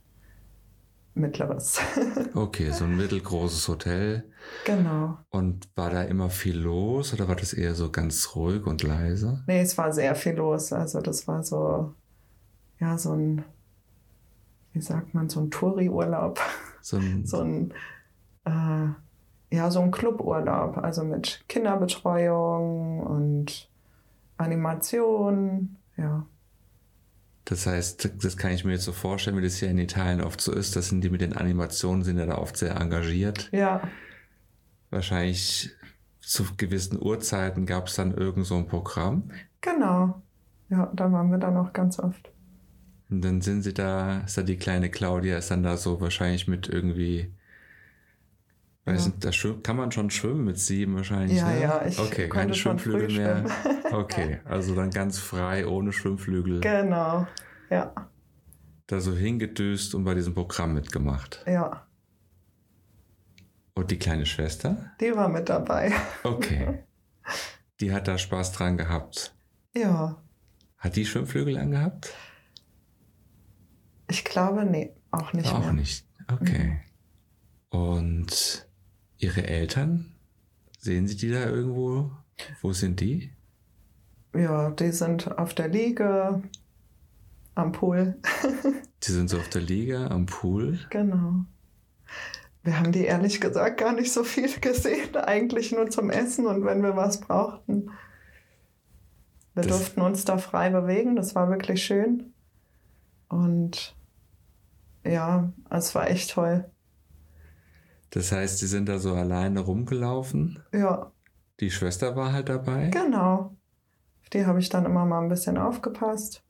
mittleres. 1.13 1.79
okay, 2.33 2.71
so 2.71 2.85
ein 2.85 2.97
mittelgroßes 2.97 3.67
Hotel. 3.67 4.29
Genau. 4.65 5.17
Und 5.29 5.69
war 5.75 5.89
da 5.89 6.03
immer 6.03 6.29
viel 6.29 6.57
los 6.57 7.13
oder 7.13 7.27
war 7.27 7.35
das 7.35 7.53
eher 7.53 7.75
so 7.75 7.91
ganz 7.91 8.35
ruhig 8.35 8.65
und 8.65 8.83
leise? 8.83 9.43
Nee, 9.47 9.61
es 9.61 9.77
war 9.77 9.91
sehr 9.91 10.15
viel 10.15 10.33
los. 10.33 10.73
Also 10.73 11.01
das 11.01 11.27
war 11.27 11.43
so, 11.43 11.93
ja, 12.79 12.97
so 12.97 13.13
ein, 13.13 13.43
wie 14.73 14.81
sagt 14.81 15.13
man, 15.13 15.29
so 15.29 15.39
ein 15.39 15.51
Touri-Urlaub. 15.51 16.39
So 16.81 16.97
ein, 16.97 17.25
so 17.25 17.41
ein 17.41 17.73
äh, 18.45 18.87
ja, 19.53 19.69
so 19.69 19.81
ein 19.81 19.91
Cluburlaub, 19.91 20.79
also 20.79 21.03
mit 21.03 21.43
Kinderbetreuung 21.47 23.01
und 23.01 23.69
Animation, 24.37 25.77
ja. 25.95 26.25
Das 27.45 27.65
heißt, 27.65 28.23
das 28.23 28.37
kann 28.37 28.51
ich 28.51 28.63
mir 28.63 28.73
jetzt 28.73 28.85
so 28.85 28.93
vorstellen, 28.93 29.37
wie 29.37 29.41
das 29.41 29.57
hier 29.57 29.69
in 29.69 29.77
Italien 29.77 30.21
oft 30.21 30.39
so 30.39 30.53
ist. 30.53 30.75
Das 30.75 30.89
sind 30.89 31.01
die 31.01 31.09
mit 31.09 31.21
den 31.21 31.33
Animationen, 31.33 32.03
sind 32.03 32.17
ja 32.17 32.25
da 32.25 32.37
oft 32.37 32.55
sehr 32.55 32.79
engagiert. 32.79 33.49
Ja. 33.51 33.81
Wahrscheinlich 34.89 35.71
zu 36.21 36.45
gewissen 36.55 37.01
Uhrzeiten 37.01 37.65
gab 37.65 37.87
es 37.87 37.95
dann 37.95 38.13
irgend 38.13 38.45
so 38.45 38.55
ein 38.55 38.67
Programm. 38.67 39.29
Genau. 39.59 40.21
Ja, 40.69 40.91
da 40.95 41.11
waren 41.11 41.31
wir 41.31 41.37
dann 41.37 41.57
auch 41.57 41.73
ganz 41.73 41.99
oft. 41.99 42.31
Und 43.09 43.21
dann 43.23 43.41
sind 43.41 43.63
sie 43.63 43.73
da, 43.73 44.21
ist 44.21 44.37
da 44.37 44.41
die 44.41 44.57
kleine 44.57 44.89
Claudia, 44.89 45.37
ist 45.37 45.51
dann 45.51 45.63
da 45.63 45.75
so 45.75 45.99
wahrscheinlich 45.99 46.47
mit 46.47 46.69
irgendwie 46.69 47.33
Weiß 48.85 49.05
nicht, 49.05 49.23
da 49.23 49.31
kann 49.63 49.77
man 49.77 49.93
schon 49.93 50.09
schwimmen 50.09 50.43
mit 50.43 50.59
sieben 50.59 50.95
wahrscheinlich. 50.95 51.37
Ja, 51.37 51.47
ne? 51.47 51.61
ja, 51.61 51.85
ich 51.85 51.97
Okay, 51.97 52.27
keine 52.27 52.53
Schwimmflügel 52.53 53.11
mehr. 53.11 53.45
Okay, 53.93 54.39
also 54.45 54.73
dann 54.73 54.89
ganz 54.89 55.19
frei, 55.19 55.67
ohne 55.67 55.93
Schwimmflügel. 55.93 56.61
Genau, 56.61 57.27
ja. 57.69 57.93
Da 58.87 58.99
so 58.99 59.15
hingedüst 59.15 59.93
und 59.93 60.03
bei 60.03 60.15
diesem 60.15 60.33
Programm 60.33 60.73
mitgemacht. 60.73 61.43
Ja. 61.45 61.85
Und 63.75 63.91
die 63.91 63.99
kleine 63.99 64.25
Schwester? 64.25 64.91
Die 64.99 65.15
war 65.15 65.29
mit 65.29 65.47
dabei. 65.47 65.91
Okay. 66.23 66.83
Die 67.79 67.91
hat 67.91 68.07
da 68.07 68.17
Spaß 68.17 68.53
dran 68.53 68.77
gehabt. 68.77 69.35
Ja. 69.75 70.21
Hat 70.77 70.95
die 70.95 71.05
Schwimmflügel 71.05 71.57
angehabt? 71.57 72.13
Ich 74.09 74.23
glaube, 74.23 74.63
nee, 74.65 74.93
auch 75.11 75.33
nicht. 75.33 75.51
Auch 75.51 75.59
mehr. 75.59 75.73
nicht. 75.73 76.05
Okay. 76.31 76.79
Mhm. 77.71 77.79
Und 77.79 78.67
Ihre 79.23 79.47
Eltern? 79.47 80.11
Sehen 80.79 81.07
Sie 81.07 81.15
die 81.15 81.31
da 81.31 81.45
irgendwo? 81.45 82.11
Wo 82.61 82.73
sind 82.73 82.99
die? 82.99 83.31
Ja, 84.35 84.71
die 84.71 84.91
sind 84.91 85.37
auf 85.37 85.53
der 85.53 85.69
Liege 85.69 86.41
am 87.55 87.71
Pool. 87.71 88.19
die 89.03 89.11
sind 89.11 89.29
so 89.29 89.37
auf 89.37 89.47
der 89.49 89.61
Liege 89.61 90.11
am 90.11 90.25
Pool? 90.25 90.79
Genau. 90.89 91.45
Wir 92.63 92.79
haben 92.79 92.91
die 92.91 93.05
ehrlich 93.05 93.39
gesagt 93.39 93.79
gar 93.79 93.93
nicht 93.93 94.11
so 94.11 94.23
viel 94.23 94.49
gesehen, 94.59 95.15
eigentlich 95.15 95.71
nur 95.71 95.89
zum 95.89 96.09
Essen 96.09 96.45
und 96.45 96.65
wenn 96.65 96.81
wir 96.81 96.95
was 96.95 97.21
brauchten. 97.21 97.91
Wir 99.53 99.63
das 99.63 99.67
durften 99.67 100.01
uns 100.01 100.25
da 100.25 100.37
frei 100.37 100.69
bewegen, 100.69 101.15
das 101.15 101.35
war 101.35 101.49
wirklich 101.49 101.83
schön. 101.83 102.33
Und 103.29 103.95
ja, 105.05 105.51
es 105.69 105.93
war 105.95 106.09
echt 106.09 106.31
toll. 106.31 106.65
Das 108.13 108.31
heißt, 108.31 108.59
sie 108.59 108.67
sind 108.67 108.87
da 108.89 108.99
so 108.99 109.15
alleine 109.15 109.61
rumgelaufen? 109.61 110.59
Ja. 110.71 111.11
Die 111.59 111.71
Schwester 111.71 112.15
war 112.15 112.31
halt 112.31 112.47
dabei? 112.47 112.89
Genau. 112.89 113.55
Auf 114.21 114.29
die 114.31 114.45
habe 114.45 114.59
ich 114.59 114.69
dann 114.69 114.85
immer 114.85 115.03
mal 115.05 115.21
ein 115.21 115.29
bisschen 115.29 115.57
aufgepasst. 115.57 116.43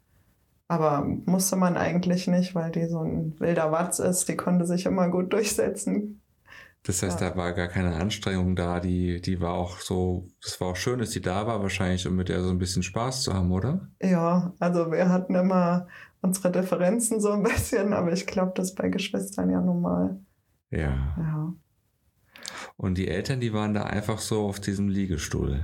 Aber 0.67 1.05
musste 1.25 1.55
man 1.55 1.77
eigentlich 1.77 2.27
nicht, 2.27 2.53
weil 2.53 2.69
die 2.71 2.87
so 2.87 2.99
ein 2.99 3.39
wilder 3.39 3.71
Watz 3.71 3.99
ist. 3.99 4.27
Die 4.27 4.35
konnte 4.35 4.65
sich 4.65 4.85
immer 4.85 5.07
gut 5.07 5.31
durchsetzen. 5.31 6.21
Das 6.83 7.01
heißt, 7.01 7.21
ja. 7.21 7.29
da 7.29 7.37
war 7.37 7.53
gar 7.53 7.69
keine 7.69 7.95
Anstrengung 7.95 8.57
da. 8.57 8.81
Die, 8.81 9.21
die 9.21 9.39
war 9.39 9.53
auch 9.53 9.79
so, 9.79 10.27
es 10.43 10.59
war 10.59 10.69
auch 10.69 10.75
schön, 10.75 10.99
dass 10.99 11.11
sie 11.11 11.21
da 11.21 11.47
war 11.47 11.61
wahrscheinlich, 11.61 12.05
um 12.05 12.17
mit 12.17 12.27
der 12.27 12.43
so 12.43 12.49
ein 12.49 12.57
bisschen 12.57 12.83
Spaß 12.83 13.23
zu 13.23 13.33
haben, 13.33 13.53
oder? 13.53 13.87
Ja, 14.01 14.51
also 14.59 14.91
wir 14.91 15.07
hatten 15.07 15.35
immer 15.35 15.87
unsere 16.21 16.51
Differenzen 16.51 17.21
so 17.21 17.31
ein 17.31 17.43
bisschen, 17.43 17.93
aber 17.93 18.11
ich 18.11 18.27
glaube, 18.27 18.51
das 18.55 18.71
ist 18.71 18.75
bei 18.75 18.89
Geschwistern 18.89 19.49
ja 19.49 19.61
normal. 19.61 20.19
Ja. 20.73 21.15
ja. 21.17 21.53
Und 22.77 22.97
die 22.97 23.07
Eltern, 23.07 23.39
die 23.39 23.53
waren 23.53 23.73
da 23.73 23.83
einfach 23.83 24.19
so 24.19 24.45
auf 24.47 24.59
diesem 24.59 24.89
Liegestuhl. 24.89 25.63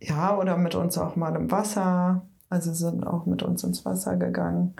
Ja, 0.00 0.36
oder 0.36 0.56
mit 0.56 0.74
uns 0.74 0.98
auch 0.98 1.16
mal 1.16 1.34
im 1.36 1.50
Wasser. 1.50 2.26
Also 2.48 2.72
sind 2.72 3.06
auch 3.06 3.26
mit 3.26 3.42
uns 3.42 3.62
ins 3.62 3.84
Wasser 3.84 4.16
gegangen. 4.16 4.74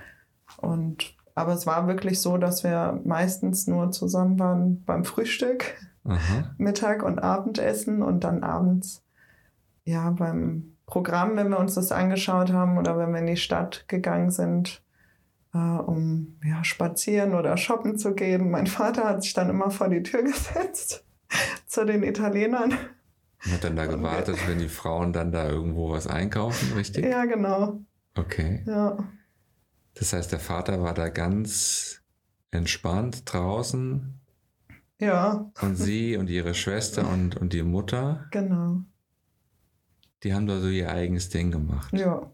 Und 0.57 1.15
aber 1.35 1.53
es 1.53 1.67
war 1.67 1.87
wirklich 1.87 2.21
so, 2.21 2.37
dass 2.37 2.65
wir 2.65 3.01
meistens 3.05 3.67
nur 3.67 3.93
zusammen 3.93 4.39
waren 4.39 4.83
beim 4.85 5.05
Frühstück, 5.05 5.77
Aha. 6.05 6.55
Mittag 6.59 7.03
und 7.03 7.21
Abendessen 7.21 8.03
und 8.03 8.25
dann 8.25 8.43
abends 8.43 9.03
ja 9.85 10.11
beim 10.11 10.77
Programm, 10.87 11.37
wenn 11.37 11.51
wir 11.51 11.59
uns 11.59 11.75
das 11.75 11.93
angeschaut 11.93 12.53
haben 12.53 12.77
oder 12.77 12.99
wenn 12.99 13.13
wir 13.13 13.21
in 13.21 13.27
die 13.27 13.37
Stadt 13.37 13.85
gegangen 13.87 14.31
sind, 14.31 14.83
äh, 15.55 15.59
um 15.59 16.39
ja, 16.45 16.65
spazieren 16.65 17.35
oder 17.35 17.57
shoppen 17.57 17.99
zu 17.99 18.15
gehen. 18.15 18.51
Mein 18.51 18.67
Vater 18.67 19.05
hat 19.05 19.23
sich 19.23 19.33
dann 19.33 19.51
immer 19.51 19.71
vor 19.71 19.89
die 19.89 20.03
Tür 20.03 20.23
gesetzt 20.25 21.05
zu 21.67 21.85
den 21.85 22.03
Italienern. 22.03 22.73
Und 23.45 23.53
hat 23.53 23.65
dann 23.65 23.77
da 23.77 23.87
gewartet, 23.87 24.37
wenn 24.47 24.59
die 24.59 24.69
Frauen 24.69 25.13
dann 25.13 25.33
da 25.33 25.49
irgendwo 25.49 25.91
was 25.91 26.07
einkaufen, 26.07 26.75
richtig? 26.75 27.07
Ja, 27.07 27.25
genau. 27.25 27.81
Okay. 28.15 28.63
Ja. 28.67 28.99
Das 29.95 30.13
heißt, 30.13 30.31
der 30.33 30.41
Vater 30.41 30.83
war 30.83 30.95
da 30.95 31.09
ganz 31.09 32.03
entspannt 32.51 33.23
draußen. 33.33 34.21
Ja. 34.99 35.51
Und 35.63 35.77
sie 35.77 36.17
und 36.17 36.29
ihre 36.29 36.55
Schwester 36.55 37.09
und, 37.09 37.37
und 37.37 37.55
die 37.55 37.63
Mutter. 37.63 38.27
Genau. 38.31 38.83
Die 40.23 40.35
haben 40.35 40.47
da 40.47 40.61
so 40.61 40.69
ihr 40.69 40.91
eigenes 40.91 41.31
Ding 41.31 41.51
gemacht. 41.51 41.93
Ja. 41.95 42.31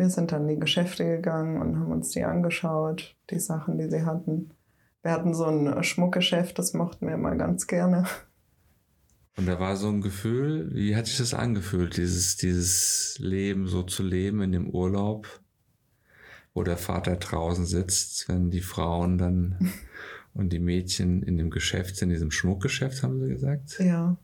Wir 0.00 0.08
sind 0.08 0.32
dann 0.32 0.48
in 0.48 0.54
die 0.54 0.60
Geschäfte 0.60 1.04
gegangen 1.04 1.60
und 1.60 1.78
haben 1.78 1.92
uns 1.92 2.08
die 2.08 2.24
angeschaut, 2.24 3.16
die 3.28 3.38
Sachen, 3.38 3.76
die 3.76 3.90
sie 3.90 4.06
hatten. 4.06 4.48
Wir 5.02 5.12
hatten 5.12 5.34
so 5.34 5.44
ein 5.44 5.84
Schmuckgeschäft, 5.84 6.58
das 6.58 6.72
mochten 6.72 7.06
wir 7.06 7.16
immer 7.16 7.36
ganz 7.36 7.66
gerne. 7.66 8.06
Und 9.36 9.46
da 9.46 9.60
war 9.60 9.76
so 9.76 9.88
ein 9.88 10.00
Gefühl, 10.00 10.70
wie 10.72 10.96
hat 10.96 11.04
sich 11.04 11.18
das 11.18 11.34
angefühlt, 11.34 11.98
dieses, 11.98 12.38
dieses 12.38 13.18
Leben 13.18 13.66
so 13.66 13.82
zu 13.82 14.02
leben 14.02 14.40
in 14.40 14.52
dem 14.52 14.70
Urlaub, 14.70 15.26
wo 16.54 16.62
der 16.62 16.78
Vater 16.78 17.16
draußen 17.16 17.66
sitzt, 17.66 18.26
wenn 18.26 18.50
die 18.50 18.62
Frauen 18.62 19.18
dann 19.18 19.70
und 20.32 20.50
die 20.50 20.60
Mädchen 20.60 21.22
in 21.22 21.36
dem 21.36 21.50
Geschäft 21.50 21.96
sind, 21.96 22.08
in 22.08 22.14
diesem 22.14 22.30
Schmuckgeschäft, 22.30 23.02
haben 23.02 23.20
sie 23.20 23.28
gesagt? 23.28 23.78
Ja. 23.78 24.16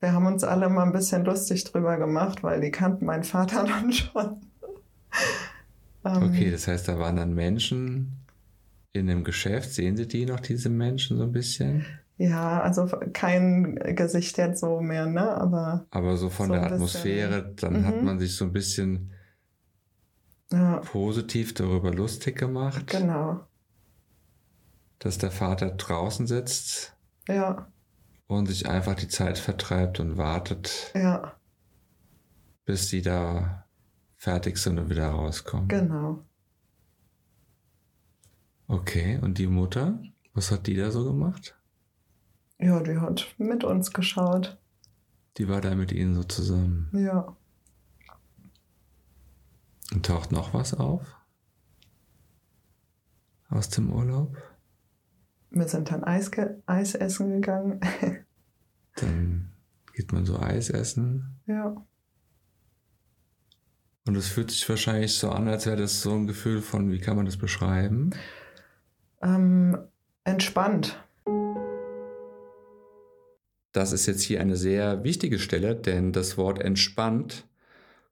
Wir 0.00 0.12
haben 0.14 0.24
uns 0.24 0.42
alle 0.42 0.70
mal 0.70 0.84
ein 0.84 0.92
bisschen 0.92 1.26
lustig 1.26 1.64
drüber 1.64 1.98
gemacht, 1.98 2.42
weil 2.42 2.62
die 2.62 2.70
kannten 2.70 3.04
meinen 3.04 3.24
Vater 3.24 3.64
dann 3.68 3.92
schon. 3.92 4.40
Okay, 6.02 6.46
ähm. 6.46 6.52
das 6.52 6.68
heißt, 6.68 6.88
da 6.88 6.98
waren 6.98 7.16
dann 7.16 7.34
Menschen 7.34 8.18
in 8.92 9.06
dem 9.06 9.24
Geschäft. 9.24 9.72
Sehen 9.72 9.96
Sie 9.96 10.06
die 10.06 10.26
noch, 10.26 10.40
diese 10.40 10.68
Menschen, 10.68 11.18
so 11.18 11.24
ein 11.24 11.32
bisschen? 11.32 11.84
Ja, 12.16 12.60
also 12.60 12.88
kein 13.12 13.76
Gesicht 13.76 14.38
jetzt 14.38 14.60
so 14.60 14.80
mehr, 14.80 15.06
ne? 15.06 15.40
Aber, 15.40 15.86
Aber 15.90 16.16
so 16.16 16.30
von 16.30 16.48
so 16.48 16.54
der 16.54 16.64
Atmosphäre, 16.64 17.42
bisschen, 17.42 17.56
dann 17.56 17.82
mhm. 17.82 17.86
hat 17.86 18.02
man 18.02 18.18
sich 18.18 18.34
so 18.34 18.44
ein 18.44 18.52
bisschen 18.52 19.12
ja. 20.50 20.78
positiv 20.80 21.54
darüber 21.54 21.92
lustig 21.92 22.36
gemacht. 22.36 22.88
Genau. 22.88 23.46
Dass 24.98 25.18
der 25.18 25.30
Vater 25.30 25.70
draußen 25.70 26.26
sitzt. 26.26 26.96
Ja. 27.28 27.68
Und 28.26 28.46
sich 28.46 28.68
einfach 28.68 28.94
die 28.94 29.08
Zeit 29.08 29.38
vertreibt 29.38 30.00
und 30.00 30.16
wartet. 30.16 30.90
Ja. 30.94 31.34
Bis 32.64 32.88
sie 32.88 33.00
da 33.00 33.67
fertig 34.18 34.58
sind 34.58 34.78
und 34.78 34.90
wieder 34.90 35.08
rauskommen. 35.08 35.68
Genau. 35.68 36.24
Okay, 38.66 39.18
und 39.22 39.38
die 39.38 39.46
Mutter, 39.46 40.02
was 40.34 40.50
hat 40.50 40.66
die 40.66 40.76
da 40.76 40.90
so 40.90 41.04
gemacht? 41.04 41.56
Ja, 42.58 42.80
die 42.80 42.98
hat 42.98 43.34
mit 43.38 43.64
uns 43.64 43.92
geschaut. 43.92 44.58
Die 45.38 45.48
war 45.48 45.60
da 45.60 45.74
mit 45.74 45.92
ihnen 45.92 46.14
so 46.14 46.24
zusammen. 46.24 46.90
Ja. 46.92 47.36
Und 49.94 50.04
taucht 50.04 50.32
noch 50.32 50.52
was 50.52 50.74
auf? 50.74 51.16
Aus 53.48 53.70
dem 53.70 53.90
Urlaub? 53.90 54.36
Wir 55.50 55.68
sind 55.68 55.90
dann 55.90 56.04
Eis, 56.04 56.30
Eis 56.66 56.94
essen 56.94 57.30
gegangen. 57.30 57.80
dann 58.96 59.52
geht 59.94 60.12
man 60.12 60.26
so 60.26 60.38
Eis 60.38 60.68
essen. 60.68 61.40
Ja. 61.46 61.87
Und 64.08 64.16
es 64.16 64.28
fühlt 64.28 64.50
sich 64.50 64.66
wahrscheinlich 64.66 65.12
so 65.12 65.28
an, 65.28 65.48
als 65.48 65.66
wäre 65.66 65.76
das 65.76 66.00
so 66.00 66.14
ein 66.14 66.26
Gefühl 66.26 66.62
von, 66.62 66.90
wie 66.90 66.98
kann 66.98 67.14
man 67.14 67.26
das 67.26 67.36
beschreiben? 67.36 68.08
Ähm, 69.20 69.76
entspannt. 70.24 70.98
Das 73.72 73.92
ist 73.92 74.06
jetzt 74.06 74.22
hier 74.22 74.40
eine 74.40 74.56
sehr 74.56 75.04
wichtige 75.04 75.38
Stelle, 75.38 75.76
denn 75.76 76.14
das 76.14 76.38
Wort 76.38 76.58
entspannt 76.58 77.46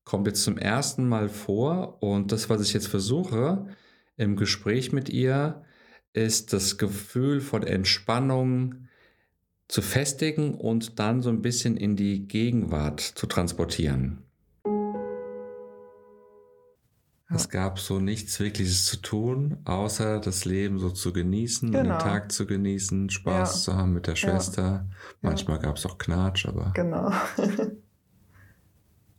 kommt 0.05 0.27
jetzt 0.27 0.45
zum 0.45 0.59
ersten 0.59 1.09
Mal 1.09 1.31
vor 1.31 2.03
und 2.03 2.31
das, 2.31 2.51
was 2.51 2.61
ich 2.61 2.75
jetzt 2.75 2.89
versuche 2.89 3.67
im 4.19 4.37
Gespräch 4.37 4.93
mit 4.93 5.09
ihr, 5.09 5.65
ist 6.13 6.53
das 6.53 6.77
Gefühl 6.77 7.41
von 7.41 7.63
Entspannung 7.63 8.87
zu 9.67 9.81
festigen 9.81 10.57
und 10.57 10.99
dann 10.99 11.23
so 11.23 11.31
ein 11.31 11.41
bisschen 11.41 11.79
in 11.79 11.97
die 11.97 12.29
Gegenwart 12.29 13.01
zu 13.01 13.27
transportieren. 13.27 14.26
Es 17.29 17.49
gab 17.49 17.81
so 17.81 17.99
nichts 17.99 18.39
Wirkliches 18.39 18.85
zu 18.85 18.99
tun, 18.99 19.59
außer 19.65 20.21
das 20.21 20.45
Leben 20.45 20.79
so 20.79 20.91
zu 20.91 21.13
genießen, 21.13 21.73
genau. 21.73 21.95
den 21.95 21.99
Tag 21.99 22.31
zu 22.31 22.47
genießen, 22.47 23.11
Spaß 23.11 23.55
ja. 23.55 23.61
zu 23.63 23.77
haben 23.77 23.93
mit 23.93 24.07
der 24.07 24.15
Schwester. 24.15 24.89
Manchmal 25.23 25.59
gab 25.59 25.77
es 25.77 25.87
auch 25.87 25.99
Knatsch, 25.99 26.47
aber. 26.47 26.71
Genau. 26.75 27.11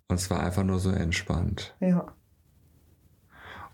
und 0.07 0.15
es 0.15 0.29
war 0.29 0.41
einfach 0.41 0.63
nur 0.63 0.79
so 0.79 0.89
entspannt. 0.89 1.75
Ja. 1.81 2.13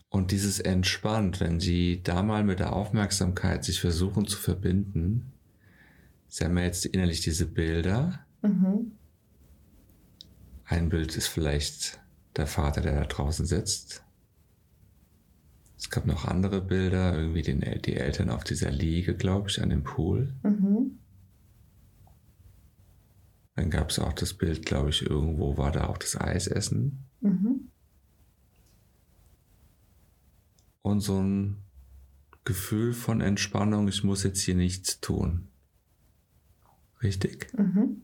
Und 0.09 0.31
dieses 0.31 0.59
entspannt, 0.59 1.39
wenn 1.39 1.59
sie 1.59 2.01
da 2.01 2.23
mal 2.23 2.43
mit 2.43 2.59
der 2.59 2.73
Aufmerksamkeit 2.73 3.63
sich 3.63 3.81
versuchen 3.81 4.25
zu 4.25 4.37
verbinden, 4.37 5.31
sie 6.27 6.45
haben 6.45 6.57
ja 6.57 6.63
jetzt 6.63 6.85
innerlich 6.85 7.21
diese 7.21 7.45
Bilder. 7.45 8.19
Mhm. 8.41 8.93
Ein 10.65 10.89
Bild 10.89 11.15
ist 11.17 11.27
vielleicht 11.27 11.99
der 12.35 12.47
Vater, 12.47 12.81
der 12.81 12.95
da 12.95 13.05
draußen 13.05 13.45
sitzt. 13.45 14.03
Es 15.83 15.89
gab 15.89 16.05
noch 16.05 16.23
andere 16.25 16.61
Bilder, 16.61 17.13
irgendwie 17.13 17.41
den, 17.41 17.59
die 17.81 17.95
Eltern 17.95 18.29
auf 18.29 18.45
dieser 18.45 18.71
Liege, 18.71 19.15
glaube 19.15 19.49
ich, 19.49 19.61
an 19.61 19.69
dem 19.69 19.83
Pool. 19.83 20.33
Mhm. 20.41 20.97
Dann 23.55 23.69
gab 23.69 23.89
es 23.89 23.99
auch 23.99 24.13
das 24.13 24.33
Bild, 24.33 24.65
glaube 24.65 24.91
ich, 24.91 25.01
irgendwo 25.01 25.57
war 25.57 25.73
da 25.73 25.87
auch 25.87 25.97
das 25.97 26.19
Eisessen. 26.19 27.09
Mhm. 27.19 27.69
Und 30.81 31.01
so 31.01 31.21
ein 31.21 31.57
Gefühl 32.45 32.93
von 32.93 33.19
Entspannung, 33.19 33.89
ich 33.89 34.05
muss 34.05 34.23
jetzt 34.23 34.39
hier 34.39 34.55
nichts 34.55 35.01
tun. 35.01 35.49
Richtig? 37.03 37.53
Mhm. 37.57 38.03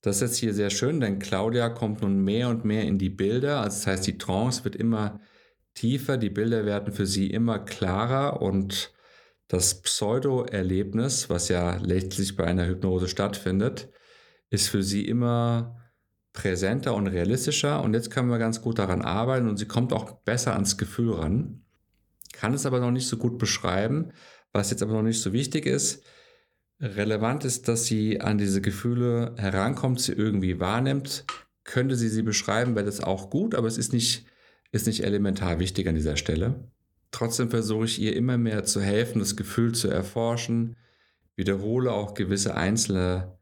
Das 0.00 0.16
ist 0.16 0.22
jetzt 0.22 0.36
hier 0.38 0.54
sehr 0.54 0.70
schön, 0.70 1.00
denn 1.00 1.18
Claudia 1.18 1.68
kommt 1.70 2.02
nun 2.02 2.22
mehr 2.22 2.48
und 2.48 2.64
mehr 2.64 2.84
in 2.84 2.98
die 2.98 3.10
Bilder. 3.10 3.60
Also 3.60 3.76
das 3.76 3.86
heißt, 3.86 4.06
die 4.06 4.18
Trance 4.18 4.64
wird 4.64 4.76
immer 4.76 5.20
tiefer, 5.74 6.16
die 6.16 6.30
Bilder 6.30 6.64
werden 6.64 6.92
für 6.92 7.06
sie 7.06 7.28
immer 7.28 7.58
klarer 7.58 8.40
und 8.42 8.92
das 9.48 9.82
Pseudo-Erlebnis, 9.82 11.30
was 11.30 11.48
ja 11.48 11.76
letztlich 11.76 12.36
bei 12.36 12.44
einer 12.44 12.66
Hypnose 12.66 13.08
stattfindet, 13.08 13.88
ist 14.50 14.68
für 14.68 14.82
sie 14.82 15.06
immer 15.06 15.76
präsenter 16.32 16.94
und 16.94 17.06
realistischer 17.06 17.82
und 17.82 17.94
jetzt 17.94 18.10
können 18.10 18.28
wir 18.28 18.38
ganz 18.38 18.60
gut 18.62 18.78
daran 18.78 19.02
arbeiten 19.02 19.48
und 19.48 19.56
sie 19.56 19.66
kommt 19.66 19.92
auch 19.92 20.12
besser 20.20 20.52
ans 20.52 20.76
Gefühl 20.76 21.14
ran. 21.14 21.64
Kann 22.32 22.54
es 22.54 22.66
aber 22.66 22.78
noch 22.78 22.90
nicht 22.90 23.08
so 23.08 23.16
gut 23.16 23.38
beschreiben, 23.38 24.12
was 24.52 24.70
jetzt 24.70 24.82
aber 24.82 24.92
noch 24.92 25.02
nicht 25.02 25.20
so 25.20 25.32
wichtig 25.32 25.66
ist. 25.66 26.04
Relevant 26.80 27.44
ist, 27.44 27.66
dass 27.66 27.86
sie 27.86 28.20
an 28.20 28.38
diese 28.38 28.60
Gefühle 28.60 29.34
herankommt, 29.36 30.00
sie 30.00 30.12
irgendwie 30.12 30.60
wahrnimmt. 30.60 31.24
Könnte 31.64 31.96
sie 31.96 32.08
sie 32.08 32.22
beschreiben, 32.22 32.76
wäre 32.76 32.86
das 32.86 33.02
auch 33.02 33.30
gut, 33.30 33.54
aber 33.54 33.66
es 33.66 33.78
ist 33.78 33.92
nicht, 33.92 34.26
ist 34.70 34.86
nicht 34.86 35.02
elementar 35.04 35.58
wichtig 35.58 35.88
an 35.88 35.96
dieser 35.96 36.16
Stelle. 36.16 36.70
Trotzdem 37.10 37.50
versuche 37.50 37.86
ich 37.86 38.00
ihr 38.00 38.14
immer 38.14 38.38
mehr 38.38 38.64
zu 38.64 38.80
helfen, 38.80 39.18
das 39.18 39.36
Gefühl 39.36 39.74
zu 39.74 39.88
erforschen, 39.88 40.76
wiederhole 41.34 41.92
auch 41.92 42.14
gewisse 42.14 42.54
einzelne 42.54 43.36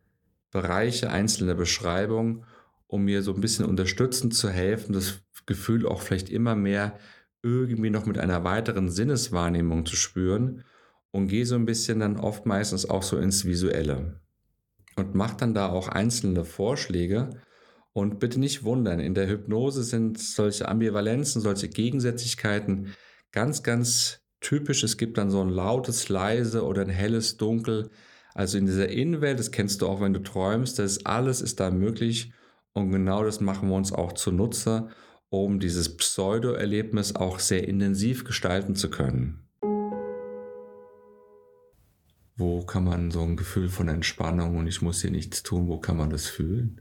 Bereiche, 0.51 1.11
einzelne 1.11 1.55
Beschreibungen, 1.55 2.45
um 2.87 3.05
mir 3.05 3.23
so 3.23 3.35
ein 3.35 3.41
bisschen 3.41 3.67
unterstützend 3.67 4.35
zu 4.35 4.49
helfen, 4.49 4.93
das 4.93 5.21
Gefühl 5.45 5.87
auch 5.87 6.01
vielleicht 6.01 6.31
immer 6.31 6.55
mehr 6.55 6.99
irgendwie 7.43 7.91
noch 7.91 8.07
mit 8.07 8.19
einer 8.19 8.45
weiteren 8.45 8.89
Sinneswahrnehmung 8.89 9.85
zu 9.85 9.95
spüren 9.95 10.65
und 11.11 11.29
gehe 11.29 11.47
so 11.47 11.55
ein 11.55 11.67
bisschen 11.67 12.01
dann 12.01 12.19
oft 12.19 12.47
meistens 12.47 12.89
auch 12.89 13.03
so 13.03 13.19
ins 13.19 13.45
Visuelle 13.45 14.21
und 14.97 15.15
mache 15.15 15.37
dann 15.37 15.55
da 15.55 15.69
auch 15.69 15.89
einzelne 15.89 16.45
Vorschläge. 16.45 17.31
Und 17.93 18.19
bitte 18.19 18.39
nicht 18.39 18.65
wundern, 18.65 19.01
in 19.01 19.15
der 19.15 19.29
Hypnose 19.29 19.83
sind 19.83 20.19
solche 20.19 20.69
Ambivalenzen, 20.69 21.41
solche 21.41 21.69
Gegensätzlichkeiten 21.69 22.95
ganz, 23.33 23.63
ganz 23.63 24.21
typisch. 24.41 24.83
Es 24.83 24.99
gibt 24.99 25.17
dann 25.17 25.31
so 25.31 25.41
ein 25.41 25.49
lautes, 25.49 26.09
leise 26.09 26.65
oder 26.65 26.83
ein 26.83 26.91
helles, 26.91 27.37
dunkel. 27.37 27.91
Also 28.35 28.59
in 28.59 28.67
dieser 28.67 28.89
Innenwelt, 28.89 29.39
das 29.39 29.51
kennst 29.51 29.81
du 29.81 29.87
auch, 29.87 30.03
wenn 30.03 30.13
du 30.13 30.23
träumst, 30.23 30.79
das 30.79 31.07
alles 31.07 31.41
ist 31.41 31.59
da 31.61 31.71
möglich. 31.71 32.33
Und 32.75 32.91
genau 32.91 33.25
das 33.25 33.41
machen 33.41 33.71
wir 33.71 33.77
uns 33.77 33.93
auch 33.93 34.13
zunutze, 34.13 34.89
um 35.31 35.59
dieses 35.59 35.97
Pseudo-Erlebnis 35.97 37.17
auch 37.17 37.39
sehr 37.39 37.67
intensiv 37.67 38.25
gestalten 38.25 38.75
zu 38.75 38.91
können. 38.91 39.46
Wo 42.37 42.63
kann 42.63 42.85
man 42.85 43.11
so 43.11 43.23
ein 43.23 43.37
Gefühl 43.37 43.69
von 43.69 43.89
Entspannung 43.89 44.57
und 44.57 44.67
ich 44.67 44.83
muss 44.83 45.01
hier 45.01 45.11
nichts 45.11 45.43
tun, 45.43 45.69
wo 45.69 45.79
kann 45.79 45.97
man 45.97 46.11
das 46.11 46.27
fühlen? 46.27 46.81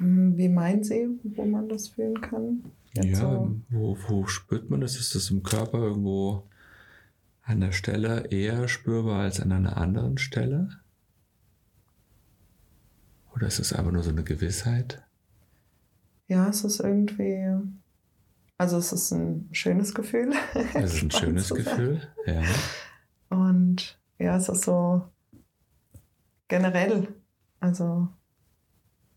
Ähm, 0.00 0.36
wie 0.36 0.48
meinen 0.48 0.82
Sie, 0.82 1.08
wo 1.22 1.44
man 1.44 1.68
das 1.68 1.88
fühlen 1.88 2.20
kann? 2.20 2.64
Jetzt 2.92 3.20
ja, 3.20 3.20
so. 3.20 3.56
wo, 3.70 3.96
wo 4.08 4.26
spürt 4.26 4.70
man 4.70 4.80
das? 4.80 4.96
Ist 4.96 5.14
das 5.14 5.30
im 5.30 5.42
Körper 5.42 5.78
irgendwo 5.78 6.44
an 7.42 7.60
der 7.60 7.72
Stelle 7.72 8.26
eher 8.30 8.68
spürbar 8.68 9.20
als 9.20 9.40
an 9.40 9.52
einer 9.52 9.76
anderen 9.76 10.18
Stelle? 10.18 10.68
Oder 13.34 13.46
ist 13.46 13.60
es 13.60 13.72
einfach 13.72 13.92
nur 13.92 14.02
so 14.02 14.10
eine 14.10 14.24
Gewissheit? 14.24 15.02
Ja, 16.26 16.48
es 16.48 16.64
ist 16.64 16.80
irgendwie. 16.80 17.46
Also, 18.58 18.78
es 18.78 18.92
ist 18.92 19.12
ein 19.12 19.48
schönes 19.52 19.94
Gefühl. 19.94 20.32
Es 20.74 20.94
ist 20.94 21.02
ein 21.04 21.10
schönes 21.10 21.48
Gefühl, 21.48 22.02
ja. 22.26 22.42
Ja, 24.18 24.36
es 24.36 24.48
ist 24.48 24.64
so 24.64 25.08
generell 26.48 27.08
Also. 27.60 28.08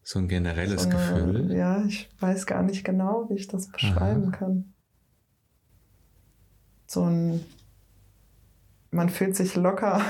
So 0.03 0.19
ein 0.19 0.27
generelles 0.27 0.83
so 0.83 0.89
eine, 0.89 0.97
Gefühl. 0.97 1.55
Ja, 1.55 1.83
ich 1.85 2.09
weiß 2.19 2.45
gar 2.45 2.63
nicht 2.63 2.83
genau, 2.83 3.29
wie 3.29 3.35
ich 3.35 3.47
das 3.47 3.67
beschreiben 3.67 4.29
Aha. 4.29 4.31
kann. 4.31 4.73
So 6.87 7.03
ein. 7.03 7.45
Man 8.89 9.09
fühlt 9.09 9.35
sich 9.35 9.55
locker. 9.55 10.01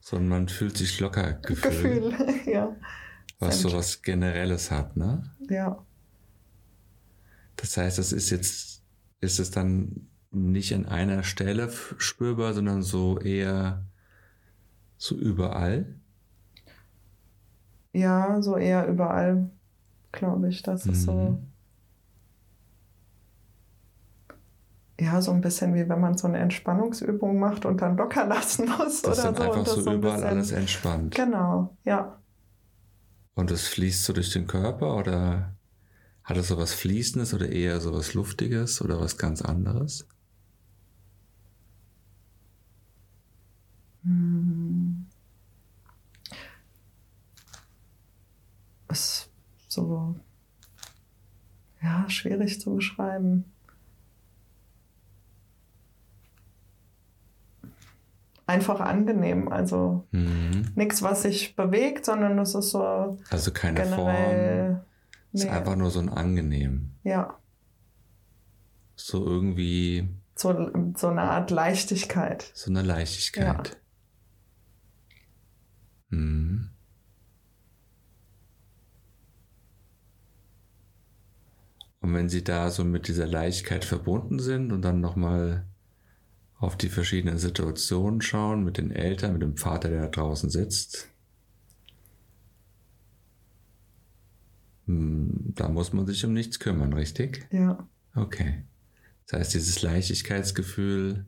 So 0.00 0.16
ein 0.16 0.28
man 0.28 0.48
fühlt 0.48 0.76
sich 0.76 0.98
locker 0.98 1.34
Gefühl, 1.34 2.10
Gefühl, 2.10 2.40
ja. 2.52 2.74
was 3.38 3.60
so 3.60 3.72
was 3.72 4.02
Generelles 4.02 4.72
hat, 4.72 4.96
ne? 4.96 5.22
Ja. 5.48 5.86
Das 7.54 7.76
heißt, 7.76 7.98
das 7.98 8.12
ist 8.12 8.30
jetzt, 8.30 8.82
ist 9.20 9.38
es 9.38 9.52
dann 9.52 10.08
nicht 10.32 10.74
an 10.74 10.86
einer 10.86 11.22
Stelle 11.22 11.70
spürbar, 11.98 12.54
sondern 12.54 12.82
so 12.82 13.20
eher 13.20 13.86
so 15.02 15.16
überall. 15.16 15.96
Ja, 17.92 18.40
so 18.40 18.56
eher 18.56 18.86
überall, 18.86 19.50
glaube 20.12 20.48
ich. 20.48 20.62
Das 20.62 20.86
ist 20.86 21.02
so. 21.02 21.12
Mhm. 21.12 21.48
Ja, 25.00 25.20
so 25.20 25.32
ein 25.32 25.40
bisschen 25.40 25.74
wie 25.74 25.88
wenn 25.88 26.00
man 26.00 26.16
so 26.16 26.28
eine 26.28 26.38
Entspannungsübung 26.38 27.38
macht 27.40 27.66
und 27.66 27.80
dann 27.82 27.96
locker 27.96 28.26
lassen 28.28 28.68
muss 28.68 29.02
Das 29.02 29.18
oder 29.18 29.32
dann 29.32 29.34
so. 29.34 29.42
einfach 29.42 29.58
und 29.58 29.66
das 29.66 29.74
so 29.74 29.92
überall 29.92 30.14
bisschen- 30.18 30.28
alles 30.28 30.52
entspannt. 30.52 31.14
Genau, 31.16 31.76
ja. 31.84 32.22
Und 33.34 33.50
es 33.50 33.66
fließt 33.68 34.04
so 34.04 34.12
durch 34.12 34.30
den 34.32 34.46
Körper 34.46 34.94
oder 34.96 35.56
hat 36.22 36.36
es 36.36 36.46
so 36.48 36.56
was 36.58 36.74
Fließendes 36.74 37.34
oder 37.34 37.48
eher 37.48 37.80
so 37.80 37.92
was 37.92 38.14
Luftiges 38.14 38.80
oder 38.80 39.00
was 39.00 39.18
ganz 39.18 39.42
anderes? 39.42 40.06
Hm. 44.04 44.71
Ist 48.92 49.30
so, 49.68 50.14
ja, 51.82 52.08
schwierig 52.08 52.60
zu 52.60 52.74
beschreiben. 52.76 53.44
Einfach 58.46 58.80
angenehm, 58.80 59.48
also 59.50 60.06
Mhm. 60.10 60.72
nichts, 60.74 61.00
was 61.02 61.22
sich 61.22 61.56
bewegt, 61.56 62.04
sondern 62.04 62.38
es 62.38 62.54
ist 62.54 62.70
so 62.70 63.18
Also 63.30 63.50
keine 63.52 63.84
Form. 63.84 64.06
generell. 64.06 64.84
Ist 65.32 65.44
nee, 65.44 65.50
einfach 65.50 65.76
nur 65.76 65.90
so 65.90 66.00
ein 66.00 66.08
angenehm. 66.10 66.90
ja, 67.04 67.38
So 68.96 69.24
irgendwie 69.24 70.08
so, 70.34 70.70
so 70.96 71.08
eine 71.08 71.22
Art 71.22 71.50
Leichtigkeit. 71.50 72.50
so 72.54 72.70
eine 72.70 72.82
Leichtigkeit. 72.82 73.80
Mhm. 76.10 76.71
Und 82.02 82.14
wenn 82.14 82.28
Sie 82.28 82.44
da 82.44 82.70
so 82.70 82.84
mit 82.84 83.08
dieser 83.08 83.26
Leichtigkeit 83.26 83.84
verbunden 83.84 84.40
sind 84.40 84.72
und 84.72 84.82
dann 84.82 85.00
nochmal 85.00 85.64
auf 86.58 86.76
die 86.76 86.88
verschiedenen 86.88 87.38
Situationen 87.38 88.20
schauen, 88.20 88.64
mit 88.64 88.76
den 88.76 88.90
Eltern, 88.90 89.32
mit 89.34 89.42
dem 89.42 89.56
Vater, 89.56 89.88
der 89.88 90.02
da 90.02 90.08
draußen 90.08 90.50
sitzt, 90.50 91.08
hm, 94.86 95.54
da 95.54 95.68
muss 95.68 95.92
man 95.92 96.06
sich 96.06 96.24
um 96.24 96.32
nichts 96.32 96.58
kümmern, 96.58 96.92
richtig? 96.92 97.46
Ja, 97.52 97.88
Okay. 98.14 98.64
Das 99.26 99.40
heißt, 99.40 99.54
dieses 99.54 99.82
Leichtigkeitsgefühl 99.82 101.26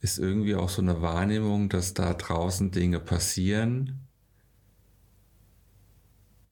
ist 0.00 0.18
irgendwie 0.18 0.54
auch 0.54 0.68
so 0.68 0.80
eine 0.80 1.02
Wahrnehmung, 1.02 1.68
dass 1.68 1.94
da 1.94 2.14
draußen 2.14 2.70
Dinge 2.70 3.00
passieren 3.00 4.06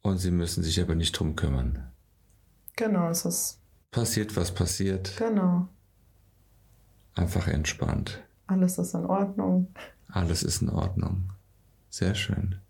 und 0.02 0.18
sie 0.18 0.30
müssen 0.30 0.62
sich 0.62 0.80
aber 0.80 0.94
nicht 0.94 1.12
drum 1.12 1.36
kümmern. 1.36 1.93
Genau, 2.76 3.08
es 3.08 3.24
ist, 3.24 3.60
Passiert, 3.90 4.36
was 4.36 4.52
passiert, 4.52 5.16
genau. 5.16 5.68
einfach 7.14 7.46
entspannt. 7.46 8.22
Alles 8.46 8.78
ist 8.78 8.94
in 8.94 9.06
Ordnung. 9.06 9.72
Alles 10.08 10.42
ist 10.42 10.62
in 10.62 10.68
Ordnung. 10.68 11.32
Sehr 11.88 12.14
schön. 12.14 12.60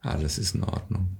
Alles 0.00 0.36
ist 0.36 0.54
in 0.54 0.62
Ordnung. 0.62 1.16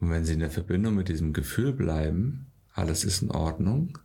Und 0.00 0.10
wenn 0.10 0.24
Sie 0.24 0.34
in 0.34 0.40
der 0.40 0.50
Verbindung 0.50 0.96
mit 0.96 1.08
diesem 1.08 1.32
Gefühl 1.32 1.72
bleiben, 1.72 2.50
alles 2.74 3.04
ist 3.04 3.22
in 3.22 3.30
Ordnung, 3.30 3.98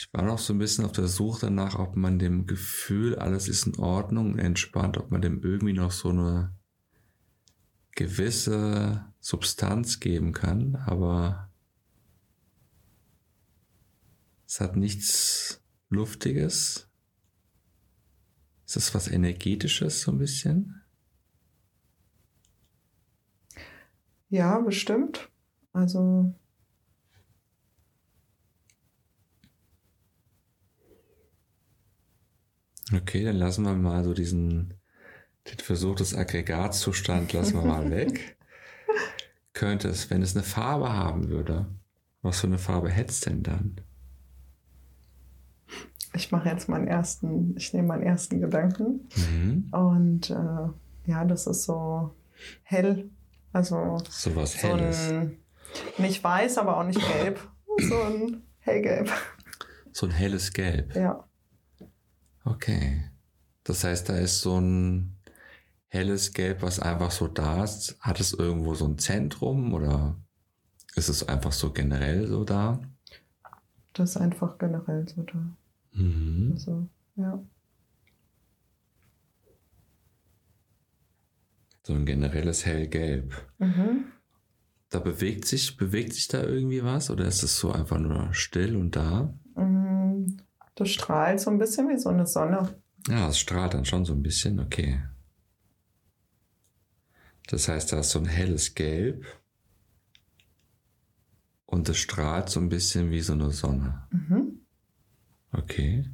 ich 0.00 0.10
war 0.14 0.22
noch 0.22 0.38
so 0.38 0.54
ein 0.54 0.58
bisschen 0.58 0.86
auf 0.86 0.92
der 0.92 1.08
Suche 1.08 1.40
danach, 1.42 1.78
ob 1.78 1.94
man 1.94 2.18
dem 2.18 2.46
Gefühl, 2.46 3.16
alles 3.16 3.48
ist 3.48 3.66
in 3.66 3.76
Ordnung, 3.76 4.38
entspannt, 4.38 4.96
ob 4.96 5.10
man 5.10 5.20
dem 5.20 5.42
irgendwie 5.42 5.74
noch 5.74 5.90
so 5.90 6.08
eine 6.08 6.54
gewisse 7.92 9.04
Substanz 9.20 10.00
geben 10.00 10.32
kann, 10.32 10.76
aber 10.76 11.50
es 14.46 14.58
hat 14.60 14.74
nichts 14.74 15.62
Luftiges. 15.90 16.88
Ist 18.64 18.76
das 18.76 18.94
was 18.94 19.06
Energetisches 19.06 20.00
so 20.00 20.12
ein 20.12 20.18
bisschen? 20.18 20.80
Ja, 24.30 24.60
bestimmt. 24.60 25.28
Also, 25.74 26.34
Okay, 32.94 33.24
dann 33.24 33.36
lassen 33.36 33.64
wir 33.64 33.74
mal 33.74 34.04
so 34.04 34.14
diesen 34.14 34.74
den 35.50 35.58
Versuch 35.58 35.96
des 35.96 36.14
Aggregatzustand 36.14 37.32
lassen 37.32 37.54
wir 37.54 37.64
mal 37.64 37.90
weg. 37.90 38.36
Könnte 39.52 39.88
es, 39.88 40.10
wenn 40.10 40.22
es 40.22 40.36
eine 40.36 40.44
Farbe 40.44 40.92
haben 40.92 41.28
würde, 41.28 41.66
was 42.22 42.40
für 42.40 42.46
eine 42.46 42.58
Farbe 42.58 42.90
hätte 42.90 43.10
es 43.10 43.20
denn 43.20 43.42
dann? 43.42 43.80
ich 46.14 46.32
mache 46.32 46.48
jetzt 46.48 46.68
meinen 46.68 46.88
ersten, 46.88 47.56
ich 47.56 47.72
nehme 47.72 47.88
meinen 47.88 48.02
ersten 48.02 48.40
Gedanken. 48.40 49.08
Mhm. 49.16 49.68
Und 49.72 50.30
äh, 50.30 51.10
ja, 51.10 51.24
das 51.24 51.46
ist 51.46 51.64
so 51.64 52.14
hell. 52.62 53.10
Also 53.52 53.98
So 54.08 54.34
was 54.36 54.52
so 54.60 54.68
Helles. 54.68 55.10
ein, 55.10 55.36
nicht 55.98 56.22
weiß, 56.22 56.58
aber 56.58 56.76
auch 56.76 56.84
nicht 56.84 57.00
gelb. 57.00 57.40
So 57.78 58.00
ein 58.02 58.42
hellgelb. 58.60 59.10
So 59.92 60.06
ein 60.06 60.12
helles 60.12 60.52
Gelb. 60.52 60.94
Ja, 60.94 61.24
Okay. 62.44 63.10
Das 63.64 63.84
heißt, 63.84 64.08
da 64.08 64.16
ist 64.16 64.40
so 64.40 64.58
ein 64.58 65.16
helles 65.88 66.32
Gelb, 66.32 66.62
was 66.62 66.80
einfach 66.80 67.10
so 67.10 67.28
da 67.28 67.64
ist. 67.64 67.98
Hat 68.00 68.20
es 68.20 68.32
irgendwo 68.32 68.74
so 68.74 68.86
ein 68.86 68.98
Zentrum 68.98 69.74
oder 69.74 70.16
ist 70.96 71.08
es 71.08 71.28
einfach 71.28 71.52
so 71.52 71.72
generell 71.72 72.26
so 72.26 72.44
da? 72.44 72.80
das 73.92 74.10
ist 74.10 74.16
einfach 74.16 74.58
generell 74.58 75.06
so 75.08 75.22
da. 75.22 75.56
Mhm. 75.92 76.52
Also, 76.52 76.88
ja. 77.16 77.44
So 81.82 81.94
ein 81.94 82.06
generelles 82.06 82.66
hellgelb. 82.66 83.34
Mhm. 83.58 84.04
Da 84.90 84.98
bewegt 84.98 85.44
sich, 85.44 85.76
bewegt 85.76 86.14
sich 86.14 86.28
da 86.28 86.42
irgendwie 86.42 86.82
was 86.82 87.10
oder 87.10 87.24
ist 87.26 87.42
es 87.42 87.58
so 87.58 87.72
einfach 87.72 87.98
nur 87.98 88.32
still 88.34 88.76
und 88.76 88.96
da? 88.96 89.32
Mm, 89.54 89.99
Das 90.74 90.90
strahlt 90.90 91.40
so 91.40 91.50
ein 91.50 91.58
bisschen 91.58 91.88
wie 91.88 91.98
so 91.98 92.08
eine 92.08 92.26
Sonne. 92.26 92.80
Ja, 93.08 93.28
es 93.28 93.38
strahlt 93.38 93.74
dann 93.74 93.84
schon 93.84 94.04
so 94.04 94.12
ein 94.12 94.22
bisschen, 94.22 94.60
okay. 94.60 95.02
Das 97.48 97.68
heißt, 97.68 97.92
da 97.92 98.00
ist 98.00 98.10
so 98.10 98.18
ein 98.18 98.26
helles 98.26 98.74
Gelb 98.74 99.26
und 101.66 101.88
es 101.88 101.98
strahlt 101.98 102.48
so 102.48 102.60
ein 102.60 102.68
bisschen 102.68 103.10
wie 103.10 103.20
so 103.20 103.32
eine 103.32 103.50
Sonne. 103.50 104.06
Mhm. 104.10 104.60
Okay. 105.52 106.08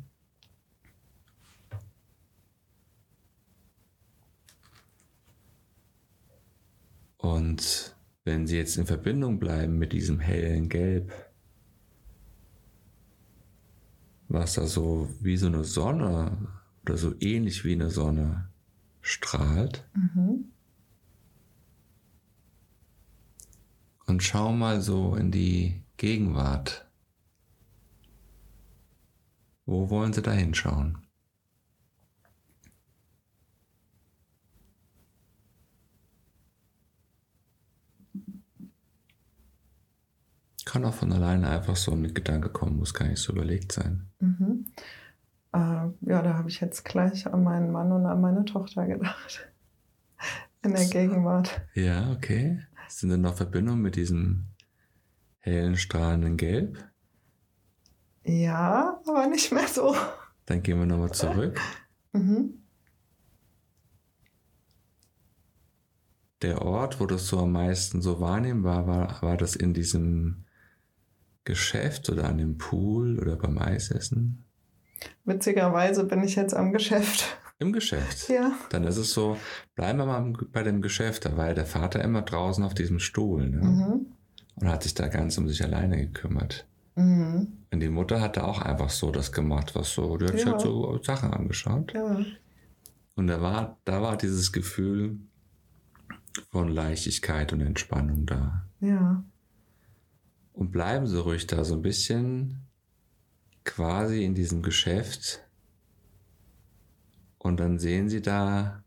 Und 7.18 7.96
wenn 8.24 8.46
Sie 8.46 8.56
jetzt 8.56 8.76
in 8.76 8.86
Verbindung 8.86 9.38
bleiben 9.38 9.78
mit 9.78 9.92
diesem 9.92 10.20
hellen 10.20 10.68
Gelb, 10.68 11.12
was 14.36 14.54
da 14.54 14.66
so 14.66 15.08
wie 15.20 15.36
so 15.36 15.46
eine 15.46 15.64
Sonne 15.64 16.36
oder 16.82 16.96
so 16.96 17.14
ähnlich 17.20 17.64
wie 17.64 17.72
eine 17.72 17.90
Sonne 17.90 18.48
strahlt, 19.00 19.88
Mhm. 19.94 20.52
und 24.06 24.22
schau 24.22 24.52
mal 24.52 24.80
so 24.80 25.16
in 25.16 25.30
die 25.32 25.82
Gegenwart. 25.96 26.86
Wo 29.64 29.90
wollen 29.90 30.12
Sie 30.12 30.22
da 30.22 30.30
hinschauen? 30.32 31.05
Kann 40.66 40.84
auch 40.84 40.94
von 40.94 41.12
alleine 41.12 41.48
einfach 41.48 41.76
so 41.76 41.92
ein 41.92 42.12
Gedanke 42.12 42.50
kommen, 42.50 42.76
muss 42.76 42.92
gar 42.92 43.06
nicht 43.06 43.22
so 43.22 43.32
überlegt 43.32 43.70
sein. 43.70 44.10
Mhm. 44.18 44.66
Äh, 45.52 45.58
ja, 45.58 46.22
da 46.22 46.34
habe 46.34 46.48
ich 46.48 46.60
jetzt 46.60 46.84
gleich 46.84 47.24
an 47.32 47.44
meinen 47.44 47.70
Mann 47.70 47.92
und 47.92 48.04
an 48.04 48.20
meine 48.20 48.44
Tochter 48.44 48.84
gedacht. 48.86 49.48
In 50.64 50.72
der 50.72 50.86
Gegenwart. 50.86 51.62
Ja, 51.74 52.10
okay. 52.10 52.60
Sind 52.88 53.10
denn 53.10 53.20
noch 53.20 53.36
Verbindungen 53.36 53.80
mit 53.80 53.94
diesem 53.94 54.46
hellen, 55.38 55.76
strahlenden 55.76 56.36
Gelb? 56.36 56.84
Ja, 58.24 59.00
aber 59.06 59.28
nicht 59.28 59.52
mehr 59.52 59.68
so. 59.68 59.94
Dann 60.46 60.64
gehen 60.64 60.80
wir 60.80 60.86
nochmal 60.86 61.12
zurück. 61.12 61.60
Mhm. 62.12 62.66
Der 66.42 66.62
Ort, 66.62 66.98
wo 66.98 67.06
das 67.06 67.28
so 67.28 67.38
am 67.38 67.52
meisten 67.52 68.02
so 68.02 68.18
wahrnehmbar 68.18 68.88
war, 68.88 69.22
war 69.22 69.36
das 69.36 69.54
in 69.54 69.72
diesem 69.72 70.45
Geschäft 71.46 72.10
oder 72.10 72.24
an 72.24 72.36
dem 72.36 72.58
Pool 72.58 73.18
oder 73.18 73.36
beim 73.36 73.56
Eisessen? 73.56 74.44
Witzigerweise 75.24 76.04
bin 76.04 76.22
ich 76.22 76.36
jetzt 76.36 76.54
am 76.54 76.72
Geschäft. 76.72 77.38
Im 77.58 77.72
Geschäft? 77.72 78.28
Ja. 78.28 78.52
Dann 78.68 78.84
ist 78.84 78.98
es 78.98 79.12
so, 79.12 79.38
bleiben 79.74 79.98
wir 79.98 80.04
mal 80.04 80.32
bei 80.52 80.62
dem 80.62 80.82
Geschäft. 80.82 81.24
Da 81.24 81.38
war 81.38 81.48
ja 81.48 81.54
der 81.54 81.64
Vater 81.64 82.04
immer 82.04 82.20
draußen 82.20 82.62
auf 82.62 82.74
diesem 82.74 82.98
Stuhl 82.98 83.48
ne? 83.48 83.64
Mhm. 83.64 84.06
und 84.56 84.68
hat 84.68 84.82
sich 84.82 84.92
da 84.92 85.08
ganz 85.08 85.38
um 85.38 85.48
sich 85.48 85.62
alleine 85.64 85.96
gekümmert. 85.96 86.66
Mhm. 86.96 87.52
Und 87.72 87.80
die 87.80 87.88
Mutter 87.88 88.20
hatte 88.20 88.44
auch 88.44 88.60
einfach 88.60 88.90
so 88.90 89.10
das 89.10 89.32
gemacht, 89.32 89.74
was 89.74 89.94
so, 89.94 90.18
die 90.18 90.26
hat 90.26 90.32
sich 90.32 90.44
Ja. 90.44 90.52
halt 90.52 90.60
so 90.60 91.00
Sachen 91.02 91.32
angeschaut. 91.32 91.94
Ja. 91.94 92.18
Und 93.14 93.28
da 93.28 93.40
war, 93.40 93.78
da 93.84 94.02
war 94.02 94.18
dieses 94.18 94.52
Gefühl 94.52 95.18
von 96.50 96.68
Leichtigkeit 96.68 97.52
und 97.54 97.62
Entspannung 97.62 98.26
da. 98.26 98.66
Ja. 98.80 99.24
Und 100.56 100.70
bleiben 100.70 101.06
Sie 101.06 101.20
ruhig 101.20 101.46
da 101.46 101.64
so 101.64 101.74
ein 101.74 101.82
bisschen 101.82 102.66
quasi 103.64 104.24
in 104.24 104.34
diesem 104.34 104.62
Geschäft. 104.62 105.46
Und 107.36 107.60
dann 107.60 107.78
sehen 107.78 108.08
Sie 108.08 108.22
da 108.22 108.82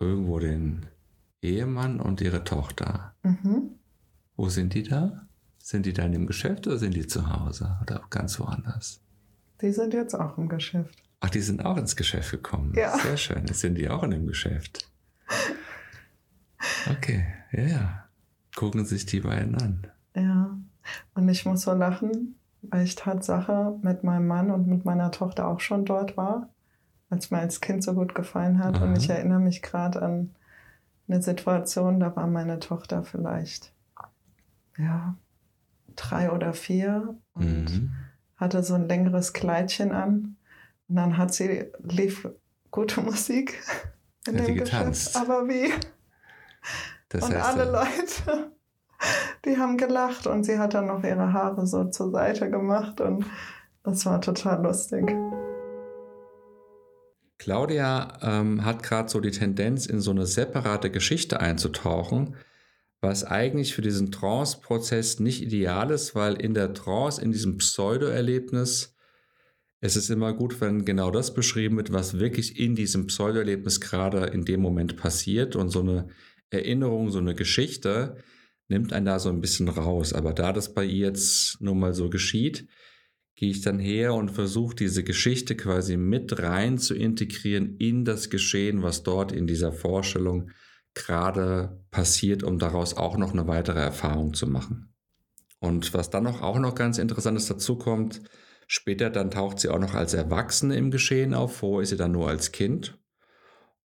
irgendwo 0.00 0.40
den 0.40 0.86
Ehemann 1.42 2.00
und 2.00 2.20
ihre 2.20 2.42
Tochter. 2.42 3.14
Mhm. 3.22 3.78
Wo 4.34 4.48
sind 4.48 4.74
die 4.74 4.82
da? 4.82 5.28
Sind 5.58 5.86
die 5.86 5.92
da 5.92 6.02
in 6.02 6.12
dem 6.12 6.26
Geschäft 6.26 6.66
oder 6.66 6.78
sind 6.78 6.94
die 6.94 7.06
zu 7.06 7.30
Hause 7.30 7.78
oder 7.82 8.04
ganz 8.10 8.40
woanders? 8.40 9.00
Die 9.60 9.70
sind 9.70 9.94
jetzt 9.94 10.14
auch 10.14 10.36
im 10.38 10.48
Geschäft. 10.48 11.04
Ach, 11.20 11.30
die 11.30 11.40
sind 11.40 11.64
auch 11.64 11.76
ins 11.76 11.94
Geschäft 11.94 12.32
gekommen. 12.32 12.74
Ja. 12.74 12.98
Sehr 12.98 13.16
schön. 13.16 13.46
Jetzt 13.46 13.60
sind 13.60 13.76
die 13.76 13.88
auch 13.88 14.02
in 14.02 14.10
dem 14.10 14.26
Geschäft. 14.26 14.90
Okay, 16.90 17.24
ja, 17.52 17.62
ja. 17.62 18.05
Gucken 18.56 18.84
sich 18.84 19.06
die 19.06 19.20
beiden 19.20 19.54
an. 19.54 19.86
Ja. 20.16 20.58
Und 21.14 21.28
ich 21.28 21.44
muss 21.46 21.62
so 21.62 21.72
lachen, 21.72 22.36
weil 22.62 22.84
ich 22.84 22.96
Tatsache 22.96 23.78
mit 23.82 24.02
meinem 24.02 24.26
Mann 24.26 24.50
und 24.50 24.66
mit 24.66 24.84
meiner 24.84 25.12
Tochter 25.12 25.46
auch 25.46 25.60
schon 25.60 25.84
dort 25.84 26.16
war, 26.16 26.48
als 27.10 27.30
mir 27.30 27.38
als 27.38 27.60
Kind 27.60 27.84
so 27.84 27.94
gut 27.94 28.14
gefallen 28.14 28.58
hat. 28.58 28.80
Und 28.80 28.88
Aha. 28.88 28.96
ich 28.96 29.08
erinnere 29.10 29.40
mich 29.40 29.62
gerade 29.62 30.02
an 30.02 30.34
eine 31.06 31.22
Situation, 31.22 32.00
da 32.00 32.16
war 32.16 32.26
meine 32.26 32.58
Tochter 32.58 33.04
vielleicht, 33.04 33.72
ja, 34.76 35.16
drei 35.94 36.32
oder 36.32 36.52
vier 36.52 37.16
und 37.34 37.64
Mhm. 37.64 37.90
hatte 38.36 38.62
so 38.62 38.74
ein 38.74 38.88
längeres 38.88 39.32
Kleidchen 39.32 39.92
an. 39.92 40.36
Und 40.88 40.96
dann 40.96 41.16
hat 41.18 41.32
sie, 41.34 41.66
lief 41.82 42.28
gute 42.70 43.00
Musik 43.02 43.62
in 44.26 44.38
Hat 44.38 44.48
dem 44.48 44.56
Geschäft. 44.56 45.14
Aber 45.16 45.46
wie? 45.46 45.72
Das 47.08 47.24
und 47.24 47.34
heißt, 47.34 47.46
alle 47.46 47.64
äh, 47.64 47.72
Leute, 47.72 48.52
die 49.44 49.56
haben 49.58 49.76
gelacht 49.76 50.26
und 50.26 50.44
sie 50.44 50.58
hat 50.58 50.74
dann 50.74 50.86
noch 50.86 51.04
ihre 51.04 51.32
Haare 51.32 51.66
so 51.66 51.84
zur 51.84 52.10
Seite 52.10 52.50
gemacht 52.50 53.00
und 53.00 53.24
das 53.82 54.04
war 54.06 54.20
total 54.20 54.62
lustig. 54.62 55.14
Claudia 57.38 58.18
ähm, 58.22 58.64
hat 58.64 58.82
gerade 58.82 59.08
so 59.08 59.20
die 59.20 59.30
Tendenz, 59.30 59.86
in 59.86 60.00
so 60.00 60.10
eine 60.10 60.26
separate 60.26 60.90
Geschichte 60.90 61.40
einzutauchen, 61.40 62.34
was 63.00 63.24
eigentlich 63.24 63.74
für 63.74 63.82
diesen 63.82 64.10
Trance-Prozess 64.10 65.20
nicht 65.20 65.42
ideal 65.42 65.90
ist, 65.90 66.14
weil 66.14 66.34
in 66.34 66.54
der 66.54 66.74
Trance, 66.74 67.22
in 67.22 67.30
diesem 67.30 67.58
Pseudo-Erlebnis, 67.58 68.96
es 69.80 69.96
ist 69.96 70.10
immer 70.10 70.32
gut, 70.32 70.60
wenn 70.60 70.84
genau 70.84 71.10
das 71.10 71.34
beschrieben 71.34 71.76
wird, 71.76 71.92
was 71.92 72.18
wirklich 72.18 72.58
in 72.58 72.74
diesem 72.74 73.06
Pseudo-Erlebnis 73.06 73.80
gerade 73.80 74.26
in 74.26 74.44
dem 74.44 74.60
Moment 74.60 74.96
passiert 74.96 75.54
und 75.54 75.68
so 75.68 75.80
eine 75.80 76.08
Erinnerung, 76.50 77.10
so 77.10 77.18
eine 77.18 77.34
Geschichte 77.34 78.16
nimmt 78.68 78.92
einen 78.92 79.06
da 79.06 79.18
so 79.18 79.28
ein 79.28 79.40
bisschen 79.40 79.68
raus. 79.68 80.12
Aber 80.12 80.32
da 80.32 80.52
das 80.52 80.74
bei 80.74 80.84
ihr 80.84 81.08
jetzt 81.08 81.60
nun 81.60 81.78
mal 81.78 81.94
so 81.94 82.10
geschieht, 82.10 82.68
gehe 83.36 83.50
ich 83.50 83.60
dann 83.60 83.78
her 83.78 84.14
und 84.14 84.30
versuche 84.30 84.74
diese 84.74 85.04
Geschichte 85.04 85.56
quasi 85.56 85.96
mit 85.96 86.40
rein 86.40 86.78
zu 86.78 86.94
integrieren 86.94 87.76
in 87.76 88.04
das 88.04 88.30
Geschehen, 88.30 88.82
was 88.82 89.02
dort 89.02 89.30
in 89.30 89.46
dieser 89.46 89.72
Vorstellung 89.72 90.50
gerade 90.94 91.84
passiert, 91.90 92.42
um 92.42 92.58
daraus 92.58 92.96
auch 92.96 93.18
noch 93.18 93.32
eine 93.32 93.46
weitere 93.46 93.80
Erfahrung 93.80 94.32
zu 94.32 94.46
machen. 94.46 94.94
Und 95.60 95.92
was 95.92 96.10
dann 96.10 96.24
noch, 96.24 96.40
auch 96.40 96.58
noch 96.58 96.74
ganz 96.74 96.96
Interessantes 96.98 97.46
dazu 97.46 97.76
kommt, 97.76 98.22
später 98.66 99.10
dann 99.10 99.30
taucht 99.30 99.60
sie 99.60 99.68
auch 99.68 99.78
noch 99.78 99.94
als 99.94 100.14
Erwachsene 100.14 100.76
im 100.76 100.90
Geschehen 100.90 101.34
auf, 101.34 101.56
vorher 101.56 101.82
ist 101.82 101.90
sie 101.90 101.96
dann 101.96 102.12
nur 102.12 102.28
als 102.28 102.52
Kind. 102.52 102.98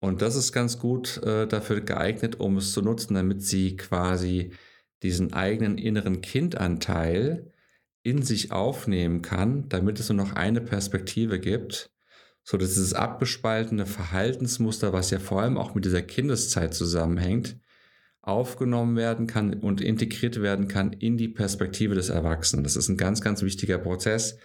Und 0.01 0.23
das 0.23 0.35
ist 0.35 0.53
ganz 0.53 0.79
gut 0.79 1.23
äh, 1.23 1.47
dafür 1.47 1.83
geeignet, 1.83 2.41
um 2.41 2.57
es 2.57 2.73
zu 2.73 2.81
nutzen, 2.83 3.15
damit 3.15 3.43
sie 3.43 3.77
quasi 3.77 4.53
diesen 5.03 5.33
eigenen 5.33 5.79
inneren 5.79 6.23
Kindanteil 6.23 7.53
in 8.03 8.23
sich 8.23 8.51
aufnehmen 8.51 9.21
kann, 9.23 9.69
damit 9.69 10.01
es 10.01 10.09
nur 10.09 10.17
noch 10.17 10.33
eine 10.33 10.63
Perspektive 10.63 11.39
gibt, 11.39 11.91
so 12.43 12.57
dass 12.57 12.71
dieses 12.71 12.95
abgespaltene 12.95 13.85
Verhaltensmuster, 13.85 14.93
was 14.93 15.11
ja 15.11 15.19
vor 15.19 15.43
allem 15.43 15.59
auch 15.59 15.75
mit 15.75 15.85
dieser 15.85 16.03
Kindeszeit 16.03 16.73
zusammenhängt, 16.75 17.59
aufgenommen 18.23 18.97
werden 18.97 19.27
kann 19.27 19.55
und 19.55 19.81
integriert 19.81 20.41
werden 20.41 20.69
kann 20.69 20.93
in 20.93 21.17
die 21.17 21.29
Perspektive 21.29 21.95
des 21.95 22.09
Erwachsenen. 22.09 22.65
Das 22.65 22.77
ist 22.77 22.89
ein 22.89 22.97
ganz, 22.97 23.21
ganz 23.21 23.43
wichtiger 23.43 23.79
Prozess. 23.79 24.39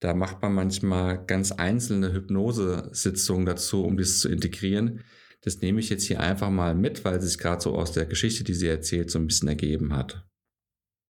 Da 0.00 0.14
macht 0.14 0.42
man 0.42 0.54
manchmal 0.54 1.24
ganz 1.26 1.52
einzelne 1.52 2.12
Hypnosesitzungen 2.12 3.46
dazu, 3.46 3.84
um 3.84 3.96
das 3.96 4.20
zu 4.20 4.28
integrieren. 4.28 5.00
Das 5.40 5.60
nehme 5.60 5.80
ich 5.80 5.88
jetzt 5.88 6.04
hier 6.04 6.20
einfach 6.20 6.50
mal 6.50 6.74
mit, 6.74 7.04
weil 7.04 7.18
es 7.18 7.24
sich 7.24 7.38
gerade 7.38 7.60
so 7.60 7.74
aus 7.74 7.92
der 7.92 8.06
Geschichte, 8.06 8.44
die 8.44 8.54
sie 8.54 8.68
erzählt, 8.68 9.10
so 9.10 9.18
ein 9.18 9.26
bisschen 9.26 9.48
ergeben 9.48 9.94
hat. 9.94 10.24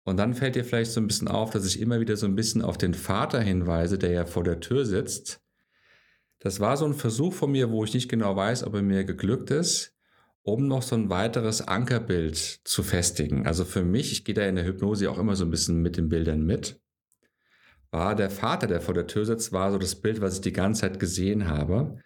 Und 0.05 0.18
dann 0.18 0.34
fällt 0.34 0.55
dir 0.55 0.64
vielleicht 0.64 0.93
so 0.93 1.01
ein 1.01 1.09
bisschen 1.09 1.26
auf, 1.26 1.51
dass 1.51 1.66
ich 1.66 1.80
immer 1.80 1.99
wieder 1.99 2.16
so 2.16 2.26
ein 2.26 2.37
bisschen 2.37 2.62
auf 2.62 2.78
den 2.78 2.95
Vater 2.95 3.41
hinweise, 3.41 3.99
der 3.99 4.12
ja 4.12 4.24
vor 4.24 4.45
der 4.45 4.61
Tür 4.61 4.84
sitzt. 4.84 5.41
Das 6.39 6.61
war 6.61 6.76
so 6.76 6.84
ein 6.84 6.95
Versuch 6.95 7.32
von 7.32 7.51
mir, 7.51 7.70
wo 7.70 7.82
ich 7.82 7.93
nicht 7.93 8.09
genau 8.09 8.37
weiß, 8.37 8.62
ob 8.64 8.74
er 8.74 8.82
mir 8.82 9.03
geglückt 9.03 9.51
ist, 9.51 9.97
um 10.43 10.68
noch 10.68 10.82
so 10.82 10.95
ein 10.95 11.11
weiteres 11.11 11.66
Ankerbild 11.66 12.37
zu 12.37 12.84
festigen. 12.84 13.47
Also 13.47 13.64
für 13.64 13.82
mich, 13.82 14.12
ich 14.12 14.24
gehe 14.24 14.34
da 14.34 14.47
in 14.47 14.55
der 14.55 14.64
Hypnose 14.64 15.11
auch 15.11 15.18
immer 15.18 15.34
so 15.34 15.45
ein 15.45 15.51
bisschen 15.51 15.82
mit 15.82 15.97
den 15.97 16.09
Bildern 16.09 16.47
mit, 16.47 16.80
war 17.97 18.14
der 18.14 18.28
Vater, 18.28 18.66
der 18.66 18.82
vor 18.82 18.92
der 18.92 19.07
Tür 19.07 19.24
sitzt, 19.24 19.53
war 19.53 19.72
so 19.72 19.78
das 19.78 19.94
Bild, 19.94 20.20
was 20.20 20.34
ich 20.34 20.40
die 20.42 20.53
ganze 20.53 20.82
Zeit 20.82 21.01
gesehen 21.01 21.49
habe. 21.49 21.97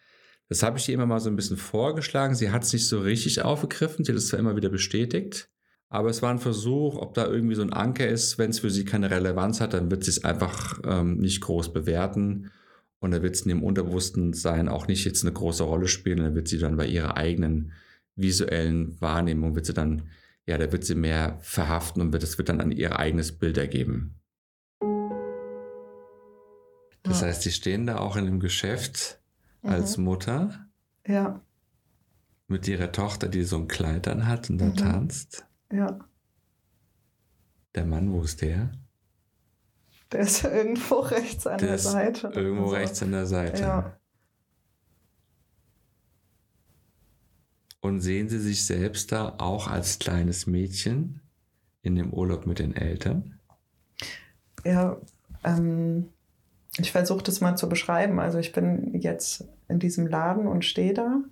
Das 0.48 0.62
habe 0.62 0.78
ich 0.78 0.88
ihr 0.88 0.94
immer 0.94 1.06
mal 1.06 1.18
so 1.18 1.28
ein 1.28 1.34
bisschen 1.34 1.56
vorgeschlagen. 1.56 2.36
Sie 2.36 2.52
hat 2.52 2.62
es 2.62 2.72
nicht 2.72 2.86
so 2.86 3.00
richtig 3.00 3.42
aufgegriffen. 3.42 4.04
Sie 4.04 4.12
hat 4.12 4.18
es 4.18 4.28
zwar 4.28 4.38
immer 4.38 4.54
wieder 4.54 4.68
bestätigt, 4.68 5.50
aber 5.88 6.08
es 6.08 6.22
war 6.22 6.30
ein 6.30 6.38
Versuch, 6.38 6.94
ob 6.94 7.14
da 7.14 7.26
irgendwie 7.26 7.56
so 7.56 7.62
ein 7.62 7.72
Anker 7.72 8.06
ist. 8.06 8.38
Wenn 8.38 8.50
es 8.50 8.60
für 8.60 8.70
sie 8.70 8.84
keine 8.84 9.10
Relevanz 9.10 9.60
hat, 9.60 9.74
dann 9.74 9.90
wird 9.90 10.04
sie 10.04 10.10
es 10.10 10.24
einfach 10.24 10.80
ähm, 10.84 11.18
nicht 11.18 11.40
groß 11.40 11.72
bewerten. 11.72 12.52
Und 13.00 13.10
da 13.10 13.20
wird 13.20 13.34
es 13.34 13.42
in 13.42 13.48
dem 13.48 13.64
Unterbewussten 13.64 14.32
sein 14.32 14.68
auch 14.68 14.86
nicht 14.86 15.04
jetzt 15.04 15.24
eine 15.24 15.32
große 15.32 15.64
Rolle 15.64 15.88
spielen. 15.88 16.18
Dann 16.18 16.36
wird 16.36 16.46
sie 16.46 16.58
dann 16.58 16.76
bei 16.76 16.86
ihrer 16.86 17.16
eigenen 17.16 17.72
visuellen 18.14 19.00
Wahrnehmung, 19.00 19.56
wird 19.56 19.66
sie 19.66 19.74
dann, 19.74 20.08
ja, 20.46 20.56
da 20.56 20.70
wird 20.70 20.84
sie 20.84 20.94
mehr 20.94 21.38
verhaften 21.40 22.00
und 22.00 22.12
wird, 22.12 22.22
es 22.22 22.38
wird 22.38 22.48
dann 22.48 22.60
an 22.60 22.70
ihr 22.70 22.96
eigenes 22.96 23.32
Bild 23.32 23.58
ergeben. 23.58 24.19
Das 27.02 27.20
Ja. 27.20 27.28
heißt, 27.28 27.42
sie 27.42 27.52
stehen 27.52 27.86
da 27.86 27.98
auch 27.98 28.16
in 28.16 28.26
einem 28.26 28.40
Geschäft 28.40 29.20
als 29.62 29.96
Mhm. 29.96 30.04
Mutter 30.04 30.66
Ja, 31.06 31.40
mit 32.46 32.66
ihrer 32.68 32.92
Tochter, 32.92 33.28
die 33.28 33.42
so 33.44 33.56
ein 33.58 33.68
Kleid 33.68 34.06
an 34.08 34.26
hat 34.26 34.50
und 34.50 34.58
da 34.58 34.66
Mhm. 34.66 34.76
tanzt. 34.76 35.46
ja. 35.72 35.98
Der 37.76 37.86
Mann, 37.86 38.12
wo 38.12 38.22
ist 38.22 38.42
der? 38.42 38.72
Der 40.10 40.20
ist 40.20 40.42
irgendwo 40.44 40.96
rechts 41.00 41.46
an 41.46 41.58
Der 41.58 41.68
der 41.68 41.78
Seite. 41.78 42.28
Irgendwo 42.34 42.64
Also, 42.64 42.74
rechts 42.74 43.02
an 43.02 43.12
der 43.12 43.26
Seite. 43.26 43.62
Ja. 43.62 43.96
Und 47.80 48.00
sehen 48.00 48.28
Sie 48.28 48.38
sich 48.40 48.64
selbst 48.66 49.10
da 49.12 49.36
auch 49.38 49.66
als 49.68 49.98
kleines 49.98 50.46
Mädchen 50.46 51.20
in 51.82 51.94
dem 51.94 52.12
Urlaub 52.12 52.46
mit 52.46 52.58
den 52.58 52.74
Eltern? 52.74 53.38
Ja, 54.64 55.00
ähm, 55.44 56.08
ich 56.78 56.92
versuche 56.92 57.22
das 57.22 57.40
mal 57.40 57.56
zu 57.56 57.68
beschreiben. 57.68 58.20
Also 58.20 58.38
ich 58.38 58.52
bin 58.52 58.94
jetzt 59.00 59.44
in 59.68 59.78
diesem 59.78 60.06
Laden 60.06 60.46
und 60.46 60.64
stehe 60.64 60.94
da. 60.94 61.22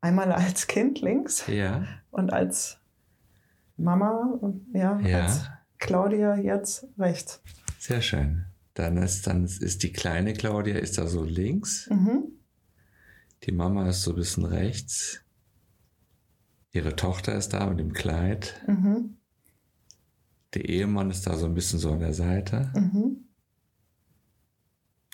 Einmal 0.00 0.32
als 0.32 0.66
Kind 0.66 1.00
links 1.00 1.46
Ja. 1.46 1.84
und 2.10 2.32
als 2.32 2.78
Mama 3.76 4.36
und 4.40 4.66
ja, 4.74 4.98
Ja. 5.00 5.24
als 5.24 5.44
Claudia 5.78 6.36
jetzt 6.36 6.86
rechts. 6.98 7.42
Sehr 7.78 8.00
schön. 8.02 8.46
Dann 8.74 8.96
ist, 8.96 9.26
dann 9.26 9.44
ist 9.44 9.82
die 9.82 9.92
kleine 9.92 10.32
Claudia 10.32 10.78
ist 10.78 10.98
da 10.98 11.06
so 11.06 11.22
links. 11.22 11.88
Mhm. 11.90 12.24
Die 13.44 13.52
Mama 13.52 13.88
ist 13.88 14.02
so 14.02 14.12
ein 14.12 14.16
bisschen 14.16 14.44
rechts. 14.46 15.20
Ihre 16.72 16.96
Tochter 16.96 17.34
ist 17.36 17.50
da 17.52 17.66
mit 17.66 17.78
dem 17.78 17.92
Kleid. 17.92 18.60
Mhm. 18.66 19.16
Der 20.54 20.68
Ehemann 20.68 21.10
ist 21.10 21.26
da 21.26 21.36
so 21.36 21.46
ein 21.46 21.54
bisschen 21.54 21.78
so 21.78 21.92
an 21.92 22.00
der 22.00 22.14
Seite. 22.14 22.72
Mhm. 22.74 23.23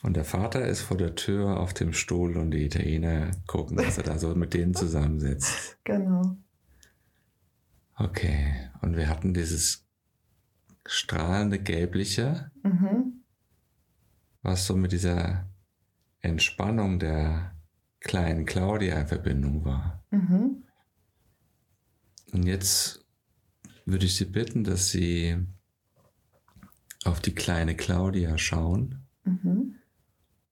Und 0.03 0.17
der 0.17 0.25
Vater 0.25 0.67
ist 0.67 0.81
vor 0.81 0.97
der 0.97 1.15
Tür 1.15 1.61
auf 1.61 1.75
dem 1.75 1.93
Stuhl 1.93 2.37
und 2.39 2.53
die 2.53 2.65
Italiener 2.65 3.33
gucken, 3.47 3.77
dass 3.77 3.99
er 3.99 4.05
da 4.05 4.19
so 4.19 4.35
mit 4.35 4.55
denen 4.55 4.75
zusammensitzt. 4.75 5.77
Genau. 5.85 6.37
Okay. 7.97 8.71
Und 8.81 8.97
wir 8.97 9.09
hatten 9.09 9.35
dieses 9.35 9.85
strahlende 10.87 11.59
Gelbliche, 11.59 12.51
Mhm. 12.63 13.23
was 14.43 14.67
so 14.67 14.75
mit 14.77 14.93
dieser 14.93 15.47
Entspannung 16.21 16.99
der 16.99 17.55
kleinen 18.01 18.47
Claudia 18.47 18.99
in 19.01 19.07
Verbindung 19.07 19.65
war. 19.67 20.03
Mhm. 20.11 20.65
Und 22.33 22.47
jetzt 22.47 23.05
würde 23.85 24.07
ich 24.07 24.17
Sie 24.17 24.25
bitten, 24.25 24.65
dass 24.65 24.89
Sie 24.89 25.37
auf 27.05 27.21
die 27.21 27.35
kleine 27.35 27.75
Claudia 27.77 28.39
schauen 28.39 29.07
Mhm. 29.25 29.70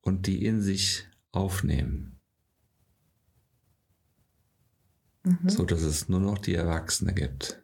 Und 0.09 0.27
die 0.27 0.43
in 0.45 0.61
sich 0.61 1.07
aufnehmen, 1.31 2.19
Mhm. 5.23 5.49
so 5.49 5.65
dass 5.65 5.81
es 5.81 6.09
nur 6.09 6.19
noch 6.19 6.39
die 6.39 6.55
Erwachsene 6.55 7.13
gibt. 7.13 7.61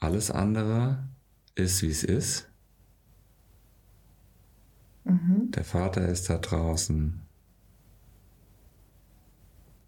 Alles 0.00 0.30
andere 0.30 1.08
ist, 1.54 1.82
wie 1.82 1.90
es 1.90 2.02
ist. 2.04 2.48
Mhm. 5.04 5.50
Der 5.52 5.64
Vater 5.64 6.08
ist 6.08 6.28
da 6.30 6.38
draußen. 6.38 7.20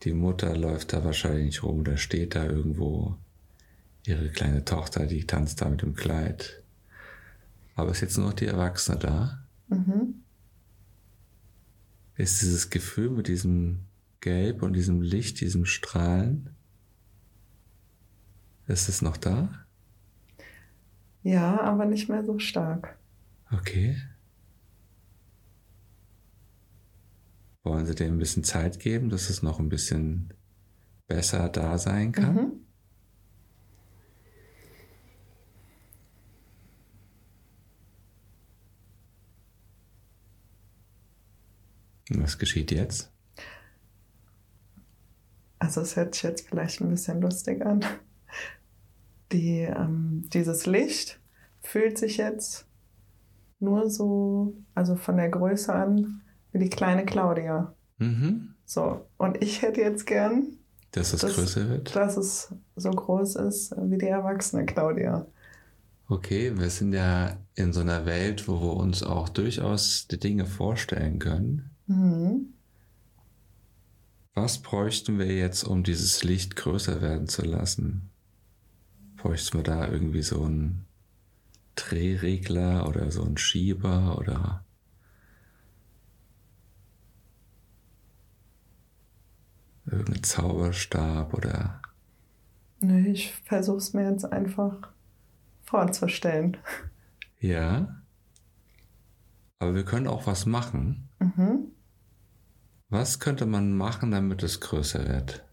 Die 0.02 0.12
Mutter 0.12 0.56
läuft 0.56 0.92
da 0.92 1.04
wahrscheinlich 1.04 1.46
nicht 1.46 1.62
rum 1.62 1.80
oder 1.80 1.96
steht 1.96 2.34
da 2.34 2.44
irgendwo. 2.44 3.16
Ihre 4.06 4.30
kleine 4.30 4.64
Tochter, 4.64 5.06
die 5.06 5.26
tanzt 5.26 5.60
da 5.60 5.68
mit 5.68 5.82
dem 5.82 5.94
Kleid. 5.94 6.62
Aber 7.74 7.90
ist 7.90 8.00
jetzt 8.00 8.16
nur 8.16 8.28
noch 8.28 8.34
die 8.34 8.46
Erwachsene 8.46 8.98
da? 8.98 9.44
Mhm. 9.68 10.19
Ist 12.20 12.42
dieses 12.42 12.68
Gefühl 12.68 13.08
mit 13.08 13.28
diesem 13.28 13.86
Gelb 14.20 14.62
und 14.62 14.74
diesem 14.74 15.00
Licht, 15.00 15.40
diesem 15.40 15.64
Strahlen, 15.64 16.50
ist 18.66 18.90
es 18.90 19.00
noch 19.00 19.16
da? 19.16 19.64
Ja, 21.22 21.58
aber 21.62 21.86
nicht 21.86 22.10
mehr 22.10 22.22
so 22.22 22.38
stark. 22.38 22.98
Okay. 23.50 23.96
Wollen 27.62 27.86
Sie 27.86 27.94
dem 27.94 28.16
ein 28.16 28.18
bisschen 28.18 28.44
Zeit 28.44 28.80
geben, 28.80 29.08
dass 29.08 29.30
es 29.30 29.42
noch 29.42 29.58
ein 29.58 29.70
bisschen 29.70 30.34
besser 31.08 31.48
da 31.48 31.78
sein 31.78 32.12
kann? 32.12 32.34
Mhm. 32.34 32.52
Was 42.18 42.38
geschieht 42.38 42.70
jetzt? 42.72 43.10
Also 45.58 45.82
es 45.82 45.96
hört 45.96 46.14
sich 46.14 46.22
jetzt 46.24 46.48
vielleicht 46.48 46.80
ein 46.80 46.88
bisschen 46.90 47.20
lustig 47.20 47.64
an. 47.64 47.84
Die, 49.32 49.60
ähm, 49.60 50.24
dieses 50.32 50.66
Licht 50.66 51.20
fühlt 51.62 51.98
sich 51.98 52.16
jetzt 52.16 52.66
nur 53.60 53.90
so, 53.90 54.54
also 54.74 54.96
von 54.96 55.18
der 55.18 55.28
Größe 55.28 55.72
an, 55.72 56.22
wie 56.52 56.58
die 56.58 56.70
kleine 56.70 57.04
Claudia. 57.04 57.74
Mhm. 57.98 58.54
So, 58.64 59.06
und 59.18 59.42
ich 59.42 59.62
hätte 59.62 59.82
jetzt 59.82 60.06
gern, 60.06 60.56
Dass 60.92 61.12
es 61.12 61.20
Das- 61.20 61.34
größer 61.36 61.68
wird? 61.68 61.94
dass 61.94 62.16
es 62.16 62.52
so 62.74 62.90
groß 62.90 63.36
ist 63.36 63.72
wie 63.76 63.98
die 63.98 64.06
erwachsene 64.08 64.64
Claudia. 64.66 65.26
Okay, 66.08 66.58
wir 66.58 66.70
sind 66.70 66.92
ja 66.92 67.36
in 67.54 67.72
so 67.72 67.80
einer 67.80 68.04
Welt, 68.06 68.48
wo 68.48 68.60
wir 68.60 68.74
uns 68.74 69.04
auch 69.04 69.28
durchaus 69.28 70.08
die 70.08 70.18
Dinge 70.18 70.46
vorstellen 70.46 71.20
können. 71.20 71.70
Mhm. 71.90 72.54
Was 74.34 74.62
bräuchten 74.62 75.18
wir 75.18 75.26
jetzt, 75.26 75.64
um 75.64 75.82
dieses 75.82 76.22
Licht 76.22 76.54
größer 76.54 77.00
werden 77.00 77.26
zu 77.26 77.42
lassen? 77.42 78.10
Bräuchten 79.16 79.58
wir 79.58 79.64
da 79.64 79.88
irgendwie 79.88 80.22
so 80.22 80.44
einen 80.44 80.86
Drehregler 81.74 82.88
oder 82.88 83.10
so 83.10 83.24
einen 83.24 83.38
Schieber 83.38 84.16
oder 84.18 84.64
irgendeinen 89.86 90.22
Zauberstab 90.22 91.34
oder 91.34 91.82
Nö, 92.78 92.98
ich 93.08 93.34
versuche 93.44 93.78
es 93.78 93.92
mir 93.94 94.08
jetzt 94.08 94.32
einfach 94.32 94.92
vorzustellen. 95.64 96.56
ja. 97.40 98.00
Aber 99.58 99.74
wir 99.74 99.84
können 99.84 100.06
auch 100.06 100.28
was 100.28 100.46
machen. 100.46 101.08
Mhm. 101.18 101.72
Was 102.90 103.20
könnte 103.20 103.46
man 103.46 103.72
machen, 103.74 104.10
damit 104.10 104.42
es 104.42 104.60
größer 104.60 105.08
wird? 105.08 105.44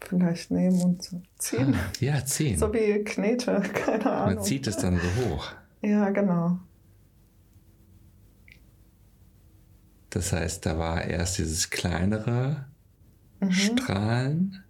Vielleicht 0.00 0.50
nehmen 0.50 0.80
und 0.82 1.02
so 1.02 1.22
ziehen. 1.38 1.74
Ja, 2.00 2.24
ziehen. 2.24 2.58
So 2.58 2.72
wie 2.72 3.02
Knete, 3.04 3.60
keine 3.74 4.10
Ahnung. 4.12 4.34
Man 4.36 4.44
zieht 4.44 4.66
es 4.66 4.76
dann 4.76 5.00
so 5.00 5.24
hoch. 5.30 5.52
Ja, 5.82 6.10
genau. 6.10 6.58
Das 10.10 10.32
heißt, 10.32 10.64
da 10.66 10.78
war 10.78 11.02
erst 11.04 11.38
dieses 11.38 11.70
kleinere 11.70 12.66
Mhm. 13.40 13.50
Strahlen 13.50 14.64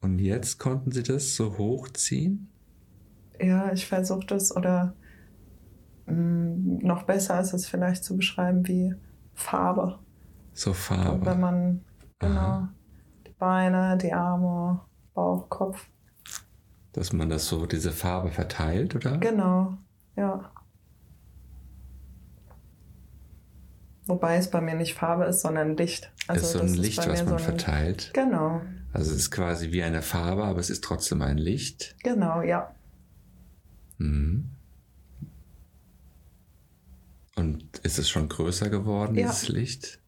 und 0.00 0.20
jetzt 0.20 0.58
konnten 0.58 0.92
sie 0.92 1.02
das 1.02 1.34
so 1.34 1.58
hochziehen. 1.58 2.48
Ja, 3.40 3.72
ich 3.72 3.86
versuche 3.86 4.26
das 4.26 4.54
oder 4.56 4.94
noch 6.06 7.02
besser 7.04 7.40
ist 7.40 7.52
es 7.52 7.66
vielleicht 7.66 8.04
zu 8.04 8.16
beschreiben 8.16 8.66
wie 8.68 8.94
Farbe. 9.34 9.98
So 10.52 10.70
Und 10.70 10.76
wenn 10.90 10.98
Farbe. 10.98 11.34
man 11.34 11.84
genau 12.18 12.40
Aha. 12.40 12.74
die 13.26 13.32
Beine, 13.38 13.98
die 13.98 14.12
Arme, 14.12 14.80
Bauch, 15.14 15.48
Kopf. 15.48 15.88
Dass 16.92 17.12
man 17.12 17.28
das 17.28 17.46
so, 17.48 17.66
diese 17.66 17.92
Farbe 17.92 18.30
verteilt, 18.30 18.94
oder? 18.94 19.18
Genau, 19.18 19.76
ja. 20.16 20.50
Wobei 24.06 24.36
es 24.36 24.50
bei 24.50 24.60
mir 24.60 24.74
nicht 24.74 24.94
Farbe 24.94 25.24
ist, 25.24 25.40
sondern 25.40 25.76
Licht. 25.76 26.12
Also 26.28 26.42
ist 26.46 26.52
so 26.52 26.60
ein 26.60 26.74
Licht, 26.82 26.98
was 26.98 27.24
man 27.24 27.26
so 27.28 27.34
ein- 27.34 27.40
verteilt. 27.40 28.12
Genau, 28.14 28.62
Also 28.92 29.10
es 29.10 29.16
ist 29.18 29.30
quasi 29.32 29.72
wie 29.72 29.82
eine 29.82 30.00
Farbe, 30.00 30.44
aber 30.44 30.60
es 30.60 30.70
ist 30.70 30.84
trotzdem 30.84 31.22
ein 31.22 31.38
Licht. 31.38 31.96
genau, 32.02 32.40
ja. 32.42 32.72
Mhm. 33.98 34.50
Und 37.36 37.78
ist 37.78 37.98
es 37.98 38.08
schon 38.08 38.28
größer 38.28 38.70
geworden, 38.70 39.14
Ja. 39.14 39.28
dieses 39.28 39.48
Licht? 39.48 40.00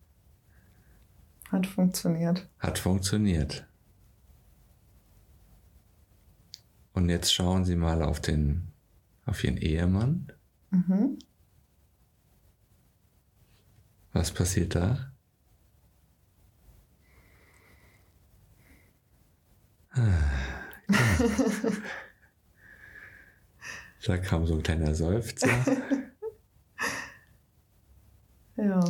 Hat 1.51 1.66
funktioniert. 1.66 2.49
Hat 2.59 2.79
funktioniert. 2.79 3.66
Und 6.95 7.09
jetzt 7.11 7.33
schauen 7.33 7.64
Sie 7.64 7.76
mal 7.76 8.03
auf 8.03 8.20
den, 8.20 8.72
auf 9.24 9.45
Ihren 9.45 9.57
Ehemann. 9.57 10.33
Mhm. 10.70 11.18
Was 14.12 14.33
passiert 14.33 14.74
da? 14.74 15.12
Da 24.07 24.16
kam 24.16 24.47
so 24.47 24.55
ein 24.55 24.62
kleiner 24.62 24.95
Seufzer. 24.95 25.49
Ja. 28.59 28.80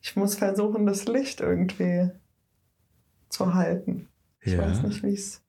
Ich 0.00 0.14
muss 0.16 0.36
versuchen, 0.36 0.86
das 0.86 1.06
Licht 1.06 1.40
irgendwie 1.40 2.10
zu 3.28 3.54
halten. 3.54 4.08
Ich 4.40 4.52
Ja. 4.52 4.58
weiß 4.60 4.82
nicht, 4.82 5.02
wie 5.02 5.08
ich 5.08 5.20
es 5.20 5.42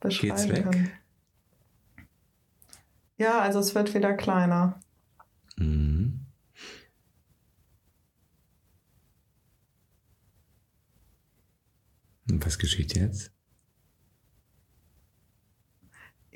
beschreiben 0.00 0.36
Geht's 0.36 0.48
weg? 0.48 0.62
kann. 0.64 0.90
Ja, 3.18 3.40
also 3.40 3.58
es 3.60 3.74
wird 3.74 3.94
wieder 3.94 4.14
kleiner. 4.14 4.80
Mhm. 5.56 6.26
Und 12.28 12.44
was 12.44 12.58
geschieht 12.58 12.94
jetzt? 12.96 13.32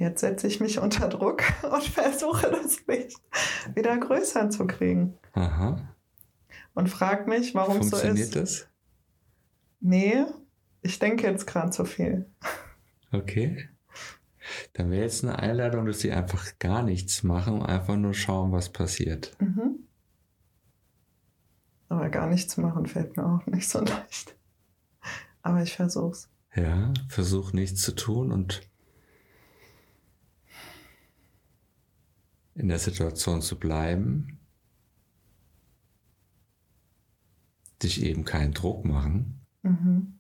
Jetzt 0.01 0.21
setze 0.21 0.47
ich 0.47 0.61
mich 0.61 0.79
unter 0.79 1.09
Druck 1.09 1.43
und 1.63 1.83
versuche 1.83 2.51
das 2.51 2.87
Licht 2.87 3.21
wieder 3.75 3.99
größer 3.99 4.49
zu 4.49 4.67
kriegen. 4.67 5.19
Aha. 5.35 5.95
Und 6.73 6.89
frage 6.89 7.29
mich, 7.29 7.55
warum 7.55 7.83
so 7.83 7.97
ist. 7.97 8.03
Funktioniert 8.03 8.35
das? 8.35 8.67
Nee, 9.81 10.25
ich 10.81 10.99
denke 10.99 11.27
jetzt 11.27 11.47
gerade 11.47 11.71
zu 11.71 11.85
viel. 11.85 12.31
Okay. 13.13 13.69
Dann 14.73 14.91
wäre 14.91 15.03
jetzt 15.03 15.23
eine 15.23 15.39
Einladung, 15.39 15.85
dass 15.85 16.01
sie 16.01 16.13
einfach 16.13 16.59
gar 16.59 16.83
nichts 16.83 17.23
machen 17.23 17.61
und 17.61 17.67
einfach 17.67 17.97
nur 17.97 18.15
schauen, 18.15 18.53
was 18.53 18.71
passiert. 18.71 19.37
Mhm. 19.39 19.81
Aber 21.91 22.09
gar 22.09 22.27
nichts 22.27 22.57
machen 22.57 22.87
fällt 22.87 23.19
mir 23.19 23.27
auch 23.27 23.45
nicht 23.45 23.69
so 23.69 23.81
leicht. 23.81 24.35
Aber 25.43 25.63
ich 25.63 25.75
versuch's. 25.75 26.31
Ja, 26.55 26.95
versuch 27.09 27.53
nichts 27.53 27.83
zu 27.83 27.95
tun 27.95 28.33
und 28.33 28.63
in 32.61 32.69
der 32.69 32.79
Situation 32.79 33.41
zu 33.41 33.59
bleiben. 33.59 34.39
Dich 37.83 38.03
eben 38.03 38.25
keinen 38.25 38.53
Druck 38.53 38.85
machen. 38.85 39.41
Mhm. 39.63 40.19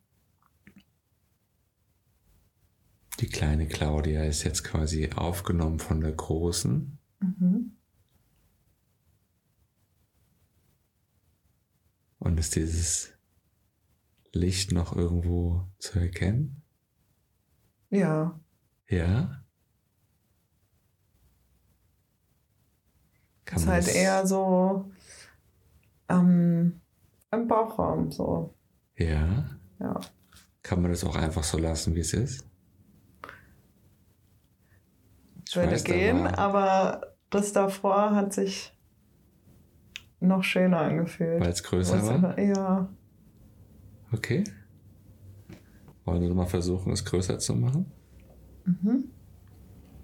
Die 3.20 3.28
kleine 3.28 3.68
Claudia 3.68 4.24
ist 4.24 4.44
jetzt 4.44 4.64
quasi 4.64 5.10
aufgenommen 5.14 5.78
von 5.78 6.00
der 6.00 6.12
großen. 6.12 6.98
Mhm. 7.20 7.76
Und 12.18 12.40
ist 12.40 12.56
dieses 12.56 13.12
Licht 14.32 14.72
noch 14.72 14.96
irgendwo 14.96 15.68
zu 15.78 15.98
erkennen? 15.98 16.62
Ja, 17.90 18.40
Ja? 18.88 19.39
Kann 23.50 23.58
ist 23.58 23.68
halt 23.68 23.88
eher 23.94 24.26
so 24.26 24.90
ähm, 26.08 26.80
im 27.32 27.48
Bauchraum 27.48 28.10
so. 28.10 28.54
Ja? 28.96 29.44
Ja. 29.78 30.00
Kann 30.62 30.82
man 30.82 30.90
das 30.90 31.04
auch 31.04 31.16
einfach 31.16 31.42
so 31.44 31.58
lassen, 31.58 31.94
wie 31.94 32.00
es 32.00 32.12
ist? 32.12 32.46
Ich 35.48 35.56
würde 35.56 35.72
weiß, 35.72 35.84
da 35.84 35.92
gehen, 35.92 36.24
war- 36.24 36.38
aber 36.38 37.14
das 37.30 37.52
davor 37.52 38.14
hat 38.14 38.32
sich 38.32 38.76
noch 40.20 40.44
schöner 40.44 40.78
angefühlt. 40.80 41.40
Weil 41.40 41.50
es 41.50 41.62
größer 41.62 42.22
war? 42.22 42.38
Ja, 42.38 42.88
Okay. 44.12 44.42
Wollen 46.04 46.22
wir 46.22 46.34
mal 46.34 46.46
versuchen, 46.46 46.92
es 46.92 47.04
größer 47.04 47.38
zu 47.38 47.54
machen? 47.54 47.90
mhm. 48.64 49.04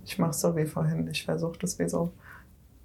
ich 0.05 0.19
mache 0.19 0.33
so 0.33 0.55
wie 0.57 0.65
vorhin. 0.67 1.09
Ich 1.09 1.25
versuche 1.25 1.59
das 1.59 1.79
wie 1.81 1.89
so 1.89 2.13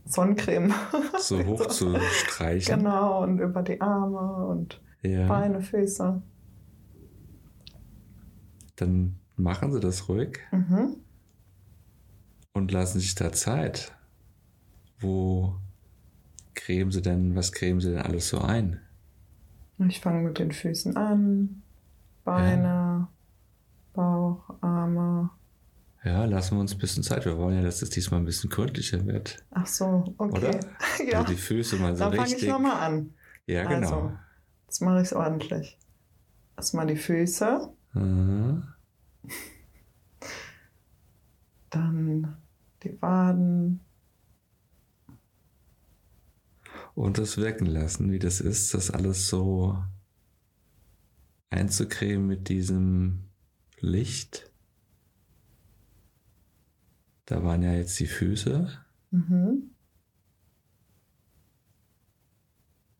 Sonnencreme. 0.05 0.73
So 1.19 1.43
hoch 1.45 1.67
zu 1.67 1.95
streichen? 1.99 2.77
genau, 2.79 3.23
und 3.23 3.39
über 3.39 3.61
die 3.61 3.79
Arme 3.79 4.45
und 4.47 4.81
Ja. 5.03 5.27
Beine, 5.27 5.61
Füße. 5.61 6.21
Dann 8.75 9.15
machen 9.35 9.71
Sie 9.71 9.79
das 9.79 10.09
ruhig 10.09 10.39
Mhm. 10.51 10.97
und 12.53 12.71
lassen 12.71 12.99
sich 12.99 13.15
da 13.15 13.31
Zeit. 13.31 13.95
Wo 14.99 15.55
cremen 16.55 16.91
Sie 16.91 17.01
denn, 17.01 17.35
was 17.35 17.51
cremen 17.51 17.79
Sie 17.81 17.91
denn 17.91 17.99
alles 18.01 18.29
so 18.29 18.39
ein? 18.39 18.79
Ich 19.87 19.99
fange 19.99 20.21
mit 20.27 20.37
den 20.39 20.51
Füßen 20.51 20.95
an. 20.97 21.63
Beine, 22.23 23.07
Bauch, 23.93 24.41
Arme. 24.61 25.31
Ja, 26.03 26.25
lassen 26.25 26.55
wir 26.55 26.61
uns 26.61 26.73
ein 26.73 26.79
bisschen 26.79 27.03
Zeit. 27.03 27.25
Wir 27.25 27.37
wollen 27.37 27.55
ja, 27.57 27.61
dass 27.61 27.81
es 27.83 27.91
diesmal 27.91 28.19
ein 28.19 28.25
bisschen 28.25 28.49
gründlicher 28.49 29.05
wird. 29.05 29.43
Ach 29.51 29.67
so, 29.67 30.15
okay. 30.17 30.37
Oder? 30.37 30.59
ja, 31.07 31.19
Also 31.19 31.33
die 31.33 31.39
Füße 31.39 31.75
mal 31.77 31.95
so 31.95 32.05
dann 32.05 32.13
fange 32.13 32.23
richtig. 32.23 32.43
ich 32.43 32.49
nochmal 32.49 32.79
an. 32.81 33.13
ja, 33.45 33.63
genau. 33.65 33.87
Also. 33.87 34.17
Jetzt 34.65 34.81
mache 34.81 34.97
ich 34.97 35.03
es 35.07 35.13
ordentlich. 35.13 35.77
Erstmal 36.57 36.87
die 36.87 36.95
Füße, 36.95 37.73
Aha. 37.93 38.75
dann 41.69 42.37
die 42.83 43.01
Waden. 43.01 43.81
Und 46.95 47.17
das 47.17 47.37
wirken 47.37 47.65
lassen, 47.65 48.11
wie 48.11 48.19
das 48.19 48.41
ist, 48.41 48.73
das 48.73 48.91
alles 48.91 49.27
so 49.27 49.77
einzucremen 51.49 52.27
mit 52.27 52.49
diesem 52.49 53.29
Licht. 53.79 54.50
Da 57.31 57.41
waren 57.45 57.63
ja 57.63 57.71
jetzt 57.71 57.97
die 58.01 58.07
Füße. 58.07 58.67
Mhm. 59.11 59.73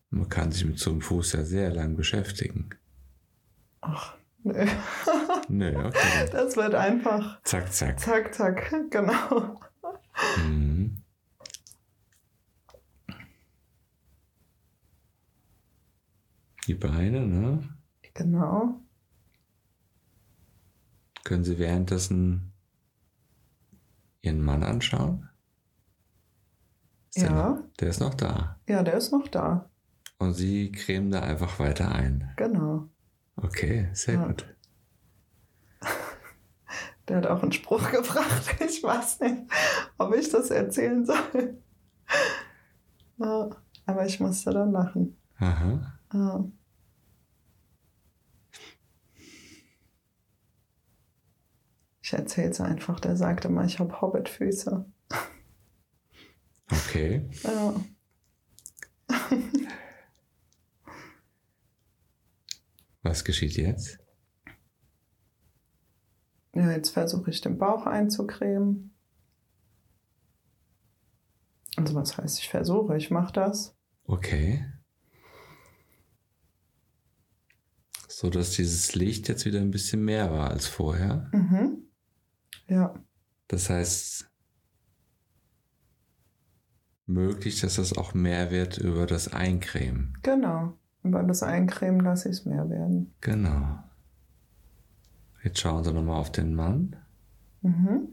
Man 0.08 0.28
kann 0.30 0.50
sich 0.50 0.64
mit 0.64 0.78
so 0.78 0.90
einem 0.90 1.02
Fuß 1.02 1.34
ja 1.34 1.44
sehr 1.44 1.70
lang 1.70 1.96
beschäftigen. 1.96 2.70
Ach, 3.82 4.16
nö. 4.42 4.64
Nö, 5.48 5.84
okay. 5.84 6.30
Das 6.32 6.56
wird 6.56 6.74
einfach 6.74 7.42
Zack, 7.42 7.74
zack. 7.74 8.00
zack, 8.00 8.32
zack. 8.34 8.74
Genau. 8.90 9.60
Mhm. 10.38 10.96
Die 16.66 16.74
Beine, 16.74 17.26
ne? 17.26 17.68
Genau. 18.14 18.80
Können 21.22 21.44
Sie 21.44 21.58
währenddessen 21.58 22.51
Ihren 24.22 24.40
Mann 24.40 24.62
anschauen? 24.62 25.28
Ist 27.14 27.22
Der, 27.24 27.30
Ja. 27.30 27.48
noch, 27.50 27.58
der 27.78 27.88
ist 27.88 28.00
noch 28.00 28.14
da. 28.14 28.60
Ja, 28.68 28.82
der 28.82 28.94
ist 28.94 29.12
noch 29.12 29.28
da. 29.28 29.68
Und 30.18 30.34
Sie 30.34 30.70
cremen 30.72 31.10
da 31.10 31.20
einfach 31.20 31.58
weiter 31.58 31.92
ein. 31.92 32.32
Genau. 32.36 32.88
Okay, 33.36 33.88
sehr 33.92 34.14
Ja. 34.14 34.26
gut. 34.26 34.46
Der 37.08 37.16
hat 37.16 37.26
auch 37.26 37.42
einen 37.42 37.50
Spruch 37.52 37.90
gebracht. 37.90 38.54
Ich 38.60 38.80
weiß 38.82 39.20
nicht, 39.20 39.42
ob 39.98 40.14
ich 40.14 40.30
das 40.30 40.50
erzählen 40.50 41.04
soll. 41.04 41.60
Aber 43.86 44.06
ich 44.06 44.20
musste 44.20 44.52
dann 44.52 44.70
lachen. 44.70 45.18
Aha. 45.38 45.98
Ja. 46.14 46.44
Ich 52.02 52.12
erzähle 52.12 52.50
es 52.50 52.60
einfach. 52.60 53.00
Der 53.00 53.16
sagte 53.16 53.48
mal, 53.48 53.66
ich 53.66 53.78
habe 53.78 54.00
Hobbitfüße. 54.00 54.84
Okay. 56.70 57.28
Ja. 57.44 57.74
Was 63.02 63.24
geschieht 63.24 63.56
jetzt? 63.56 64.02
ja, 66.54 66.70
jetzt 66.70 66.90
versuche 66.90 67.30
ich 67.30 67.40
den 67.40 67.58
Bauch 67.58 67.86
einzucremen. 67.86 68.94
Also 71.76 71.94
was 71.94 72.18
heißt, 72.18 72.38
ich 72.38 72.48
versuche, 72.48 72.96
ich 72.96 73.10
mache 73.10 73.32
das. 73.32 73.74
Okay. 74.04 74.64
So 78.08 78.28
dass 78.28 78.50
dieses 78.50 78.94
Licht 78.94 79.28
jetzt 79.28 79.46
wieder 79.46 79.60
ein 79.60 79.70
bisschen 79.70 80.04
mehr 80.04 80.30
war 80.30 80.50
als 80.50 80.66
vorher. 80.66 81.30
Mhm. 81.32 81.71
Ja, 82.72 82.94
Das 83.48 83.68
heißt, 83.68 84.30
möglich, 87.04 87.60
dass 87.60 87.74
das 87.76 87.96
auch 87.98 88.14
mehr 88.14 88.50
wird 88.50 88.78
über 88.78 89.06
das 89.06 89.28
Eincremen. 89.32 90.16
genau. 90.22 90.78
Über 91.04 91.22
das 91.24 91.42
Eincremen 91.42 92.00
lasse 92.00 92.28
ich 92.30 92.36
es 92.36 92.44
mehr 92.46 92.70
werden. 92.70 93.12
Genau. 93.20 93.78
Jetzt 95.42 95.58
schauen 95.58 95.82
Sie 95.82 95.92
nochmal 95.92 96.20
auf 96.20 96.30
den 96.30 96.54
Mann. 96.54 96.94
Mhm. 97.62 98.08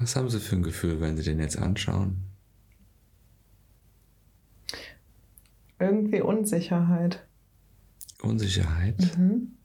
Was 0.00 0.16
haben 0.16 0.28
Sie 0.28 0.40
für 0.40 0.56
ein 0.56 0.64
Gefühl, 0.64 1.00
wenn 1.00 1.16
Sie 1.16 1.22
den 1.22 1.38
jetzt 1.38 1.56
anschauen? 1.58 2.24
Irgendwie 5.78 6.20
Unsicherheit. 6.20 7.26
Unsicherheit 8.20 9.16
Mhm. 9.16 9.56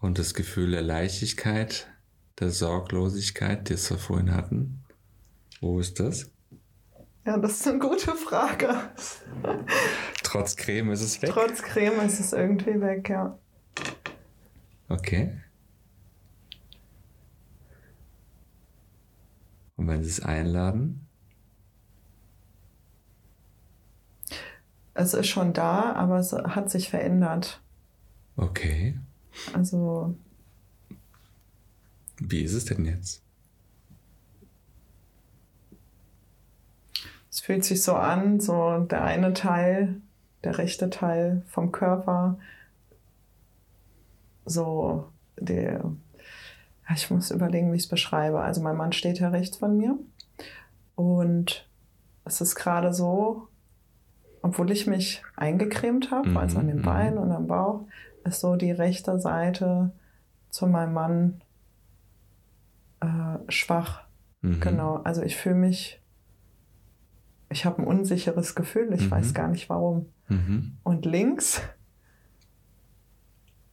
Und 0.00 0.18
das 0.18 0.34
Gefühl 0.34 0.72
der 0.72 0.82
Leichtigkeit, 0.82 1.88
der 2.38 2.50
Sorglosigkeit, 2.50 3.70
das 3.70 3.90
wir 3.90 3.98
vorhin 3.98 4.34
hatten. 4.34 4.84
Wo 5.60 5.80
ist 5.80 6.00
das? 6.00 6.30
Ja, 7.24 7.38
das 7.38 7.60
ist 7.60 7.66
eine 7.66 7.78
gute 7.78 8.14
Frage. 8.14 8.90
Trotz 10.22 10.56
Creme 10.56 10.92
ist 10.92 11.02
es 11.02 11.20
weg. 11.22 11.30
Trotz 11.32 11.62
Creme 11.62 12.00
ist 12.06 12.20
es 12.20 12.32
irgendwie 12.32 12.80
weg, 12.80 13.08
ja. 13.08 13.38
Okay. 14.88 15.40
Und 19.76 19.88
wenn 19.88 20.02
Sie 20.04 20.10
es 20.10 20.20
einladen? 20.20 21.06
Es 24.94 25.12
ist 25.12 25.26
schon 25.26 25.52
da, 25.52 25.92
aber 25.92 26.18
es 26.18 26.32
hat 26.32 26.70
sich 26.70 26.88
verändert. 26.88 27.60
Okay. 28.36 28.98
Also. 29.52 30.14
Wie 32.18 32.42
ist 32.42 32.54
es 32.54 32.64
denn 32.64 32.84
jetzt? 32.84 33.22
Es 37.30 37.40
fühlt 37.40 37.64
sich 37.64 37.82
so 37.82 37.94
an, 37.94 38.40
so 38.40 38.78
der 38.80 39.04
eine 39.04 39.34
Teil, 39.34 40.00
der 40.42 40.56
rechte 40.56 40.88
Teil 40.88 41.42
vom 41.48 41.70
Körper, 41.70 42.38
so 44.46 45.08
der, 45.38 45.84
ich 46.94 47.10
muss 47.10 47.30
überlegen, 47.30 47.72
wie 47.72 47.76
ich 47.76 47.82
es 47.82 47.88
beschreibe. 47.88 48.40
Also 48.40 48.62
mein 48.62 48.76
Mann 48.76 48.92
steht 48.92 49.18
ja 49.18 49.28
rechts 49.28 49.58
von 49.58 49.76
mir 49.76 49.98
und 50.94 51.68
es 52.24 52.40
ist 52.40 52.54
gerade 52.54 52.94
so, 52.94 53.48
obwohl 54.42 54.70
ich 54.70 54.86
mich 54.86 55.22
eingecremt 55.36 56.10
habe, 56.10 56.30
mhm, 56.30 56.36
also 56.38 56.58
an 56.58 56.68
den 56.68 56.78
mhm. 56.78 56.82
Beinen 56.82 57.18
und 57.18 57.32
am 57.32 57.46
Bauch, 57.46 57.84
ist 58.26 58.40
so 58.40 58.56
die 58.56 58.72
rechte 58.72 59.18
Seite 59.20 59.92
zu 60.50 60.66
meinem 60.66 60.94
Mann 60.94 61.42
äh, 63.00 63.38
schwach. 63.48 64.06
Mhm. 64.42 64.60
Genau, 64.60 64.96
also 65.04 65.22
ich 65.22 65.36
fühle 65.36 65.54
mich, 65.54 66.00
ich 67.48 67.64
habe 67.64 67.82
ein 67.82 67.86
unsicheres 67.86 68.54
Gefühl, 68.54 68.92
ich 68.92 69.06
mhm. 69.06 69.10
weiß 69.10 69.34
gar 69.34 69.48
nicht 69.48 69.68
warum. 69.68 70.06
Mhm. 70.28 70.78
Und 70.82 71.04
links 71.04 71.60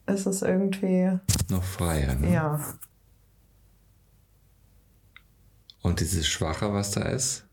ist 0.05 0.25
es 0.25 0.41
irgendwie. 0.41 1.19
Noch 1.49 1.63
freier, 1.63 2.15
ne? 2.15 2.31
Ja. 2.31 2.59
Und 5.81 5.99
dieses 5.99 6.27
Schwache, 6.27 6.73
was 6.73 6.91
da 6.91 7.01
ist? 7.03 7.45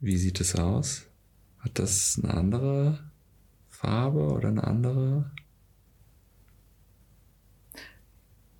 Wie 0.00 0.16
sieht 0.16 0.40
es 0.40 0.56
aus? 0.56 1.06
Hat 1.58 1.78
das 1.78 2.20
eine 2.22 2.34
andere 2.34 3.07
Farbe 3.78 4.32
oder 4.32 4.48
eine 4.48 4.64
andere? 4.64 5.30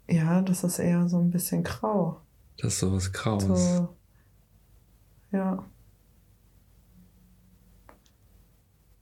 Ja, 0.07 0.43
das 0.43 0.63
ist 0.63 0.79
eher 0.79 1.09
so 1.09 1.19
ein 1.19 1.33
bisschen 1.33 1.65
grau. 1.65 2.21
Das 2.57 2.75
ist 2.75 2.79
sowas 2.79 3.13
Graues. 3.13 3.43
So, 3.43 3.97
ja. 5.33 5.65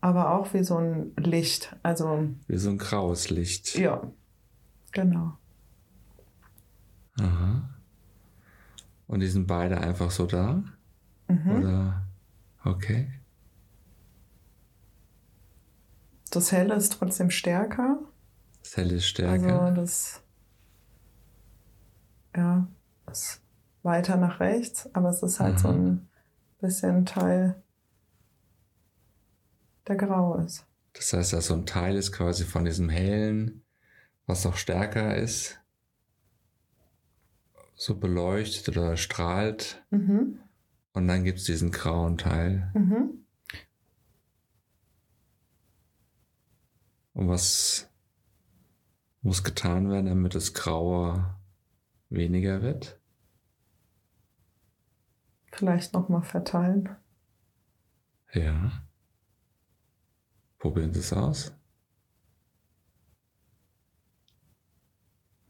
Aber 0.00 0.30
auch 0.32 0.54
wie 0.54 0.64
so 0.64 0.78
ein 0.78 1.14
Licht. 1.16 1.76
Also. 1.82 2.30
Wie 2.46 2.56
so 2.56 2.70
ein 2.70 2.78
graues 2.78 3.28
Licht. 3.28 3.74
Ja. 3.76 4.10
Genau. 4.92 5.36
Aha. 7.20 7.68
Und 9.06 9.20
die 9.20 9.28
sind 9.28 9.46
beide 9.46 9.82
einfach 9.82 10.10
so 10.10 10.24
da? 10.24 10.64
Mhm. 11.28 11.50
Oder? 11.50 12.06
Okay. 12.64 13.12
Das 16.36 16.52
Helle 16.52 16.74
ist 16.74 16.92
trotzdem 16.92 17.30
stärker. 17.30 17.98
Das 18.62 18.76
Helle 18.76 18.96
ist 18.96 19.06
stärker. 19.06 19.62
Also 19.62 19.80
das, 19.80 20.22
ja, 22.36 22.68
ist 23.10 23.40
weiter 23.82 24.18
nach 24.18 24.38
rechts, 24.38 24.86
aber 24.94 25.08
es 25.08 25.22
ist 25.22 25.40
halt 25.40 25.54
mhm. 25.54 25.58
so 25.58 25.68
ein 25.70 26.08
bisschen 26.60 27.06
Teil, 27.06 27.62
der 29.88 29.96
grau 29.96 30.36
ist. 30.36 30.66
Das 30.92 31.10
heißt, 31.14 31.32
dass 31.32 31.46
so 31.46 31.54
ein 31.54 31.64
Teil 31.64 31.96
ist 31.96 32.12
quasi 32.12 32.44
von 32.44 32.66
diesem 32.66 32.90
hellen, 32.90 33.62
was 34.26 34.44
noch 34.44 34.58
stärker 34.58 35.16
ist, 35.16 35.58
so 37.76 37.98
beleuchtet 37.98 38.76
oder 38.76 38.98
strahlt. 38.98 39.82
Mhm. 39.88 40.40
Und 40.92 41.08
dann 41.08 41.24
gibt 41.24 41.38
es 41.38 41.46
diesen 41.46 41.70
grauen 41.70 42.18
Teil. 42.18 42.70
Mhm. 42.74 43.25
Und 47.16 47.28
was 47.28 47.88
muss 49.22 49.42
getan 49.42 49.88
werden, 49.88 50.04
damit 50.04 50.34
das 50.34 50.52
Graue 50.52 51.34
weniger 52.10 52.60
wird? 52.60 53.00
Vielleicht 55.50 55.94
nochmal 55.94 56.24
verteilen. 56.24 56.94
Ja. 58.34 58.82
Probieren 60.58 60.92
Sie 60.92 61.00
es 61.00 61.14
aus. 61.14 61.54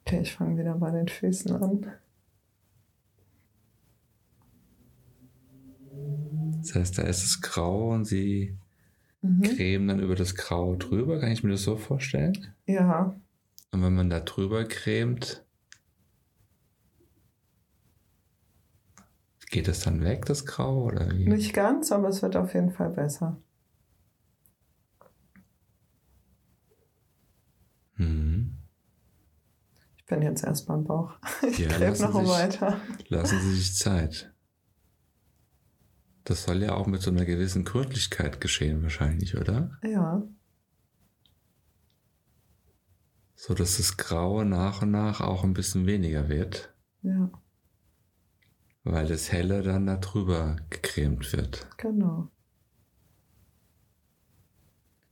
Okay, 0.02 0.20
ich 0.20 0.34
fange 0.36 0.56
wieder 0.56 0.76
bei 0.76 0.92
den 0.92 1.08
Füßen 1.08 1.50
an. 1.60 1.92
Das 6.58 6.76
heißt, 6.76 6.98
da 6.98 7.02
ist 7.02 7.24
es 7.24 7.40
grau 7.40 7.90
und 7.90 8.04
sie 8.04 8.56
mhm. 9.26 9.42
cremen 9.42 9.88
dann 9.88 10.00
über 10.00 10.14
das 10.14 10.34
Grau 10.34 10.76
drüber. 10.76 11.20
Kann 11.20 11.32
ich 11.32 11.42
mir 11.42 11.50
das 11.50 11.62
so 11.62 11.76
vorstellen? 11.76 12.54
Ja. 12.66 13.14
Und 13.72 13.82
wenn 13.82 13.94
man 13.94 14.10
da 14.10 14.20
drüber 14.20 14.64
cremt, 14.64 15.44
geht 19.50 19.68
es 19.68 19.80
dann 19.80 20.04
weg, 20.04 20.24
das 20.26 20.44
Grau? 20.46 20.84
Oder 20.84 21.10
wie? 21.10 21.28
Nicht 21.28 21.52
ganz, 21.52 21.92
aber 21.92 22.08
es 22.08 22.22
wird 22.22 22.36
auf 22.36 22.54
jeden 22.54 22.70
Fall 22.70 22.90
besser. 22.90 23.40
Mhm. 27.96 28.58
Ich 29.96 30.06
bin 30.06 30.22
jetzt 30.22 30.44
erst 30.44 30.66
beim 30.66 30.84
Bauch. 30.84 31.14
Ich 31.42 31.58
ja, 31.58 31.90
noch 31.90 31.94
sich, 31.94 32.28
weiter. 32.28 32.80
Lassen 33.08 33.40
Sie 33.40 33.54
sich 33.54 33.74
Zeit. 33.74 34.32
Das 36.26 36.42
soll 36.42 36.60
ja 36.60 36.74
auch 36.74 36.88
mit 36.88 37.02
so 37.02 37.12
einer 37.12 37.24
gewissen 37.24 37.64
Gründlichkeit 37.64 38.40
geschehen, 38.40 38.82
wahrscheinlich, 38.82 39.36
oder? 39.36 39.78
Ja. 39.84 40.26
So 43.36 43.54
dass 43.54 43.76
das 43.76 43.96
Graue 43.96 44.44
nach 44.44 44.82
und 44.82 44.90
nach 44.90 45.20
auch 45.20 45.44
ein 45.44 45.54
bisschen 45.54 45.86
weniger 45.86 46.28
wird. 46.28 46.74
Ja. 47.02 47.30
Weil 48.82 49.06
das 49.06 49.30
Helle 49.30 49.62
dann 49.62 49.86
da 49.86 49.98
drüber 49.98 50.56
gecremt 50.68 51.32
wird. 51.32 51.68
Genau. 51.76 52.28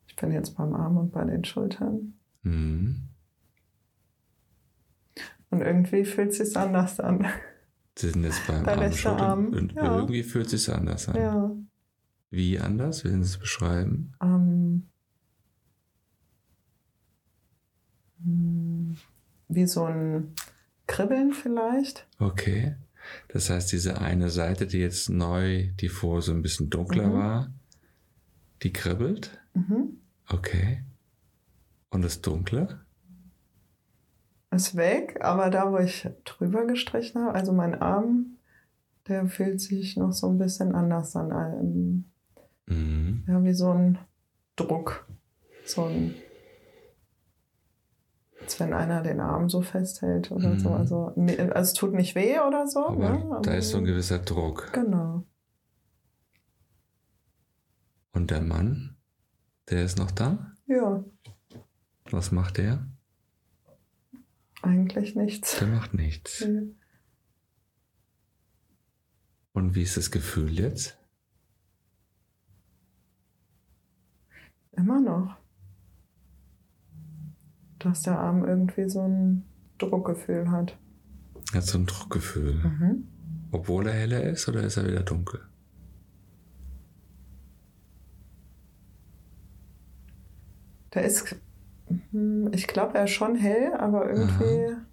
Ich 0.09 0.17
bin 0.17 0.33
jetzt 0.33 0.57
beim 0.57 0.75
Arm 0.75 0.97
und 0.97 1.13
bei 1.13 1.25
den 1.25 1.45
Schultern. 1.45 2.19
Mhm. 2.43 3.09
Und 5.51 5.61
irgendwie 5.61 6.05
fühlt 6.05 6.33
es 6.33 6.39
sich 6.39 6.57
anders 6.57 6.99
an. 6.99 7.25
Sie 7.97 8.11
sind 8.11 8.25
jetzt 8.25 8.47
beim 8.47 8.67
Arm 8.67 8.93
schon 8.93 9.21
Arm. 9.21 9.49
und 9.49 9.73
ja. 9.75 9.97
irgendwie 9.97 10.23
fühlt 10.23 10.53
es 10.53 10.65
sich 10.65 10.75
anders 10.75 11.09
an. 11.09 11.17
Ja. 11.17 11.51
Wie 12.31 12.59
anders? 12.59 13.05
Will 13.05 13.13
Sie 13.13 13.21
es 13.21 13.39
beschreiben? 13.39 14.13
Um, 14.19 14.89
hm, 18.25 18.97
wie 19.49 19.67
so 19.67 19.85
ein 19.85 20.35
Kribbeln 20.87 21.33
vielleicht. 21.33 22.07
Okay. 22.19 22.77
Das 23.29 23.51
heißt, 23.51 23.71
diese 23.71 24.01
eine 24.01 24.31
Seite, 24.31 24.67
die 24.67 24.79
jetzt 24.79 25.11
neu, 25.11 25.69
die 25.81 25.89
vor 25.89 26.23
so 26.23 26.33
ein 26.33 26.43
bisschen 26.43 26.71
dunkler 26.71 27.09
mhm. 27.09 27.13
war, 27.13 27.53
die 28.63 28.73
kribbelt? 28.73 29.39
Mhm. 29.55 29.99
Okay. 30.29 30.83
Und 31.91 32.03
das 32.03 32.23
Dunkle? 32.23 32.84
Ist 34.55 34.77
weg, 34.77 35.19
aber 35.23 35.51
da, 35.51 35.71
wo 35.71 35.79
ich 35.79 36.09
drüber 36.25 36.67
gestrichen 36.67 37.23
habe, 37.23 37.35
also 37.35 37.53
mein 37.53 37.81
Arm, 37.81 38.37
der 39.09 39.27
fühlt 39.27 39.61
sich 39.61 39.97
noch 39.97 40.13
so 40.13 40.29
ein 40.29 40.39
bisschen 40.39 40.75
anders 40.75 41.15
an. 41.17 42.05
Mhm. 42.67 43.25
Ja, 43.29 43.43
wie 43.43 43.53
so 43.53 43.71
ein 43.71 43.99
Druck. 44.57 45.07
So 45.67 45.85
ein, 45.85 46.15
als 48.41 48.61
wenn 48.61 48.73
einer 48.73 49.03
den 49.03 49.21
Arm 49.21 49.49
so 49.49 49.63
festhält 49.63 50.31
oder 50.31 50.51
mhm. 50.51 50.59
so. 50.59 50.71
Also, 50.71 51.15
also, 51.17 51.53
es 51.55 51.73
tut 51.73 51.95
nicht 51.95 52.15
weh 52.15 52.39
oder 52.41 52.67
so. 52.67 52.87
Aber, 52.87 53.11
ne? 53.11 53.41
da 53.43 53.55
ist 53.55 53.71
so 53.71 53.79
ein 53.79 53.85
gewisser 53.85 54.19
Druck. 54.19 54.73
Genau. 54.73 55.25
Und 58.13 58.31
der 58.31 58.41
Mann, 58.41 58.97
der 59.71 59.85
ist 59.85 59.99
noch 59.99 60.11
da? 60.11 60.53
Ja. 60.67 61.05
Was 62.11 62.31
macht 62.31 62.59
der? 62.59 62.87
Eigentlich 64.65 65.15
nichts. 65.15 65.59
Der 65.59 65.69
macht 65.69 65.93
nichts. 65.93 66.47
Mhm. 66.47 66.77
Und 69.53 69.75
wie 69.75 69.83
ist 69.83 69.99
das 69.99 70.11
Gefühl 70.11 70.59
jetzt? 70.59 70.99
Immer 74.73 75.01
noch. 75.01 75.37
Dass 77.79 78.01
der 78.03 78.19
Arm 78.19 78.43
irgendwie 78.43 78.89
so 78.89 79.03
ein 79.03 79.45
Druckgefühl 79.77 80.51
hat. 80.51 80.79
Er 81.53 81.59
hat 81.59 81.65
so 81.65 81.77
ein 81.77 81.85
Druckgefühl. 81.85 82.55
Mhm. 82.55 83.09
Obwohl 83.53 83.87
er 83.87 83.93
heller 83.93 84.23
ist 84.25 84.49
oder 84.49 84.63
ist 84.63 84.79
er 84.79 84.87
wieder 84.87 85.03
dunkel? 85.03 85.41
Der 90.95 91.05
ist 91.05 91.37
ich 92.53 92.67
glaube, 92.67 92.97
er 92.99 93.05
ist 93.05 93.11
schon 93.11 93.37
hell, 93.37 93.75
aber 93.75 94.09
irgendwie. 94.11 94.75
Aha. 94.75 94.87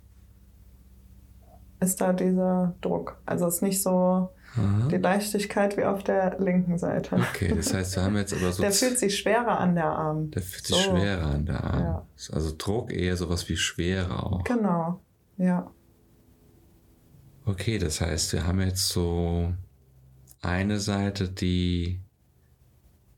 ist 1.79 2.01
da 2.01 2.13
dieser 2.13 2.75
Druck. 2.81 3.19
Also 3.25 3.47
es 3.47 3.55
ist 3.55 3.61
nicht 3.61 3.81
so 3.81 4.29
Aha. 4.55 4.87
die 4.91 4.97
Leichtigkeit 4.97 5.77
wie 5.77 5.83
auf 5.83 6.03
der 6.03 6.39
linken 6.39 6.77
Seite. 6.77 7.15
Okay, 7.15 7.53
das 7.55 7.73
heißt, 7.73 7.95
wir 7.95 8.03
haben 8.03 8.17
jetzt 8.17 8.33
aber 8.33 8.51
so. 8.51 8.61
Der 8.61 8.71
fühlt 8.71 8.99
sich 8.99 9.17
schwerer 9.17 9.59
an 9.59 9.75
der 9.75 9.85
Arm. 9.85 10.31
Der 10.31 10.41
fühlt 10.41 10.65
sich 10.65 10.75
so. 10.75 10.91
schwerer 10.91 11.27
an 11.27 11.45
der 11.45 11.63
Arm. 11.63 11.83
Ja. 11.83 12.07
Also 12.31 12.53
Druck 12.57 12.91
eher 12.91 13.15
sowas 13.17 13.47
wie 13.49 13.57
Schwere 13.57 14.23
auch. 14.23 14.43
Genau, 14.43 14.99
ja. 15.37 15.71
Okay, 17.45 17.79
das 17.79 18.01
heißt, 18.01 18.33
wir 18.33 18.45
haben 18.45 18.61
jetzt 18.61 18.89
so 18.89 19.51
eine 20.41 20.79
Seite, 20.79 21.29
die 21.29 22.01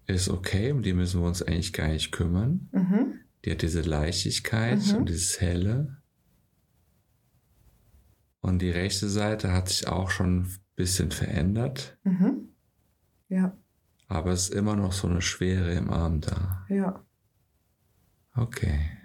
ist 0.07 0.29
okay, 0.29 0.71
um 0.71 0.81
die 0.81 0.93
müssen 0.93 1.21
wir 1.21 1.27
uns 1.27 1.41
eigentlich 1.41 1.73
gar 1.73 1.87
nicht 1.87 2.11
kümmern. 2.11 2.69
Mhm. 2.71 3.19
Die 3.43 3.51
hat 3.51 3.61
diese 3.61 3.81
Leichtigkeit 3.81 4.79
mhm. 4.87 4.95
und 4.95 5.09
dieses 5.09 5.41
Helle. 5.41 5.97
Und 8.41 8.59
die 8.59 8.71
rechte 8.71 9.09
Seite 9.09 9.53
hat 9.53 9.69
sich 9.69 9.87
auch 9.87 10.09
schon 10.09 10.41
ein 10.41 10.55
bisschen 10.75 11.11
verändert. 11.11 11.97
Mhm. 12.03 12.49
Ja. 13.29 13.57
Aber 14.07 14.31
es 14.31 14.49
ist 14.49 14.53
immer 14.53 14.75
noch 14.75 14.93
so 14.93 15.07
eine 15.07 15.21
Schwere 15.21 15.73
im 15.73 15.89
Arm 15.89 16.21
da. 16.21 16.65
Ja. 16.69 17.03
Okay. 18.35 18.97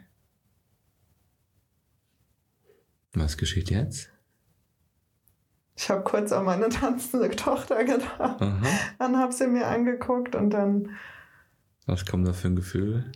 Was 3.13 3.37
geschieht 3.37 3.71
jetzt? 3.71 4.11
Ich 5.77 5.89
habe 5.91 6.03
kurz 6.03 6.33
an 6.33 6.45
meine 6.45 6.69
tanzende 6.69 7.31
Tochter 7.31 7.85
gedacht. 7.85 8.19
Aha. 8.19 8.63
Dann 8.99 9.17
habe 9.17 9.33
sie 9.33 9.47
mir 9.47 9.67
angeguckt 9.67 10.35
und 10.35 10.51
dann. 10.51 10.97
Was 11.87 12.05
kommt 12.05 12.27
da 12.27 12.33
für 12.33 12.49
ein 12.49 12.57
Gefühl? 12.57 13.13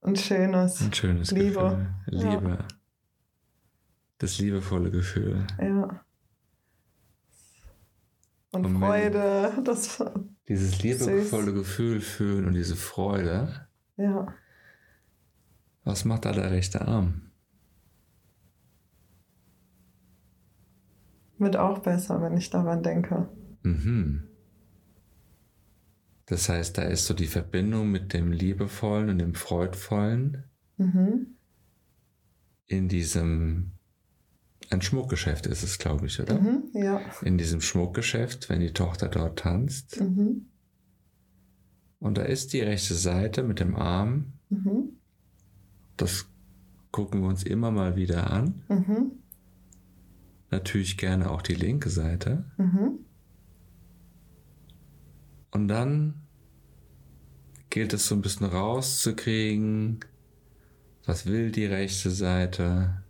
Ein 0.00 0.16
schönes. 0.16 0.80
Ein 0.80 0.94
schönes 0.94 1.30
Liebe. 1.30 1.94
Gefühl. 2.06 2.30
Liebe. 2.30 2.48
Ja. 2.50 2.68
Das 4.18 4.38
liebevolle 4.38 4.90
Gefühl. 4.90 5.46
Ja. 5.60 6.04
Und, 8.52 8.66
und 8.66 8.78
Freude. 8.78 9.52
Das 9.64 10.02
dieses 10.48 10.82
liebevolle. 10.82 11.52
Gefühl 11.52 12.00
fühlen 12.00 12.46
und 12.46 12.54
diese 12.54 12.76
Freude. 12.76 13.68
Ja. 13.96 14.32
Was 15.84 16.04
macht 16.04 16.24
da 16.24 16.32
der 16.32 16.50
rechte 16.50 16.86
Arm? 16.86 17.30
Wird 21.38 21.56
auch 21.56 21.80
besser, 21.80 22.20
wenn 22.20 22.36
ich 22.36 22.50
daran 22.50 22.82
denke. 22.82 23.28
Mhm. 23.62 24.27
Das 26.28 26.48
heißt, 26.48 26.76
da 26.76 26.82
ist 26.82 27.06
so 27.06 27.14
die 27.14 27.26
Verbindung 27.26 27.90
mit 27.90 28.12
dem 28.12 28.32
Liebevollen 28.32 29.08
und 29.08 29.18
dem 29.18 29.34
Freudvollen 29.34 30.44
mhm. 30.76 31.38
in 32.66 32.88
diesem, 32.88 33.72
ein 34.70 34.82
Schmuckgeschäft 34.82 35.46
ist 35.46 35.62
es, 35.62 35.78
glaube 35.78 36.06
ich, 36.06 36.20
oder? 36.20 36.40
Mhm, 36.40 36.64
ja. 36.74 37.00
In 37.22 37.38
diesem 37.38 37.60
Schmuckgeschäft, 37.60 38.50
wenn 38.50 38.60
die 38.60 38.72
Tochter 38.72 39.08
dort 39.08 39.38
tanzt. 39.38 40.00
Mhm. 40.00 40.46
Und 41.98 42.18
da 42.18 42.22
ist 42.22 42.52
die 42.52 42.60
rechte 42.60 42.94
Seite 42.94 43.42
mit 43.42 43.58
dem 43.58 43.74
Arm. 43.74 44.34
Mhm. 44.50 44.98
Das 45.96 46.26
gucken 46.90 47.22
wir 47.22 47.28
uns 47.28 47.42
immer 47.42 47.70
mal 47.70 47.96
wieder 47.96 48.30
an. 48.30 48.62
Mhm 48.68 49.12
natürlich 50.50 50.96
gerne 50.96 51.30
auch 51.30 51.42
die 51.42 51.54
linke 51.54 51.90
Seite. 51.90 52.44
Mhm. 52.56 53.00
Und 55.58 55.66
dann 55.66 56.14
gilt 57.68 57.92
es 57.92 58.06
so 58.06 58.14
ein 58.14 58.20
bisschen 58.20 58.46
rauszukriegen, 58.46 59.98
was 61.04 61.26
will 61.26 61.50
die 61.50 61.66
rechte 61.66 62.12
Seite. 62.12 63.02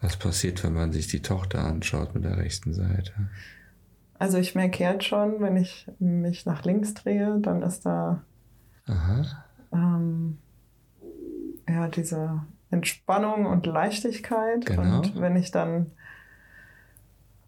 Was 0.00 0.16
passiert, 0.16 0.62
wenn 0.62 0.74
man 0.74 0.92
sich 0.92 1.08
die 1.08 1.20
Tochter 1.20 1.64
anschaut 1.64 2.14
mit 2.14 2.22
der 2.22 2.36
rechten 2.36 2.74
Seite? 2.74 3.12
Also 4.20 4.38
ich 4.38 4.54
merke 4.54 4.84
jetzt 4.84 5.06
schon, 5.06 5.40
wenn 5.40 5.56
ich 5.56 5.90
mich 5.98 6.46
nach 6.46 6.64
links 6.64 6.94
drehe, 6.94 7.40
dann 7.40 7.60
ist 7.62 7.84
da 7.84 8.22
ähm, 9.72 10.38
ja 11.68 11.88
diese 11.88 12.46
Entspannung 12.70 13.46
und 13.46 13.66
Leichtigkeit. 13.66 14.64
Genau. 14.64 14.98
Und 14.98 15.20
wenn 15.20 15.34
ich 15.34 15.50
dann 15.50 15.90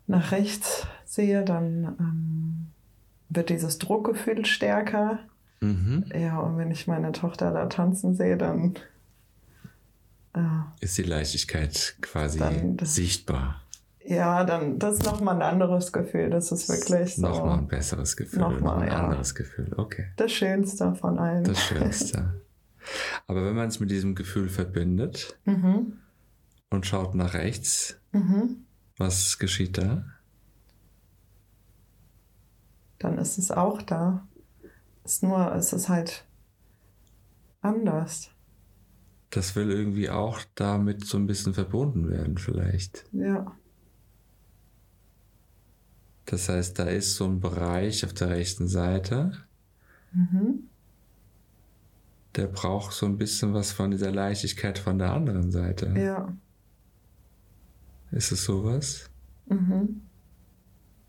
nach 0.07 0.33
rechts 0.33 0.87
sehe, 1.05 1.45
dann 1.45 1.97
ähm, 1.99 2.67
wird 3.29 3.51
dieses 3.51 3.79
Druckgefühl 3.79 4.45
stärker. 4.45 5.21
Mhm. 5.61 6.05
Ja, 6.15 6.39
und 6.41 6.59
wenn 6.59 6.71
ich 6.71 6.87
meine 6.87 7.13
Tochter 7.13 7.53
da 7.53 7.67
tanzen 7.67 8.15
sehe, 8.15 8.37
dann 8.37 8.75
äh, 10.35 10.41
ist 10.81 10.99
die 10.99 11.03
Leichtigkeit 11.03 11.97
quasi 12.01 12.41
das, 12.77 12.95
sichtbar. 12.95 13.63
Ja, 14.07 14.45
dann 14.45 14.79
das 14.79 14.95
ist 14.95 15.05
nochmal 15.05 15.37
ein 15.37 15.43
anderes 15.43 15.93
Gefühl. 15.93 16.29
Das 16.29 16.53
ist 16.53 16.69
wirklich 16.69 17.17
so. 17.17 17.23
Nochmal 17.23 17.59
ein 17.59 17.69
besseres 17.69 18.17
Gefühl. 18.17 18.41
Nochmal 18.41 18.83
ein 18.83 18.89
ja. 18.89 19.05
anderes 19.05 19.35
Gefühl, 19.35 19.73
okay. 19.77 20.07
Das 20.17 20.33
Schönste 20.33 20.95
von 20.95 21.19
allen. 21.19 21.45
Das 21.45 21.61
Schönste. 21.63 22.35
Aber 23.27 23.47
wenn 23.47 23.55
man 23.55 23.69
es 23.69 23.81
mit 23.81 23.91
diesem 23.91 24.15
Gefühl 24.15 24.51
verbindet 24.51 25.39
mhm. 25.47 25.95
und 26.69 26.85
schaut 26.85 27.15
nach 27.15 27.33
rechts, 27.33 27.99
mhm. 28.13 28.67
Was 28.97 29.39
geschieht 29.39 29.79
da? 29.79 30.05
Dann 32.99 33.19
ist 33.19 33.39
es 33.39 33.51
auch 33.51 33.83
da. 33.83 34.27
Es 35.05 35.15
ist 35.15 35.23
nur, 35.23 35.55
es 35.55 35.73
ist 35.73 35.89
halt 35.89 36.25
anders. 37.61 38.31
Das 39.31 39.57
will 39.57 39.71
irgendwie 39.71 40.11
auch 40.11 40.41
damit 40.55 41.05
so 41.05 41.19
ein 41.19 41.27
bisschen 41.27 41.55
verbunden 41.55 42.09
werden, 42.09 42.39
vielleicht. 42.39 43.05
Ja. 43.13 43.55
Das 46.27 46.49
heißt, 46.49 46.79
da 46.79 46.85
ist 46.85 47.17
so 47.17 47.27
ein 47.27 47.41
Bereich 47.41 48.05
auf 48.05 48.15
der 48.15 48.31
rechten 48.31 48.69
Seite. 48.69 49.33
Mhm 50.13 50.69
der 52.37 52.47
braucht 52.47 52.93
so 52.93 53.07
ein 53.07 53.17
bisschen 53.17 53.55
was 53.55 53.73
von 53.73 53.91
dieser 53.91 54.11
Leichtigkeit 54.11 54.79
von 54.79 54.99
der 54.99 55.13
anderen 55.13 55.51
Seite. 55.51 55.95
Ja. 55.97 56.33
Ist 58.15 58.31
es 58.31 58.45
sowas? 58.45 59.11
Mhm. 59.47 60.03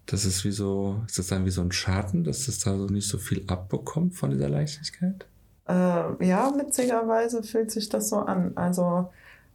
Das 0.07 0.25
ist 0.25 0.43
wie 0.43 0.51
so, 0.51 1.03
ist 1.05 1.19
das 1.19 1.27
dann 1.27 1.45
wie 1.45 1.51
so 1.51 1.61
ein 1.61 1.71
Schatten, 1.71 2.23
dass 2.23 2.47
das 2.47 2.59
da 2.59 2.75
so 2.75 2.87
nicht 2.87 3.07
so 3.07 3.17
viel 3.17 3.43
abbekommt 3.47 4.15
von 4.15 4.31
dieser 4.31 4.49
Leichtigkeit? 4.49 5.27
Äh, 5.67 5.73
ja, 6.25 6.51
witzigerweise 6.57 7.43
fühlt 7.43 7.71
sich 7.71 7.89
das 7.89 8.09
so 8.09 8.17
an. 8.17 8.53
Also, 8.55 9.11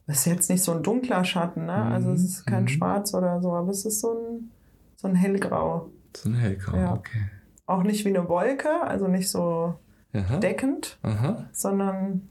es 0.07 0.19
ist 0.19 0.27
jetzt 0.27 0.51
nicht 0.51 0.63
so 0.63 0.73
ein 0.73 0.83
dunkler 0.83 1.25
Schatten, 1.25 1.67
ne? 1.67 1.77
Mhm. 1.77 1.93
Also, 1.93 2.13
es 2.13 2.25
ist 2.25 2.47
kein 2.47 2.65
mhm. 2.65 2.69
Schwarz 2.69 3.15
oder 3.15 3.41
so, 3.41 3.53
aber 3.53 3.71
es 3.71 3.85
ist 3.85 4.01
so 4.01 4.13
ein, 4.13 4.51
so 4.97 5.09
ein 5.09 5.17
hellgrau. 5.17 5.91
So 6.17 6.29
ein 6.29 6.35
hellgrau, 6.35 6.77
ja. 6.77 6.95
okay. 6.95 7.31
Auch 7.67 7.83
nicht 7.83 8.05
wie 8.05 8.11
eine 8.11 8.29
Wolke, 8.29 8.83
also 8.83 9.09
nicht 9.09 9.29
so 9.29 9.79
Aha. 10.13 10.39
deckend, 10.39 10.99
Aha. 11.03 11.49
sondern 11.53 12.29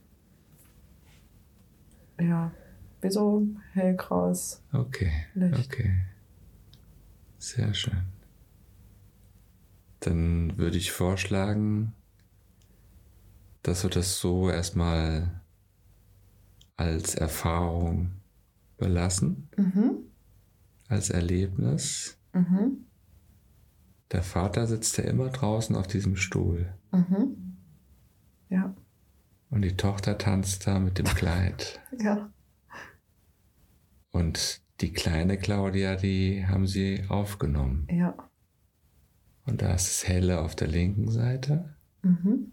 ja, 2.18 2.52
wie 3.00 3.10
so 3.10 3.46
hellgraues 3.72 4.62
okay. 4.72 5.10
Licht. 5.34 5.72
Okay. 5.72 6.04
Sehr 7.38 7.72
schön. 7.74 8.02
Dann 10.00 10.56
würde 10.58 10.76
ich 10.76 10.92
vorschlagen, 10.92 11.92
dass 13.62 13.82
wir 13.82 13.90
das 13.90 14.18
so 14.18 14.50
erstmal 14.50 15.40
als 16.76 17.14
Erfahrung 17.14 18.12
belassen, 18.78 19.48
mhm. 19.56 19.98
als 20.88 21.10
Erlebnis. 21.10 22.18
Mhm. 22.32 22.86
Der 24.12 24.22
Vater 24.22 24.66
sitzt 24.66 24.96
ja 24.96 25.04
immer 25.04 25.28
draußen 25.28 25.76
auf 25.76 25.86
diesem 25.86 26.16
Stuhl. 26.16 26.72
Mhm. 26.90 27.56
Ja. 28.48 28.74
Und 29.50 29.62
die 29.62 29.76
Tochter 29.76 30.18
tanzt 30.18 30.66
da 30.66 30.78
mit 30.78 30.98
dem 30.98 31.06
Kleid. 31.06 31.80
ja. 31.98 32.30
Und 34.10 34.62
die 34.80 34.92
kleine 34.92 35.38
Claudia, 35.38 35.96
die 35.96 36.46
haben 36.46 36.66
sie 36.66 37.04
aufgenommen. 37.08 37.86
Ja. 37.90 38.14
Und 39.46 39.62
da 39.62 39.74
ist 39.74 39.88
das 39.88 40.08
Helle 40.08 40.40
auf 40.40 40.56
der 40.56 40.68
linken 40.68 41.10
Seite. 41.10 41.74
Mhm. 42.02 42.52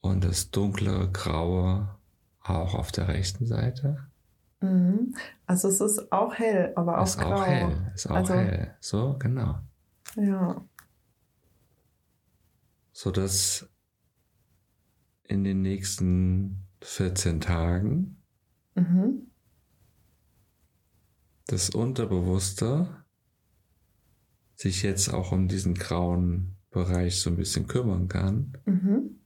Und 0.00 0.24
das 0.24 0.50
dunklere 0.50 1.10
Graue 1.10 1.96
auch 2.40 2.74
auf 2.74 2.92
der 2.92 3.08
rechten 3.08 3.46
Seite. 3.46 4.08
Mhm. 4.60 5.14
Also 5.46 5.68
es 5.68 5.80
ist 5.80 6.12
auch 6.12 6.34
hell, 6.34 6.72
aber 6.76 6.98
auch 6.98 7.04
ist 7.04 7.18
grau. 7.18 7.34
Auch 7.34 7.46
hell, 7.46 7.92
ist 7.94 8.10
auch 8.10 8.16
also, 8.16 8.34
hell. 8.34 8.74
So, 8.80 9.16
genau. 9.18 9.60
Ja. 10.16 10.64
So 12.92 13.10
dass 13.10 13.68
in 15.24 15.44
den 15.44 15.62
nächsten 15.62 16.66
14 16.82 17.40
Tagen 17.40 18.22
mhm. 18.74 19.30
Das 21.46 21.70
Unterbewusste 21.70 22.88
sich 24.54 24.82
jetzt 24.82 25.12
auch 25.12 25.32
um 25.32 25.48
diesen 25.48 25.74
grauen 25.74 26.56
Bereich 26.70 27.20
so 27.20 27.30
ein 27.30 27.36
bisschen 27.36 27.66
kümmern 27.66 28.08
kann. 28.08 28.52
Mhm. 28.64 29.18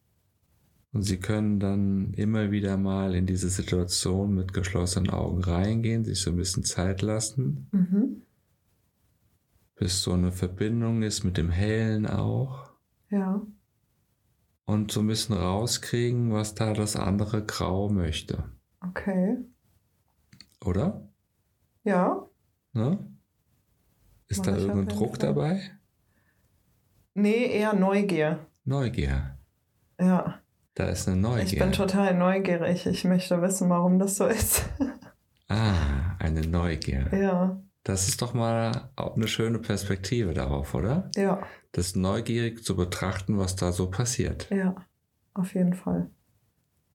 Und 0.93 1.03
Sie 1.03 1.19
können 1.19 1.61
dann 1.61 2.15
immer 2.15 2.51
wieder 2.51 2.79
mal 2.79 3.15
in 3.15 3.27
diese 3.27 3.51
Situation 3.51 4.35
mit 4.35 4.55
geschlossenen 4.55 5.11
Augen 5.11 5.45
reingehen, 5.45 6.05
sich 6.05 6.21
so 6.21 6.31
ein 6.31 6.37
bisschen 6.37 6.65
Zeit 6.65 7.03
lassen, 7.03 7.69
Mhm. 7.71 8.23
bis 9.75 10.03
so 10.03 10.13
eine 10.13 10.33
Verbindung 10.33 11.03
ist 11.03 11.23
mit 11.23 11.37
dem 11.37 11.51
Hellen 11.51 12.07
auch. 12.07 12.73
Ja. 13.11 13.47
Und 14.65 14.91
so 14.91 15.01
ein 15.01 15.07
bisschen 15.07 15.37
rauskriegen, 15.37 16.33
was 16.33 16.55
da 16.55 16.73
das 16.73 16.97
andere 16.97 17.45
Grau 17.45 17.91
möchte. 17.91 18.45
Okay. 18.81 19.37
Oder? 20.65 21.07
Ja. 21.87 22.29
Ne? 22.73 22.99
Ist 24.29 24.39
Mach 24.39 24.47
da 24.47 24.57
irgendein 24.57 24.89
Druck 24.89 25.19
Fall. 25.19 25.29
dabei? 25.29 25.61
Nee, 27.15 27.47
eher 27.47 27.75
Neugier. 27.75 28.45
Neugier. 28.65 29.39
Ja. 30.01 30.41
Da 30.75 30.87
ist 30.89 31.07
eine 31.09 31.17
Neugier. 31.17 31.45
Ich 31.45 31.59
bin 31.59 31.73
total 31.73 32.15
neugierig. 32.15 32.87
Ich 32.87 33.05
möchte 33.05 33.41
wissen, 33.41 33.71
warum 33.71 34.01
das 34.01 34.17
so 34.17 34.27
ist. 34.27 34.69
ah, 35.49 36.17
eine 36.19 36.43
Neugier. 36.43 37.09
ja. 37.13 37.63
Das 37.85 38.09
ist 38.09 38.21
doch 38.21 38.35
mal 38.35 38.91
auch 38.97 39.15
eine 39.15 39.29
schöne 39.29 39.61
Perspektive 39.61 40.35
darauf, 40.35 40.75
oder? 40.75 41.09
Ja. 41.15 41.47
Das 41.71 41.95
neugierig 41.95 42.65
zu 42.65 42.75
betrachten, 42.75 43.39
was 43.39 43.55
da 43.55 43.71
so 43.71 43.89
passiert. 43.89 44.51
Ja. 44.51 44.75
Auf 45.35 45.55
jeden 45.55 45.75
Fall. 45.75 46.11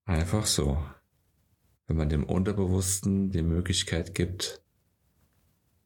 Einfach 0.03 0.45
so. 0.45 0.77
Wenn 1.88 1.95
man 1.95 2.09
dem 2.09 2.26
Unterbewussten 2.26 3.30
die 3.30 3.41
Möglichkeit 3.41 4.13
gibt, 4.15 4.61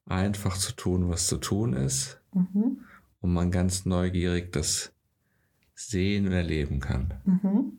einfach 0.05 0.57
zu 0.57 0.73
tun, 0.73 1.09
was 1.09 1.27
zu 1.27 1.37
tun 1.37 1.73
ist, 1.73 2.21
Mhm. 2.33 2.81
und 3.21 3.33
man 3.33 3.49
ganz 3.51 3.85
neugierig 3.85 4.51
das 4.51 4.93
sehen 5.73 6.27
und 6.27 6.33
erleben 6.33 6.79
kann. 6.79 7.13
Mhm. 7.25 7.77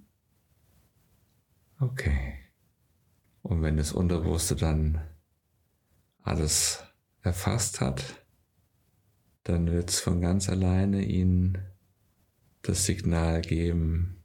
Okay. 1.79 2.35
Und 3.43 3.63
wenn 3.63 3.77
das 3.77 3.93
Unterbewusste 3.93 4.57
dann 4.57 5.01
alles 6.23 6.83
erfasst 7.23 7.81
hat, 7.81 8.25
dann 9.45 9.67
wird 9.71 9.91
es 9.91 10.01
von 10.01 10.21
ganz 10.21 10.49
alleine 10.49 11.05
Ihnen 11.05 11.59
das 12.63 12.87
Signal 12.87 13.43
geben, 13.43 14.25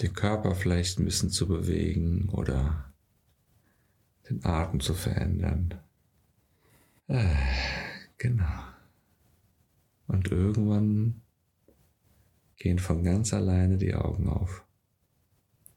den 0.00 0.12
Körper 0.12 0.54
vielleicht 0.56 0.98
ein 0.98 1.04
bisschen 1.04 1.30
zu 1.30 1.46
bewegen 1.46 2.28
oder 2.30 2.92
den 4.28 4.44
Atem 4.44 4.80
zu 4.80 4.94
verändern. 4.94 5.74
Äh, 7.08 7.34
genau. 8.18 8.64
Und 10.06 10.30
irgendwann 10.30 11.22
gehen 12.56 12.78
von 12.78 13.04
ganz 13.04 13.32
alleine 13.32 13.78
die 13.78 13.94
Augen 13.94 14.28
auf. 14.28 14.64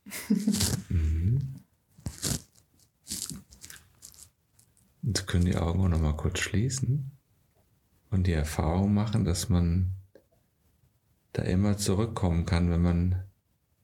Mhm. 0.89 1.55
Und 5.01 5.17
Sie 5.17 5.23
können 5.23 5.45
die 5.45 5.55
Augen 5.55 5.81
auch 5.81 5.87
noch 5.87 6.01
mal 6.01 6.15
kurz 6.17 6.39
schließen 6.39 7.11
und 8.09 8.27
die 8.27 8.33
Erfahrung 8.33 8.93
machen, 8.93 9.23
dass 9.23 9.49
man 9.49 9.93
da 11.33 11.43
immer 11.43 11.77
zurückkommen 11.77 12.45
kann, 12.45 12.69
wenn 12.69 12.81
man 12.81 13.23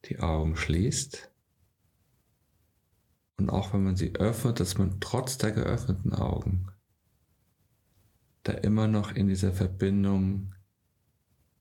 die 0.05 0.19
Augen 0.19 0.55
schließt. 0.55 1.31
Und 3.37 3.49
auch 3.49 3.73
wenn 3.73 3.83
man 3.83 3.95
sie 3.95 4.15
öffnet, 4.15 4.59
dass 4.59 4.77
man 4.77 4.99
trotz 4.99 5.37
der 5.37 5.51
geöffneten 5.51 6.13
Augen 6.13 6.67
da 8.45 8.53
immer 8.53 8.87
noch 8.87 9.11
in 9.13 9.27
dieser 9.27 9.51
Verbindung 9.51 10.53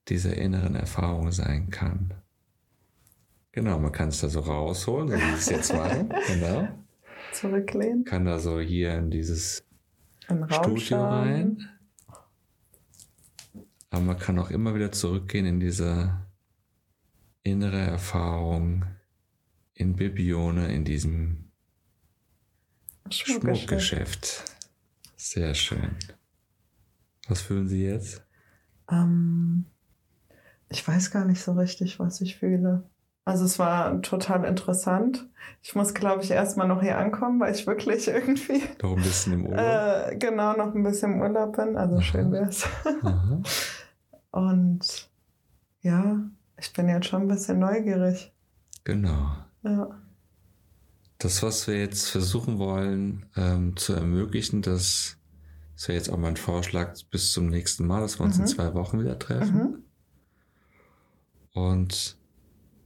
dieser 0.08 0.36
inneren 0.36 0.74
Erfahrung 0.74 1.32
sein 1.32 1.70
kann. 1.70 2.14
Genau, 3.52 3.78
man 3.78 3.90
kann 3.90 4.08
es 4.08 4.20
da 4.20 4.28
so 4.28 4.40
rausholen, 4.40 5.08
so 5.08 5.14
wie 5.14 5.20
wir 5.20 5.34
es 5.34 5.48
jetzt 5.48 5.72
machen. 5.72 6.12
Genau. 6.26 6.68
Zurücklehnen. 7.32 8.04
Kann 8.04 8.26
da 8.26 8.38
so 8.38 8.60
hier 8.60 8.94
in 8.94 9.10
dieses 9.10 9.66
Raum 10.30 10.48
Studio 10.78 11.04
rein. 11.04 11.68
Aber 13.90 14.02
man 14.02 14.18
kann 14.18 14.38
auch 14.38 14.50
immer 14.50 14.74
wieder 14.74 14.92
zurückgehen 14.92 15.46
in 15.46 15.60
diese 15.60 16.20
innere 17.42 17.80
Erfahrung 17.80 18.84
in 19.74 19.96
Bibione, 19.96 20.72
in 20.72 20.84
diesem 20.84 21.50
Schmuckgeschäft. 23.10 23.58
Schmuckgeschäft. 23.58 24.44
Sehr 25.16 25.54
schön. 25.54 25.96
Was 27.28 27.40
fühlen 27.40 27.68
Sie 27.68 27.84
jetzt? 27.84 28.22
Ähm, 28.90 29.66
ich 30.68 30.86
weiß 30.86 31.10
gar 31.10 31.24
nicht 31.24 31.42
so 31.42 31.52
richtig, 31.52 31.98
was 31.98 32.20
ich 32.20 32.36
fühle. 32.36 32.84
Also 33.24 33.46
es 33.46 33.58
war 33.58 34.02
total 34.02 34.44
interessant. 34.44 35.26
Ich 35.62 35.74
muss, 35.74 35.94
glaube 35.94 36.22
ich, 36.22 36.30
erstmal 36.30 36.68
noch 36.68 36.82
hier 36.82 36.98
ankommen, 36.98 37.40
weil 37.40 37.54
ich 37.54 37.66
wirklich 37.66 38.06
irgendwie 38.08 38.62
Noch 38.82 38.96
ein 38.96 39.02
bisschen 39.02 39.32
im 39.34 39.46
Urlaub? 39.46 39.58
äh, 39.58 40.16
genau 40.16 40.54
noch 40.56 40.74
ein 40.74 40.82
bisschen 40.82 41.14
im 41.14 41.20
Urlaub 41.20 41.56
bin. 41.56 41.76
Also 41.76 41.94
Aha. 41.96 42.02
schön 42.02 42.32
wär's. 42.32 42.68
Aha. 43.02 43.40
Und 44.30 45.08
ja, 45.80 46.18
ich 46.58 46.72
bin 46.72 46.88
jetzt 46.88 47.06
schon 47.06 47.22
ein 47.22 47.28
bisschen 47.28 47.60
neugierig. 47.60 48.32
Genau. 48.84 49.36
Ja. 49.62 49.88
Das, 51.18 51.42
was 51.42 51.66
wir 51.66 51.78
jetzt 51.78 52.10
versuchen 52.10 52.58
wollen 52.58 53.24
ähm, 53.36 53.76
zu 53.76 53.94
ermöglichen, 53.94 54.60
das, 54.60 55.16
das 55.74 55.88
wäre 55.88 55.96
jetzt 55.98 56.08
auch 56.10 56.18
mein 56.18 56.36
Vorschlag 56.36 56.94
bis 57.10 57.32
zum 57.32 57.48
nächsten 57.48 57.86
Mal, 57.86 58.00
dass 58.00 58.18
wir 58.18 58.24
uns 58.24 58.36
in 58.36 58.42
Mhm. 58.44 58.48
zwei 58.48 58.74
Wochen 58.74 59.00
wieder 59.00 59.18
treffen. 59.18 59.56
Mhm. 59.56 59.84
Und 61.52 62.16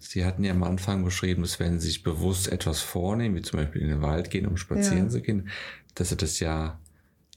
Sie 0.01 0.25
hatten 0.25 0.45
ja 0.45 0.53
am 0.53 0.63
Anfang 0.63 1.05
beschrieben, 1.05 1.43
dass 1.43 1.59
wenn 1.59 1.81
Sie 1.81 1.89
sich 1.89 2.03
bewusst 2.05 2.49
etwas 2.49 2.81
vornehmen, 2.81 3.35
wie 3.35 3.43
zum 3.43 3.59
Beispiel 3.59 3.83
in 3.83 3.89
den 3.89 4.01
Wald 4.01 4.31
gehen, 4.31 4.47
um 4.47 4.57
spazieren 4.57 5.05
Ja. 5.07 5.09
zu 5.09 5.21
gehen, 5.21 5.49
dass 5.97 6.11
Sie 6.11 6.17
das 6.17 6.39
ja 6.39 6.79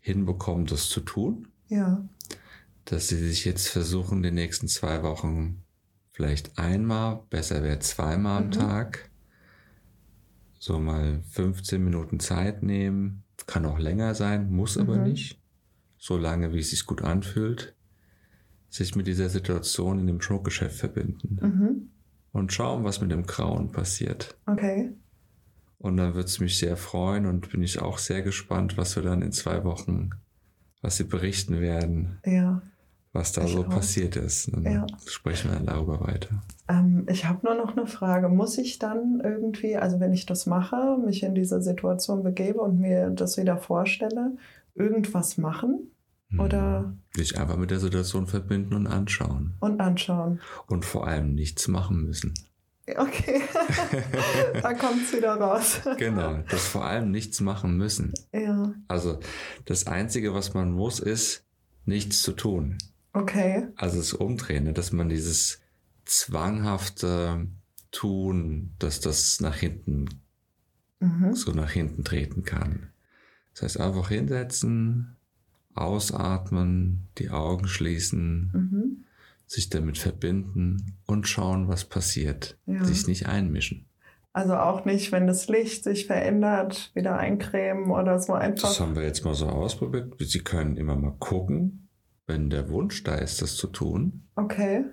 hinbekommen, 0.02 0.68
das 0.68 0.88
zu 0.90 1.02
tun. 1.02 1.48
Ja. 1.70 2.08
Dass 2.86 3.08
Sie 3.08 3.18
sich 3.18 3.46
jetzt 3.46 3.68
versuchen, 3.68 4.22
die 4.22 4.32
nächsten 4.32 4.68
zwei 4.68 5.02
Wochen 5.04 5.64
vielleicht 6.12 6.58
einmal, 6.60 7.24
besser 7.30 7.64
wäre 7.64 7.80
zweimal 7.80 8.44
am 8.44 8.48
Mhm. 8.48 8.52
Tag, 8.52 9.10
so 10.60 10.80
mal 10.80 11.24
15 11.32 11.84
Minuten 11.84 12.20
Zeit 12.20 12.62
nehmen. 12.62 13.24
Kann 13.48 13.66
auch 13.66 13.80
länger 13.80 14.14
sein, 14.14 14.52
muss 14.52 14.78
aber 14.78 14.98
Mhm. 14.98 15.04
nicht. 15.04 15.41
So 16.04 16.18
lange, 16.18 16.52
wie 16.52 16.58
es 16.60 16.72
sich 16.72 16.88
gut 16.88 17.04
anfühlt. 17.04 17.76
Sich 18.70 18.96
mit 18.96 19.06
dieser 19.06 19.30
Situation 19.30 20.00
in 20.00 20.08
dem 20.08 20.20
Schmuckgeschäft 20.20 20.76
verbinden 20.78 21.38
Mhm. 21.42 21.90
und 22.32 22.52
schauen, 22.52 22.84
was 22.84 23.02
mit 23.02 23.12
dem 23.12 23.28
Grauen 23.28 23.72
passiert. 23.72 24.36
Okay. 24.48 24.90
Und 25.78 25.98
dann 25.98 26.16
würde 26.16 26.26
es 26.28 26.40
mich 26.40 26.58
sehr 26.58 26.76
freuen 26.76 27.28
und 27.28 27.52
bin 27.52 27.62
ich 27.62 27.80
auch 27.82 28.00
sehr 28.00 28.24
gespannt, 28.24 28.78
was 28.78 28.96
wir 28.96 29.04
dann 29.04 29.22
in 29.22 29.32
zwei 29.32 29.64
Wochen, 29.64 30.10
was 30.82 30.98
Sie 30.98 31.04
berichten 31.04 31.60
werden, 31.62 32.18
Ja. 32.26 32.64
was 33.14 33.32
da 33.34 33.44
Ich 33.44 33.52
so 33.52 33.66
auch. 33.66 33.70
passiert 33.70 34.16
ist. 34.16 34.52
Dann 34.52 34.64
Ja. 34.64 34.88
sprechen 35.06 35.52
wir 35.52 35.58
dann 35.58 35.68
darüber 35.68 36.02
weiter. 36.02 36.42
Ähm, 36.68 37.06
ich 37.10 37.26
habe 37.26 37.46
nur 37.46 37.56
noch 37.56 37.78
eine 37.78 37.86
Frage. 37.86 38.28
Muss 38.28 38.58
ich 38.58 38.80
dann 38.80 39.22
irgendwie, 39.24 39.76
also 39.78 40.00
wenn 40.00 40.14
ich 40.14 40.26
das 40.26 40.48
mache, 40.48 40.98
mich 41.06 41.22
in 41.22 41.36
diese 41.36 41.62
Situation 41.62 42.24
begebe 42.24 42.60
und 42.62 42.80
mir 42.80 43.12
das 43.12 43.38
wieder 43.38 43.58
vorstelle, 43.58 44.32
irgendwas 44.76 45.38
machen 45.38 45.92
Oder- 46.38 46.82
Mhm. 46.82 47.00
Sich 47.14 47.38
einfach 47.38 47.58
mit 47.58 47.72
der 47.72 47.80
Situation 47.82 48.26
verbinden 48.28 48.74
und 48.74 48.88
anschauen. 48.88 49.56
und 49.60 49.82
anschauen? 49.82 50.40
Und 50.68 50.86
vor 50.86 51.06
allem 51.06 51.34
nichts 51.36 51.68
machen 51.68 52.04
müssen. 52.06 52.34
Okay, 52.98 53.42
da 54.62 54.74
kommt 54.74 55.04
es 55.04 55.14
wieder 55.16 55.36
raus. 55.36 55.82
Genau, 55.98 56.40
das 56.50 56.68
vor 56.68 56.86
allem 56.86 57.12
nichts 57.12 57.40
machen 57.42 57.76
müssen. 57.78 58.14
Ja, 58.34 58.74
Also 58.88 59.20
das 59.66 59.88
Einzige, 59.88 60.34
was 60.34 60.54
man 60.54 60.72
muss, 60.72 61.00
ist 61.00 61.46
nichts 61.86 62.22
zu 62.22 62.32
tun. 62.32 62.78
okay. 63.14 63.68
Also 63.76 63.98
das 63.98 64.14
Umdrehen, 64.14 64.64
ne, 64.64 64.74
dass 64.74 64.92
man 64.94 65.10
dieses 65.10 65.60
zwanghafte 66.06 67.48
Tun, 67.92 68.72
dass 68.80 69.00
das 69.02 69.42
nach 69.42 69.56
hinten, 69.56 70.06
Mhm. 71.00 71.34
so 71.34 71.52
nach 71.52 71.72
hinten 71.72 72.04
treten 72.04 72.44
kann. 72.44 72.91
Das 73.54 73.64
heißt, 73.64 73.80
einfach 73.80 74.10
hinsetzen, 74.10 75.16
ausatmen, 75.74 77.08
die 77.18 77.30
Augen 77.30 77.68
schließen, 77.68 78.52
Mhm. 78.54 79.04
sich 79.46 79.70
damit 79.70 79.98
verbinden 79.98 80.94
und 81.06 81.28
schauen, 81.28 81.68
was 81.68 81.86
passiert. 81.86 82.58
Ja. 82.66 82.84
Sich 82.86 83.08
nicht 83.08 83.28
einmischen. 83.28 83.86
Also 84.34 84.56
auch 84.56 84.86
nicht, 84.86 85.12
wenn 85.12 85.28
das 85.28 85.50
Licht 85.50 85.84
sich 85.84 86.06
verändert, 86.08 86.92
wieder 86.94 87.18
eincremen 87.18 87.92
oder 87.92 88.18
so 88.20 88.32
Das 88.34 88.42
einfach. 88.42 88.80
haben 88.80 88.96
wir 88.96 89.04
jetzt 89.04 89.26
mal 89.26 89.36
so 89.36 89.48
ausprobiert. 89.48 90.14
Sie 90.20 90.40
können 90.40 90.78
immer 90.78 90.96
mal 90.96 91.16
gucken, 91.20 91.90
wenn 92.28 92.50
der 92.50 92.70
Wunsch 92.70 93.04
da 93.04 93.16
ist, 93.16 93.42
das 93.42 93.56
zu 93.58 93.68
tun, 93.68 94.24
Okay, 94.36 94.86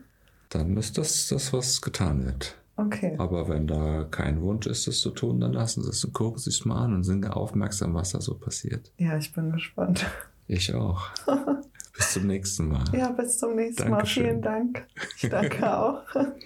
dann 0.48 0.76
ist 0.76 0.98
das 0.98 1.28
das, 1.28 1.52
was 1.52 1.80
getan 1.80 2.24
wird. 2.24 2.57
Okay. 2.78 3.16
Aber 3.18 3.48
wenn 3.48 3.66
da 3.66 4.04
kein 4.10 4.40
Wunsch 4.40 4.66
ist, 4.66 4.86
das 4.86 5.00
zu 5.00 5.10
tun, 5.10 5.40
dann 5.40 5.52
lassen 5.52 5.82
Sie 5.82 5.90
es 5.90 6.04
und 6.04 6.12
gucken 6.12 6.38
Sie 6.38 6.50
es 6.50 6.64
mal 6.64 6.84
an 6.84 6.94
und 6.94 7.04
sind 7.04 7.26
aufmerksam, 7.26 7.94
was 7.94 8.10
da 8.10 8.20
so 8.20 8.34
passiert. 8.34 8.92
Ja, 8.98 9.16
ich 9.16 9.32
bin 9.32 9.52
gespannt. 9.52 10.06
Ich 10.46 10.74
auch. 10.74 11.10
Bis 11.98 12.12
zum 12.12 12.28
nächsten 12.28 12.68
Mal. 12.68 12.84
Ja, 12.92 13.10
bis 13.10 13.38
zum 13.38 13.56
nächsten 13.56 13.90
Mal. 13.90 13.96
Dankeschön. 13.96 14.24
Vielen 14.24 14.42
Dank. 14.42 14.86
Ich 15.16 15.28
danke 15.28 15.76
auch. 15.76 16.04